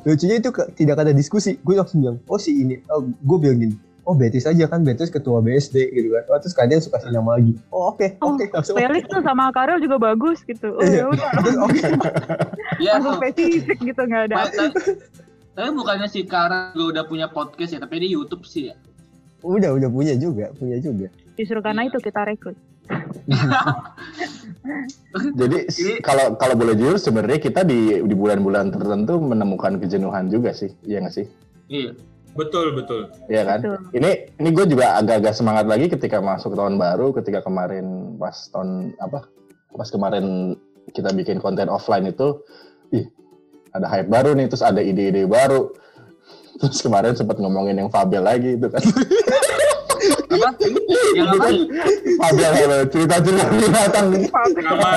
lucunya 0.00 0.36
itu 0.36 0.50
ke- 0.50 0.70
tidak 0.72 0.96
ada 0.98 1.12
diskusi. 1.12 1.58
Gue 1.60 1.74
langsung 1.74 2.00
bilang, 2.00 2.18
oh 2.24 2.38
si 2.38 2.54
ini, 2.56 2.80
oh, 2.88 3.02
gue 3.02 3.36
bilang 3.36 3.58
gini, 3.58 3.74
oh 4.02 4.14
Betis 4.14 4.46
aja 4.46 4.64
kan, 4.64 4.80
Betis 4.80 5.08
ketua 5.08 5.40
BSD 5.40 5.90
gitu 5.90 6.08
kan. 6.10 6.22
Oh, 6.26 6.38
terus 6.38 6.54
Kania 6.54 6.78
suka 6.78 6.96
kasih 6.96 7.12
nama 7.12 7.36
lagi. 7.36 7.52
Oh 7.68 7.90
oke, 7.90 8.16
Oh, 8.18 8.32
oke, 8.32 8.46
langsung 8.48 8.74
Felix 8.74 9.04
tuh 9.06 9.20
sama 9.20 9.50
Karel 9.50 9.76
juga 9.78 9.98
bagus 9.98 10.40
gitu 10.42 10.70
oh 10.70 10.80
ya 10.80 11.04
udah 11.06 11.30
Terus, 11.36 11.56
oke. 11.66 11.80
Ya, 12.78 12.90
langsung 12.96 13.18
spesifik 13.18 13.78
gitu 13.82 14.00
nggak 14.00 14.22
ada 14.30 14.36
tapi- 15.56 15.76
bukannya 15.76 16.08
si 16.08 16.24
Kara 16.24 16.70
juga 16.72 17.00
udah 17.00 17.04
punya 17.08 17.26
podcast 17.28 17.74
ya, 17.74 17.80
tapi 17.82 18.02
di 18.02 18.08
YouTube 18.10 18.46
sih 18.46 18.70
ya. 18.70 18.76
Udah, 19.40 19.72
udah 19.72 19.88
punya 19.88 20.14
juga, 20.20 20.52
punya 20.56 20.76
juga. 20.78 21.08
justru 21.40 21.56
karena 21.64 21.88
itu 21.88 21.96
kita 21.96 22.20
rekrut 22.28 22.52
Jadi 25.40 25.58
kalau 26.04 26.36
kalau 26.36 26.54
boleh 26.58 26.74
jujur 26.76 26.98
sebenarnya 27.00 27.40
kita 27.40 27.64
di 27.64 28.02
di 28.02 28.14
bulan-bulan 28.14 28.74
tertentu 28.74 29.16
menemukan 29.22 29.78
kejenuhan 29.80 30.28
juga 30.28 30.52
sih, 30.52 30.74
iya 30.84 31.00
nggak 31.00 31.14
sih? 31.14 31.26
Iya. 31.70 31.94
Betul 32.34 32.78
betul. 32.78 33.10
Iya 33.26 33.42
kan? 33.42 33.58
Betul. 33.62 33.78
Ini 33.94 34.10
ini 34.38 34.48
gue 34.54 34.66
juga 34.70 34.98
agak-agak 35.02 35.34
semangat 35.34 35.66
lagi 35.66 35.90
ketika 35.90 36.22
masuk 36.22 36.54
tahun 36.54 36.78
baru, 36.78 37.10
ketika 37.14 37.42
kemarin 37.42 38.14
pas 38.22 38.50
tahun 38.54 38.94
apa? 39.02 39.26
Pas 39.74 39.88
kemarin 39.90 40.54
kita 40.94 41.10
bikin 41.14 41.38
konten 41.42 41.66
offline 41.70 42.06
itu, 42.10 42.42
ih 42.94 43.06
ada 43.70 43.86
hype 43.86 44.10
baru 44.10 44.30
nih, 44.34 44.46
terus 44.50 44.64
ada 44.64 44.82
ide-ide 44.82 45.26
baru. 45.26 45.70
Terus 46.60 46.80
kemarin 46.84 47.16
sempat 47.16 47.40
ngomongin 47.40 47.78
yang 47.78 47.88
Fabel 47.88 48.20
lagi 48.20 48.58
itu 48.58 48.68
kan. 48.68 48.82
Apa? 50.30 50.48
Yang 51.16 51.28
apa? 51.28 51.48
Fabel 52.20 52.50
Fabel, 52.52 52.80
cerita-cerita 52.88 53.44
binatang. 53.48 54.06
Drama 54.12 54.48
drama 54.54 54.90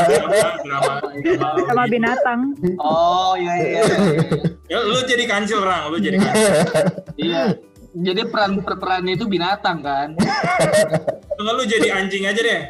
drama. 0.64 0.94
drama. 1.24 1.62
sama 1.68 1.84
binatang 1.88 2.40
Oh 2.80 3.34
iya 3.40 3.54
iya. 3.58 3.82
iya. 3.82 3.84
Ya, 4.68 4.78
lu 4.84 5.00
jadi 5.08 5.24
kancil 5.26 5.64
Rang, 5.64 5.92
lu 5.92 5.98
jadi 6.00 6.18
kancil. 6.20 6.54
Iya. 7.18 7.44
jadi 7.94 8.26
peran 8.26 8.58
perannya 8.66 9.14
itu 9.14 9.30
binatang 9.30 9.86
kan? 9.86 10.18
Enggak 11.38 11.54
lu 11.58 11.64
jadi 11.66 11.88
anjing 11.94 12.26
aja 12.26 12.42
deh. 12.42 12.62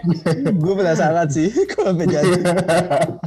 gue 0.52 0.74
penasaran 0.76 1.28
sih 1.32 1.48
kalau 1.72 1.96
jadi. 1.96 2.32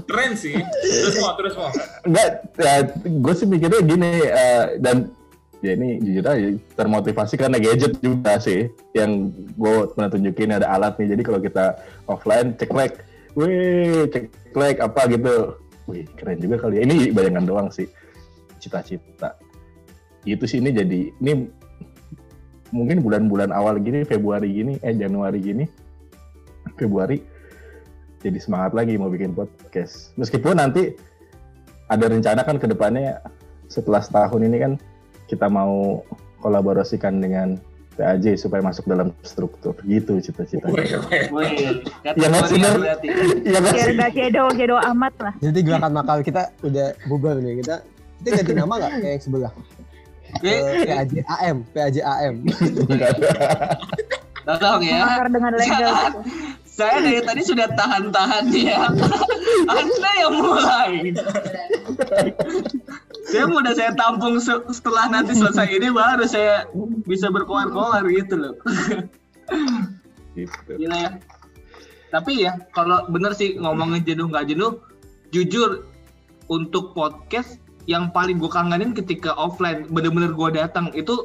Keren 0.04 0.32
sih. 0.36 0.56
Terus 0.84 1.16
mau, 1.20 1.32
terus 1.40 1.54
mau. 1.56 1.72
Enggak, 2.06 2.30
ya, 2.54 2.74
gue 3.02 3.34
sih 3.34 3.46
mikirnya 3.50 3.80
gini 3.82 4.10
eh, 4.22 4.64
dan 4.78 5.10
ya 5.64 5.74
ini 5.74 5.98
jujur 5.98 6.22
aja 6.22 6.48
termotivasi 6.78 7.34
karena 7.34 7.58
gadget 7.58 7.98
juga 7.98 8.38
sih 8.38 8.70
yang 8.94 9.34
gue 9.34 9.74
pernah 9.90 10.08
tunjukin 10.12 10.54
ada 10.54 10.70
alat 10.70 10.94
nih. 11.02 11.16
Jadi 11.16 11.22
kalau 11.26 11.40
kita 11.42 11.64
offline 12.06 12.54
cek 12.54 12.70
like 12.70 13.02
wih 13.34 14.06
cek 14.14 14.30
like 14.54 14.78
apa 14.78 15.00
gitu. 15.10 15.58
Wih 15.90 16.06
keren 16.14 16.38
juga 16.38 16.62
kali 16.62 16.78
ya. 16.78 16.82
Ini 16.86 17.10
bayangan 17.10 17.44
doang 17.44 17.68
sih. 17.74 17.90
Cita-cita. 18.62 19.34
Itu 20.22 20.46
sih 20.46 20.62
ini 20.62 20.70
jadi 20.70 21.10
ini 21.22 21.32
mungkin 22.70 23.02
bulan-bulan 23.02 23.50
awal 23.54 23.78
gini 23.78 24.02
Februari 24.02 24.50
gini 24.50 24.74
eh 24.82 24.90
Januari 24.90 25.38
gini 25.38 25.64
Februari 26.74 27.22
jadi 28.26 28.42
semangat 28.42 28.74
lagi 28.74 28.98
mau 28.98 29.06
bikin 29.06 29.38
podcast. 29.38 30.10
Meskipun 30.18 30.58
nanti 30.58 30.98
ada 31.86 32.04
rencana 32.10 32.40
kan 32.42 32.56
ke 32.58 32.66
depannya 32.66 33.22
setelah 33.66 34.02
setahun 34.02 34.40
ini 34.42 34.56
kan 34.58 34.72
kita 35.26 35.46
mau 35.50 36.02
kolaborasikan 36.42 37.18
dengan 37.18 37.58
PAJ 37.96 38.36
supaya 38.36 38.60
masuk 38.60 38.84
dalam 38.86 39.08
struktur 39.24 39.72
gitu 39.88 40.20
cita-citanya. 40.20 41.00
Ya, 42.04 42.28
nggak 42.28 42.44
sih. 42.52 42.60
Iya 42.60 43.58
nggak 43.58 43.74
sih? 43.74 43.96
gak 43.96 44.12
cedo 44.12 44.44
cedo 44.52 44.76
amat 44.92 45.14
lah. 45.18 45.32
Jadi 45.40 45.58
gerakan 45.64 45.92
makal 45.96 46.20
kita 46.20 46.52
udah 46.60 46.92
bubar 47.08 47.40
nih. 47.40 47.64
Kita 47.64 47.80
kita 48.20 48.44
ganti 48.44 48.52
nama 48.52 48.74
nggak 48.76 48.92
kayak 49.00 49.12
yang 49.16 49.22
sebelah? 49.24 49.52
Oke, 50.36 50.52
PAJ 50.84 51.12
AM, 51.24 51.56
PAJ 51.72 51.96
AM. 52.04 52.34
Tolong 54.44 54.82
ya. 54.84 55.00
Makar 55.02 55.28
dengan 55.32 55.52
legal. 55.56 55.94
Saya 56.76 57.00
dari 57.00 57.24
tadi 57.24 57.40
sudah 57.40 57.72
tahan-tahan 57.72 58.52
ya. 58.52 58.84
Anda 59.64 60.10
yang 60.20 60.34
mulai. 60.44 61.08
saya 63.32 63.48
udah 63.48 63.72
saya 63.72 63.96
tampung 63.96 64.36
se- 64.36 64.60
setelah 64.68 65.08
nanti 65.08 65.32
selesai 65.32 65.72
ini 65.72 65.88
baru 65.88 66.28
saya 66.28 66.68
bisa 67.08 67.32
berkoar-koar 67.32 68.04
gitu 68.12 68.36
loh. 68.36 68.54
Gitu. 70.36 70.70
Gila 70.76 70.96
ya. 71.00 71.10
Tapi 72.12 72.44
ya 72.44 72.60
kalau 72.76 73.08
bener 73.08 73.32
sih 73.32 73.56
ngomongin 73.56 74.04
jenuh 74.04 74.28
nggak 74.28 74.52
jenuh, 74.52 74.76
jujur 75.32 75.88
untuk 76.52 76.92
podcast 76.92 77.56
yang 77.88 78.12
paling 78.12 78.36
gue 78.36 78.52
kangenin 78.52 78.92
ketika 78.92 79.32
offline 79.32 79.88
bener-bener 79.88 80.36
gue 80.36 80.48
datang 80.60 80.92
itu 80.92 81.24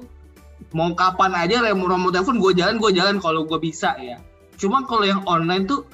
mau 0.72 0.96
kapan 0.96 1.36
aja 1.36 1.60
remote 1.60 1.92
remote 1.92 2.14
telepon 2.16 2.40
gue 2.40 2.52
jalan 2.56 2.80
gue 2.80 2.92
jalan 2.96 3.20
kalau 3.20 3.44
gue 3.44 3.60
bisa 3.60 4.00
ya. 4.00 4.16
Cuma 4.62 4.86
kalau 4.86 5.02
yang 5.02 5.26
online 5.26 5.66
tuh 5.66 5.90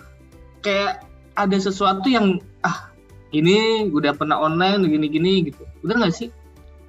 kayak 0.59 1.07
ada 1.39 1.55
sesuatu 1.55 2.11
yang 2.11 2.43
ah 2.67 2.91
ini 3.31 3.87
udah 3.87 4.11
pernah 4.11 4.35
online 4.35 4.83
gini-gini 4.83 5.47
gitu. 5.47 5.63
Bener 5.79 6.03
nggak 6.03 6.11
sih? 6.11 6.27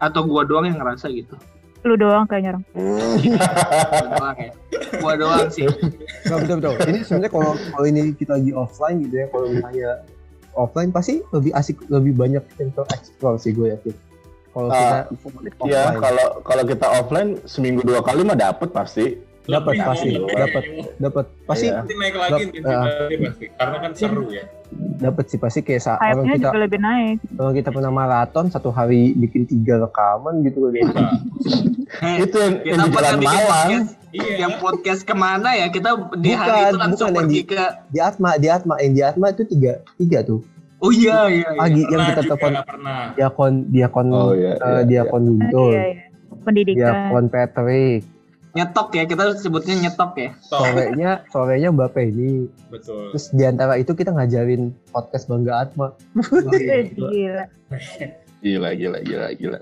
Atau 0.03 0.27
gue 0.27 0.43
doang 0.51 0.67
yang 0.67 0.83
ngerasa 0.83 1.07
gitu? 1.15 1.39
Lu 1.87 1.95
doang 1.95 2.27
kayaknya 2.27 2.59
orang. 2.59 2.65
Gua 2.75 4.11
doang 4.11 4.37
ya. 4.37 4.53
Gue 4.99 5.13
doang 5.15 5.47
sih. 5.47 5.67
Nggak 6.27 6.39
betul 6.43 6.57
betul. 6.59 6.75
Ini 6.91 6.99
sebenarnya 7.07 7.31
kalau 7.31 7.53
kalau 7.55 7.87
ini 7.87 8.01
kita 8.19 8.33
lagi 8.35 8.51
offline 8.51 8.97
gitu 9.07 9.15
ya, 9.15 9.27
kalau 9.31 9.47
misalnya 9.47 9.91
offline 10.59 10.91
pasti 10.91 11.23
lebih 11.31 11.55
asik, 11.55 11.79
lebih 11.87 12.19
banyak 12.19 12.43
untuk 12.59 12.87
explore 12.91 13.39
sih 13.39 13.55
gue 13.55 13.71
yakin. 13.71 13.95
Kalau 14.51 14.69
Ah, 14.75 15.07
kita 15.07 15.55
Iya, 15.71 15.83
offline, 15.87 16.03
kalau 16.03 16.27
kalau 16.43 16.63
kita 16.67 16.87
offline 16.99 17.31
seminggu 17.47 17.87
dua 17.87 18.03
kali 18.03 18.27
mah 18.27 18.35
dapet 18.35 18.75
pasti. 18.75 19.07
Dapat 19.49 19.75
pasti, 19.81 20.11
dapat 20.15 20.63
dapat 20.99 21.25
pasti 21.43 21.67
Iya. 21.67 21.81
Nanti 21.81 21.95
naik 21.95 22.15
lagi 22.15 22.43
intensitasnya 22.47 23.17
pasti. 23.25 23.45
Karena 23.51 23.77
kan 23.79 23.91
seru 23.93 24.25
ya. 24.29 24.45
dapat 24.99 25.25
sih 25.25 25.39
pasti 25.39 25.61
kayak 25.63 25.81
saat 25.81 25.97
Hype-nya 25.99 26.35
kita 26.35 26.45
juga 26.45 26.59
lebih 26.61 26.79
naik. 26.79 27.17
kalau 27.33 27.53
kita 27.53 27.69
pernah 27.71 27.89
maraton 27.91 28.47
satu 28.47 28.69
hari 28.69 29.17
bikin 29.17 29.43
tiga 29.45 29.81
rekaman 29.81 30.45
gitu 30.45 30.69
kan. 30.69 31.25
Eh, 31.99 32.17
Itu 32.23 32.37
yang, 32.37 32.55
yang 32.63 32.77
kita 32.79 32.85
di 32.85 32.93
pernah 32.93 33.11
Jalan 33.11 33.21
Malang. 33.25 33.71
Iya. 34.09 34.35
yang 34.39 34.53
podcast 34.57 35.03
ke 35.03 35.13
mana 35.13 35.53
ya 35.53 35.69
kita 35.69 35.91
di 36.15 36.33
hari 36.33 36.49
Bukan, 36.51 36.65
itu 36.67 36.77
langsung 36.79 37.07
bukan 37.07 37.15
yang 37.15 37.27
pergi 37.27 37.37
di- 37.39 37.47
ke 37.47 37.63
Di 37.89 37.99
Atma, 38.01 38.31
di 38.35 38.49
Atma, 38.49 38.75
yang 38.79 38.93
di 38.95 39.03
Atma 39.03 39.27
itu 39.29 39.43
tiga 39.47 39.73
tiga 39.95 40.19
tuh. 40.23 40.41
oh 40.79 40.89
iya 40.91 41.27
iya, 41.27 41.45
iya. 41.47 41.59
Pagi 41.59 41.83
yang 41.83 41.89
Pernah 41.91 42.07
kita 42.07 42.23
telepon 42.23 42.53
pernah. 42.63 43.01
diakon 43.13 43.53
diakon 43.69 44.07
Oh, 44.11 44.33
iya, 44.33 44.53
eh, 44.55 44.61
iya, 44.61 44.81
diakon 44.87 45.21
Ah, 45.21 45.29
Guntur, 45.31 45.71
iya, 45.71 45.85
iya. 45.87 46.05
Pendidikan. 46.39 46.77
diakon 46.79 47.25
Patrick. 47.27 48.01
Nyetok 48.59 48.89
ya 48.99 49.05
kita 49.07 49.23
sebutnya 49.39 49.75
nyetok 49.87 50.13
ya 50.19 50.31
Sorenya 50.43 51.11
sorenya 51.31 51.69
Mbak 51.71 51.91
Penny. 51.95 52.51
betul. 52.75 53.15
Terus 53.15 53.31
di 53.31 53.45
antara 53.47 53.79
itu 53.79 53.95
kita 53.95 54.11
ngajarin 54.11 54.75
podcast 54.91 55.31
Bangga 55.31 55.63
Atma. 55.63 55.95
Eh, 56.59 56.91
Gila. 56.91 57.45
Gila, 58.43 58.69
gila, 58.75 58.99
gila, 59.07 59.29
gila. 59.39 59.61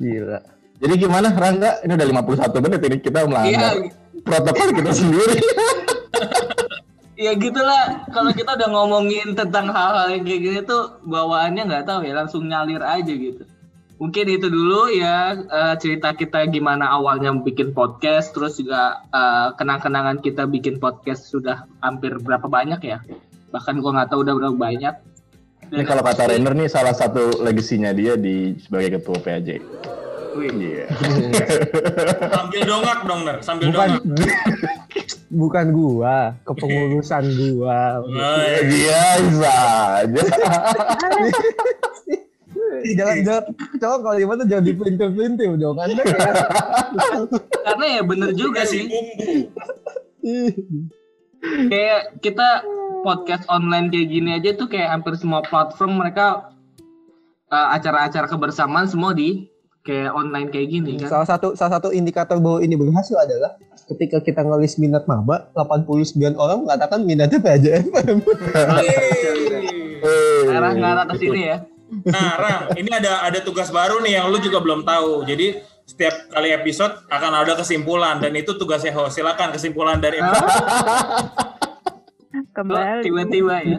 Gila. 0.00 0.38
Jadi 0.78 0.94
gimana 0.96 1.28
Rangga? 1.34 1.82
Ini 1.84 1.92
udah 1.92 2.06
51 2.24 2.64
menit 2.64 2.80
ini 2.86 2.96
kita 3.02 3.18
iya 3.20 3.28
melanggar 3.28 3.74
protokol 4.22 4.68
kita 4.72 4.90
sendiri. 4.94 5.36
ya 7.24 7.34
gitulah 7.34 8.06
kalau 8.14 8.30
kita 8.30 8.54
udah 8.54 8.68
ngomongin 8.70 9.34
tentang 9.34 9.74
hal-hal 9.74 10.22
kayak 10.22 10.38
gini 10.38 10.60
tuh 10.62 11.02
bawaannya 11.02 11.66
nggak 11.66 11.84
tahu 11.84 12.06
ya 12.06 12.14
langsung 12.14 12.46
nyalir 12.46 12.78
aja 12.78 13.10
gitu 13.10 13.42
mungkin 13.98 14.26
itu 14.26 14.46
dulu 14.46 14.88
ya 14.88 15.34
eh, 15.36 15.74
cerita 15.76 16.14
kita 16.14 16.46
gimana 16.46 16.86
awalnya 16.88 17.34
bikin 17.34 17.70
podcast 17.70 18.30
terus 18.30 18.56
juga 18.56 19.02
eh, 19.04 19.48
kenang-kenangan 19.54 20.18
kita 20.18 20.46
bikin 20.46 20.78
podcast 20.78 21.26
sudah 21.26 21.66
hampir 21.78 22.14
berapa 22.16 22.46
banyak 22.46 22.78
ya 22.80 23.02
bahkan 23.48 23.78
gua 23.78 23.94
nggak 23.94 24.08
tahu 24.08 24.22
udah 24.22 24.34
berapa 24.34 24.56
banyak 24.56 24.94
Ini 25.68 25.84
kalau 25.84 26.00
kata 26.00 26.32
Rainer 26.32 26.56
nih 26.56 26.64
salah 26.64 26.96
satu 26.96 27.44
legasinya 27.44 27.92
dia 27.92 28.16
di 28.16 28.56
sebagai 28.56 28.96
ketua 28.96 29.20
PAJ. 29.20 29.60
Wih, 30.32 30.48
Iya. 30.48 30.88
Sambil 32.32 32.62
dongak 32.64 32.98
dong, 33.04 33.20
Ner. 33.28 33.36
Sambil 33.44 33.68
Bukan 33.68 34.00
dongak. 34.00 34.32
bukan 35.28 35.66
gua, 35.68 36.16
kepengurusan 36.48 37.24
gua. 37.36 38.00
Nah, 38.00 38.48
Iya, 38.64 39.02
bisa 39.28 39.54
aja. 40.00 40.22
jangan 42.88 43.16
coba 43.78 43.96
kalau 44.02 44.16
gimana 44.18 44.42
jangan 44.44 44.64
dipelintir-pelintir 44.66 45.50
dong 45.56 45.76
kan 45.78 45.88
karena 47.66 47.86
ya 47.86 48.02
bener 48.02 48.30
juga 48.34 48.66
sih. 48.66 48.90
kayak 51.70 52.18
kita 52.20 52.66
podcast 53.06 53.46
online 53.48 53.88
kayak 53.88 54.08
gini 54.10 54.30
aja 54.36 54.50
tuh 54.58 54.68
kayak 54.68 54.90
hampir 54.90 55.14
semua 55.16 55.40
platform 55.46 56.02
mereka 56.02 56.52
uh, 57.48 57.68
acara-acara 57.72 58.26
kebersamaan 58.26 58.90
semua 58.90 59.14
di 59.14 59.48
kayak 59.86 60.12
online 60.12 60.52
kayak 60.52 60.68
gini 60.68 61.00
kan. 61.00 61.08
salah 61.08 61.28
satu 61.28 61.56
salah 61.56 61.80
satu 61.80 61.88
indikator 61.94 62.36
bahwa 62.42 62.60
ini 62.60 62.76
berhasil 62.76 63.16
adalah 63.16 63.56
ketika 63.88 64.20
kita 64.20 64.44
ngelis 64.44 64.76
minat 64.76 65.08
maba 65.08 65.48
89 65.56 66.12
orang 66.36 66.58
mengatakan 66.66 67.00
minatnya 67.06 67.40
PJFM 67.40 68.18
Arah 70.48 70.72
ngarah 70.74 71.04
ke 71.10 71.14
sini 71.18 71.40
ya. 71.54 71.58
Nah, 71.88 72.32
Ram, 72.36 72.62
ini 72.76 72.92
ada 72.92 73.24
ada 73.24 73.40
tugas 73.40 73.72
baru 73.72 74.04
nih 74.04 74.20
yang 74.20 74.28
lu 74.28 74.38
juga 74.40 74.60
belum 74.60 74.84
tahu. 74.84 75.24
Jadi 75.24 75.56
setiap 75.88 76.28
kali 76.28 76.52
episode 76.52 77.00
akan 77.08 77.32
ada 77.32 77.56
kesimpulan 77.56 78.20
dan 78.20 78.36
itu 78.36 78.52
tugasnya 78.60 78.92
host. 78.92 79.16
Silakan 79.16 79.56
kesimpulan 79.56 79.96
dari 79.96 80.20
episode. 80.20 80.68
Loh, 82.28 82.44
Kembali. 82.52 83.02
tiba-tiba 83.06 83.56
ya. 83.64 83.78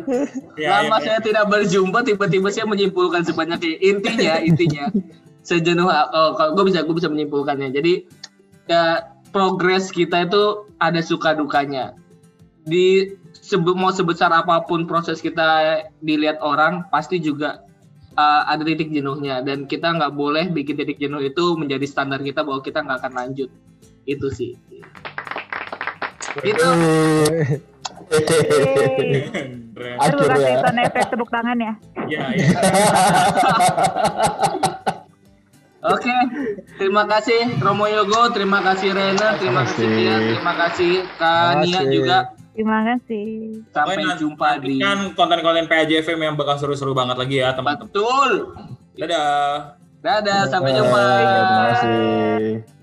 Ya, 0.57 0.69
Lama 0.81 0.97
ya, 0.99 1.05
saya 1.05 1.19
tidak 1.21 1.45
berjumpa, 1.51 2.01
tiba-tiba 2.01 2.47
saya 2.49 2.65
menyimpulkan 2.65 3.21
sebanyak 3.27 3.59
ini. 3.61 3.75
Intinya, 3.93 4.35
intinya 4.49 4.83
sejenuh 5.45 5.85
oh, 5.87 6.31
kalau 6.35 6.57
gue 6.57 6.73
bisa 6.73 6.81
gue 6.81 6.95
bisa 6.97 7.11
menyimpulkannya. 7.11 7.69
Jadi 7.69 8.09
ya, 8.65 9.05
progres 9.29 9.93
kita 9.93 10.25
itu 10.25 10.65
ada 10.81 10.99
suka 11.05 11.37
dukanya. 11.37 11.93
Di 12.65 13.15
sebe- 13.37 13.77
mau 13.77 13.93
sebesar 13.93 14.33
apa 14.33 14.65
pun 14.65 14.89
proses 14.89 15.21
kita 15.21 15.83
dilihat 16.01 16.41
orang, 16.41 16.89
pasti 16.89 17.21
juga 17.21 17.68
uh, 18.19 18.43
ada 18.51 18.67
titik 18.67 18.91
jenuhnya 18.91 19.39
dan 19.39 19.63
kita 19.63 19.95
nggak 19.95 20.11
boleh 20.11 20.51
bikin 20.51 20.75
titik 20.75 20.99
jenuh 20.99 21.23
itu 21.23 21.55
menjadi 21.55 21.87
standar 21.87 22.19
kita 22.19 22.43
bahwa 22.43 22.59
kita 22.59 22.83
nggak 22.83 22.99
akan 22.99 23.13
lanjut. 23.15 23.47
Itu 24.03 24.27
sih. 24.27 24.59
Itu 26.43 26.67
kasih 29.79 30.01
Akhirnya. 30.01 30.65
sound 30.65 30.81
efek 30.81 31.13
tepuk 31.13 31.29
tangan 31.29 31.57
ya. 31.61 31.73
Ya, 32.09 32.25
ya. 32.33 32.47
Oke, 35.79 36.11
terima 36.75 37.07
kasih 37.07 37.55
Romo 37.63 37.87
Yogo, 37.87 38.35
terima 38.35 38.59
kasih 38.59 38.91
Rena, 38.91 39.39
terima 39.39 39.63
kasih 39.63 39.63
kasih. 39.63 39.87
Tia, 39.87 40.15
terima 40.35 40.53
kasih 40.59 40.93
Kak 41.15 41.39
Terima 41.39 41.63
Nia 41.63 41.79
kasih. 41.79 41.95
juga. 41.95 42.17
Terima 42.59 42.83
kasih. 42.83 43.55
Sampai 43.71 44.03
Pokoknya 44.03 44.19
jumpa 44.19 44.47
di 44.59 44.83
nantikan 44.83 45.15
konten-konten 45.15 45.71
PAJFM 45.71 46.19
yang 46.19 46.35
bakal 46.35 46.59
seru-seru 46.59 46.91
banget 46.91 47.15
lagi 47.15 47.39
ya, 47.39 47.55
teman-teman. 47.55 47.87
Betul. 47.87 48.31
Dadah. 48.99 49.79
Dadah, 50.03 50.41
sampai 50.51 50.75
jumpa. 50.75 50.99
Terima 50.99 51.63
kasih. 51.71 52.78